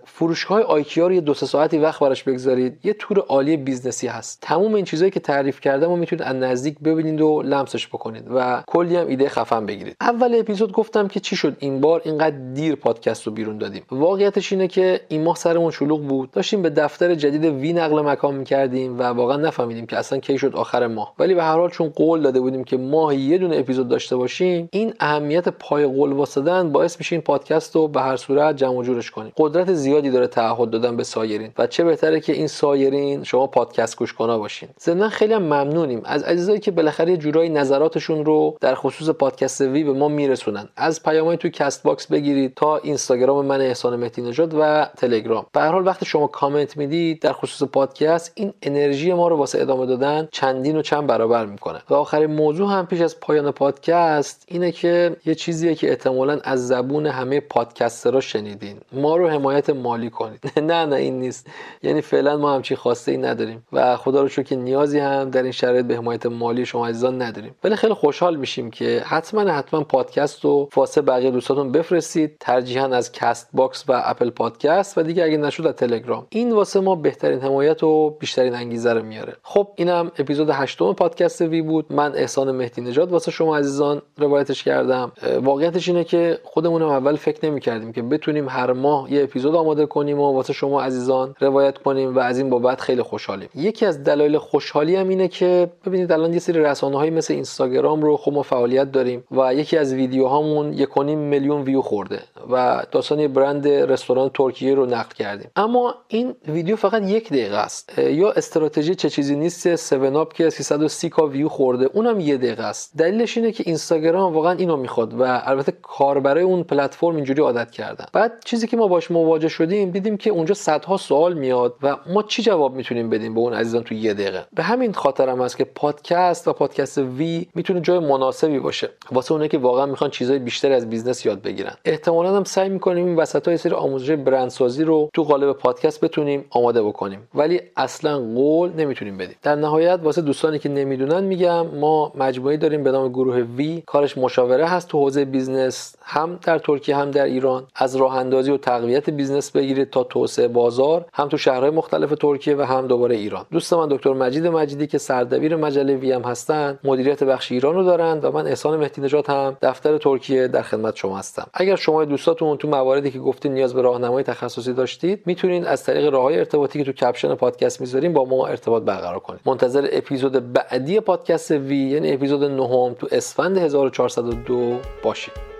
فروشگاه 0.05 0.61
آیکیا 0.61 1.07
رو 1.07 1.13
یه 1.13 1.21
دو 1.21 1.33
سه 1.33 1.45
ساعتی 1.45 1.77
وقت 1.77 1.99
براش 1.99 2.23
بگذارید. 2.23 2.79
یه 2.83 2.93
تور 2.93 3.19
عالی 3.19 3.57
بیزنسی 3.57 4.07
هست. 4.07 4.39
تموم 4.41 4.73
این 4.73 4.85
چیزایی 4.85 5.11
که 5.11 5.19
تعریف 5.19 5.61
کردم 5.61 5.91
و 5.91 5.95
می‌تونید 5.95 6.23
از 6.23 6.35
نزدیک 6.35 6.79
ببینید 6.79 7.21
و 7.21 7.41
لمسش 7.41 7.87
بکنید 7.87 8.23
و 8.35 8.63
کلی 8.67 8.95
هم 8.95 9.07
ایده 9.07 9.29
خفن 9.29 9.65
بگیرید. 9.65 9.95
اول 10.01 10.35
اپیزود 10.39 10.71
گفتم 10.71 11.07
که 11.07 11.19
چی 11.19 11.35
شد؟ 11.35 11.55
این 11.59 11.81
بار 11.81 12.01
اینقدر 12.05 12.35
دیر 12.53 12.75
پادکست 12.75 13.23
رو 13.23 13.31
بیرون 13.31 13.57
دادیم. 13.57 13.83
واقعیتش 13.91 14.53
اینه 14.53 14.67
که 14.67 15.01
این 15.07 15.23
ماه 15.23 15.35
سرمون 15.35 15.71
شلوغ 15.71 16.01
بود. 16.01 16.31
داشتیم 16.31 16.61
به 16.61 16.69
دفتر 16.69 17.15
جدید 17.15 17.45
وی 17.45 17.73
نقل 17.79 18.01
مکان 18.01 18.35
می‌کردیم 18.35 18.99
و 18.99 19.03
واقعا 19.03 19.37
نفهمیدیم 19.37 19.85
که 19.85 19.97
اصلا 19.97 20.19
کی 20.19 20.37
شد 20.37 20.55
آخر 20.55 20.87
ماه. 20.87 21.13
ولی 21.19 21.33
به 21.33 21.43
هر 21.43 21.57
حال 21.57 21.69
چون 21.69 21.89
قول 21.89 22.21
داده 22.21 22.39
بودیم 22.39 22.63
که 22.63 22.77
ماه 22.77 23.15
یه 23.15 23.37
دونه 23.37 23.57
اپیزود 23.57 23.89
داشته 23.89 24.15
باشیم 24.15 24.69
این 24.71 24.93
اهمیت 24.99 25.49
پای 25.49 25.85
قول 25.85 26.11
وایسادن 26.11 26.71
باعث 26.71 26.97
میشه 26.99 27.15
این 27.15 27.21
پادکست 27.21 27.75
رو 27.75 27.87
به 27.87 28.01
هر 28.01 28.15
صورت 28.15 28.57
جمع 28.57 28.83
جورش 28.83 29.11
کنیم. 29.11 29.31
قدرت 29.37 29.73
زیادی 29.73 30.09
داره 30.09 30.27
تعهد 30.27 30.69
دادن 30.69 30.97
به 30.97 31.03
سایرین 31.03 31.51
و 31.57 31.67
چه 31.67 31.83
بهتره 31.83 32.19
که 32.19 32.33
این 32.33 32.47
سایرین 32.47 33.23
شما 33.23 33.47
پادکست 33.47 33.97
گوش 33.97 34.13
کنا 34.13 34.37
باشین. 34.37 34.69
ضمن 34.81 35.09
خیلی 35.09 35.33
هم 35.33 35.43
ممنونیم. 35.43 36.01
از 36.05 36.23
عزیزایی 36.23 36.59
که 36.59 36.71
بالاخره 36.71 37.11
یه 37.11 37.17
جورایی 37.17 37.49
نظراتشون 37.49 38.25
رو 38.25 38.57
در 38.61 38.75
خصوص 38.75 39.09
پادکست 39.09 39.61
وی 39.61 39.83
به 39.83 39.93
ما 39.93 40.07
میرسونن. 40.07 40.69
از 40.75 41.03
پیامای 41.03 41.37
توی 41.37 41.51
Castbox 41.51 42.07
بگیرید 42.07 42.53
تا 42.55 42.77
اینستاگرام 42.77 43.45
من 43.45 43.61
احسان 43.61 43.95
مهدی 43.95 44.21
نژاد 44.21 44.55
و 44.59 44.87
تلگرام. 44.97 45.45
به 45.53 45.59
هر 45.59 45.71
حال 45.71 45.87
وقتی 45.87 46.05
شما 46.05 46.27
کامنت 46.27 46.77
می‌دید 46.77 47.21
در 47.21 47.33
خصوص 47.33 47.64
پادکست 47.65 48.31
این 48.35 48.53
انرژی 48.61 49.13
ما 49.13 49.27
رو 49.27 49.37
واسه 49.37 49.61
ادامه 49.61 49.85
دادن 49.85 50.27
چندین 50.31 50.77
و 50.77 50.81
چند 50.81 51.07
برابر 51.07 51.45
می‌کنه. 51.45 51.81
و 51.89 51.93
آخرین 51.93 52.31
موضوع 52.31 52.71
هم 52.71 52.87
پیش 52.87 53.01
از 53.01 53.19
پایان 53.19 53.51
پادکست 53.51 54.45
اینه 54.47 54.71
که 54.71 55.15
یه 55.25 55.35
چیزیه 55.35 55.75
که 55.75 55.89
احتمالا 55.89 56.39
از 56.43 56.67
زبون 56.67 57.05
همه 57.05 57.39
پادکسترها 57.39 58.19
شنیدین. 58.19 58.77
ما 58.91 59.17
رو 59.17 59.27
حمایت 59.29 59.69
مالی 59.69 60.09
کنید. 60.09 60.51
نه 60.61 60.85
نه 60.85 60.95
این 60.95 61.19
نیست. 61.19 61.47
یعنی 61.83 62.01
فعلا 62.01 62.37
ما 62.37 62.55
همچین 62.55 62.77
خواسته 62.77 63.11
ای 63.11 63.17
نداریم. 63.17 63.65
و 63.73 63.97
خدا 63.97 64.21
رو 64.21 64.23
شکر 64.23 64.29
که 64.29 64.55
نیازی 64.55 64.99
هم 64.99 65.29
در 65.29 65.43
این 65.43 65.51
شرایط 65.51 65.85
به 65.85 65.95
حمایت 65.95 66.25
مالی 66.25 66.65
شما 66.65 66.87
عزیزان 66.87 67.21
نداریم. 67.21 67.55
ولی 67.63 67.75
خیلی 67.75 67.93
خوشحال 67.93 68.35
میشیم 68.35 68.71
که 68.71 69.03
حتما 69.05 69.41
حتما 69.41 69.83
پادکست 69.83 70.45
رو 70.45 70.69
واسه 70.75 71.01
بقیه 71.01 71.31
دوستاتون 71.31 71.71
بفرستید 71.71 72.37
ترجیحاً 72.39 72.85
از 72.85 73.11
Castbox 73.11 73.83
و 73.87 74.01
Apple 74.05 74.29
Podcast 74.29 74.97
و 74.97 75.03
دیگه 75.03 75.23
اگه 75.23 75.37
نشد 75.37 75.67
از 75.67 75.75
تلگرام 75.75 76.27
این 76.29 76.51
واسه 76.51 76.79
ما 76.79 76.95
بهترین 76.95 77.39
حمایت 77.55 77.83
و 77.83 78.09
بیشترین 78.09 78.55
انگیزه 78.55 78.93
رو 78.93 79.03
میاره. 79.03 79.33
خب 79.43 79.67
اینم 79.75 80.11
اپیزود 80.19 80.49
هشتم 80.49 80.93
پادکست 80.93 81.41
وی 81.41 81.61
بود. 81.61 81.85
من 81.89 82.15
احسان 82.15 82.51
مهدی 82.51 82.81
نژاد 82.81 83.11
واسه 83.11 83.31
شما 83.31 83.57
عزیزان 83.57 84.01
روایتش 84.17 84.63
کردم. 84.63 85.11
واقعیتش 85.41 85.87
اینه 85.87 86.03
که 86.03 86.39
خودمونم 86.43 86.89
اول 86.89 87.15
فکر 87.15 87.45
نمی‌کردیم 87.45 87.91
که 87.91 88.01
بتونیم 88.01 88.49
هر 88.49 88.73
ماه 88.73 89.13
یه 89.13 89.23
اپیزود 89.23 89.55
آماده 89.55 89.85
کنیم 89.85 90.19
و 90.19 90.33
واسه 90.33 90.53
شما 90.53 90.81
عزیزان 90.81 91.35
روایت 91.39 91.77
کنیم 91.77 92.15
و 92.15 92.19
از 92.19 92.37
این 92.37 92.49
بابت 92.49 92.81
خیلی 92.81 93.01
خوشحالیم. 93.01 93.49
یکی 93.55 93.85
از 93.85 94.03
دلایل 94.03 94.37
خوشحالی 94.37 94.95
هم 94.95 95.09
اینه 95.09 95.27
که 95.27 95.69
ببینید 95.85 96.11
الان 96.11 96.33
یه 96.33 96.39
سری 96.39 96.59
رسانه 96.59 97.09
مثل 97.09 97.33
اینستاگرام 97.33 98.01
رو 98.01 98.17
خب 98.17 98.33
ما 98.33 98.41
فعالیت 98.41 98.91
داریم 98.91 99.23
و 99.31 99.53
یکی 99.53 99.77
از 99.77 99.93
ویدیوهامون 99.93 100.77
1.5 100.77 100.97
میلیون 100.99 101.61
ویو 101.61 101.81
خورده 101.81 102.19
و 102.51 102.83
داستان 102.91 103.27
برند 103.27 103.67
رستوران 103.67 104.29
ترکیه 104.33 104.75
رو 104.75 104.85
نقد 104.85 105.13
کردیم. 105.13 105.51
اما 105.55 105.95
این 106.07 106.35
ویدیو 106.47 106.75
فقط 106.75 107.01
یک 107.03 107.29
است. 107.53 107.99
یا 107.99 108.31
استراتژی 108.31 108.95
چه 108.95 109.09
چیزی 109.09 109.35
نیست؟ 109.35 109.67
7 109.67 109.93
اپ 109.93 110.33
که 110.33 110.49
330 110.49 111.09
کا 111.09 111.27
ویو 111.27 111.49
خورده 111.49 111.89
اونم 111.93 112.19
یه 112.19 112.37
دقیقه 112.37 112.63
است. 112.63 112.97
دلیلش 112.97 113.37
اینه 113.37 113.51
که 113.51 113.63
اینستاگرام 113.67 114.33
واقعا 114.33 114.51
اینو 114.51 114.77
می‌خواد 114.77 115.13
و 115.13 115.41
البته 115.45 115.73
کاربرای 115.81 116.43
اون 116.43 116.63
پلتفرم 116.63 117.15
اینجوری 117.15 117.41
عادت 117.41 117.71
کردن. 117.71 118.05
بعد 118.13 118.31
چیزی 118.45 118.67
که 118.67 118.77
ما 118.77 118.87
باش 118.87 119.11
مواجه 119.11 119.47
شدیم 119.47 119.91
دیدیم 119.91 120.17
که 120.17 120.29
اونجا 120.29 120.53
صدها 120.53 120.97
سوال 120.97 121.33
میاد 121.33 121.75
و 121.81 121.97
ما 122.07 122.23
چی 122.23 122.41
جواب 122.41 122.75
می‌تونیم 122.75 123.09
بدیم 123.09 123.33
به 123.33 123.39
اون 123.39 123.53
عزیزان 123.53 123.83
تو 123.83 123.93
یه 123.93 124.13
دقیقه؟ 124.13 124.45
به 124.53 124.63
همین 124.63 124.93
خاطر 124.93 125.29
هم 125.29 125.41
هست 125.41 125.57
که 125.57 125.63
پادکست 125.63 126.47
و 126.47 126.53
پادکست 126.53 126.97
وی 126.97 127.47
می‌تونه 127.55 127.81
جای 127.81 127.99
مناسبی 127.99 128.59
باشه. 128.59 128.89
واسه 129.11 129.31
اونایی 129.31 129.49
که 129.49 129.57
واقعا 129.57 129.85
می‌خوان 129.85 130.09
چیزای 130.09 130.39
بیشتر 130.39 130.71
از 130.71 130.89
business 130.89 131.25
یاد 131.25 131.41
بگیرن. 131.41 131.73
احتمالا 131.85 132.35
هم 132.35 132.43
سعی 132.43 132.69
می‌کنیم 132.69 133.05
این 133.05 133.15
وسط 133.15 133.47
یه 133.47 133.57
سری 133.57 133.73
آموزش 133.73 134.11
برندسازی 134.11 134.83
رو 134.83 135.09
تو 135.13 135.23
قالب 135.23 135.51
پادکست 135.51 136.01
بتونیم 136.01 136.45
آماده 136.49 136.83
بکنیم. 136.83 137.27
ولی 137.35 137.61
اصلا 137.77 138.19
قول 138.19 138.71
نمی‌تونیم 138.77 139.17
بدیم. 139.17 139.35
در 139.43 139.55
نهایت 139.55 139.99
واسه 140.03 140.21
دوستانی 140.21 140.59
که 140.59 140.69
نمی‌دونن 140.69 141.23
میگم 141.23 141.67
ما 141.67 142.11
مجموعه 142.15 142.57
داریم 142.57 142.83
به 142.83 142.91
نام 142.91 143.09
گروه 143.09 143.35
وی 143.35 143.83
کارش 143.85 144.17
مشاوره 144.17 144.65
هست 144.65 144.87
تو 144.87 144.99
حوزه 144.99 145.25
business 145.25 145.95
هم 146.01 146.39
در 146.43 146.59
ترکیه 146.59 146.95
هم 146.95 147.11
در 147.11 147.25
ایران. 147.25 147.63
از 147.75 147.95
راه 147.95 148.17
اندازی 148.17 148.51
و 148.51 148.57
تقویت 148.57 149.09
business 149.09 149.51
بگیرید 149.51 149.89
تا 149.89 150.03
توسعه 150.03 150.47
بازار 150.47 151.05
هم 151.13 151.27
تو 151.27 151.37
شهرهای 151.37 151.69
مختلف 151.69 152.13
ترکیه 152.21 152.55
و 152.55 152.61
هم 152.61 152.87
دوباره 152.87 153.15
ایران. 153.15 153.45
دوست 153.51 153.73
من 153.73 153.87
دکتر 153.87 154.13
مجید 154.13 154.47
مجیدی 154.47 154.87
که 154.87 154.97
سردبیر 154.97 155.55
مجله 155.55 155.95
وی 155.95 156.11
هم 156.11 156.21
هستن 156.21 156.79
مدیریت 156.83 157.23
بخش 157.23 157.51
ایران 157.51 157.75
رو 157.75 157.83
دارن 157.83 158.19
و 158.19 158.31
من 158.31 158.47
احسان 158.47 158.79
مهدی 158.79 159.01
نژاد 159.01 159.27
هم 159.27 159.57
دفتر 159.61 159.97
ترکیه 159.97 160.47
در 160.47 160.61
خدمت 160.61 160.95
شما 160.95 161.17
هستم. 161.17 161.47
اگر 161.53 161.75
شما 161.75 162.05
دوستاتون 162.05 162.57
تو 162.57 162.67
مواردی 162.67 163.11
که 163.11 163.19
گفتین 163.19 163.53
نیاز 163.53 163.73
به 163.73 163.81
راهنمای 163.81 164.23
تخصصی 164.23 164.73
داشتید 164.73 165.21
می‌تونید 165.25 165.65
از 165.65 165.83
طریق 165.83 166.13
راههای 166.13 166.37
ارتباطی 166.37 166.79
که 166.79 166.85
تو 166.85 166.91
کپشن 167.15 167.35
پادکست 167.35 167.81
می‌ذاریم 167.81 168.13
با 168.13 168.25
ما 168.25 168.47
ارتباط 168.47 168.83
برقرار 168.83 169.19
کنید. 169.19 169.41
منتظر 169.45 169.89
اپیزود 169.91 170.53
بعدی 170.53 170.99
پادکست 170.99 171.51
وی 171.51 171.77
یعنی 171.77 172.13
اپیزود 172.13 172.43
نهم 172.43 172.93
تو 172.93 173.07
اسفند 173.11 173.57
1402 173.57 174.79
باشید. 175.03 175.54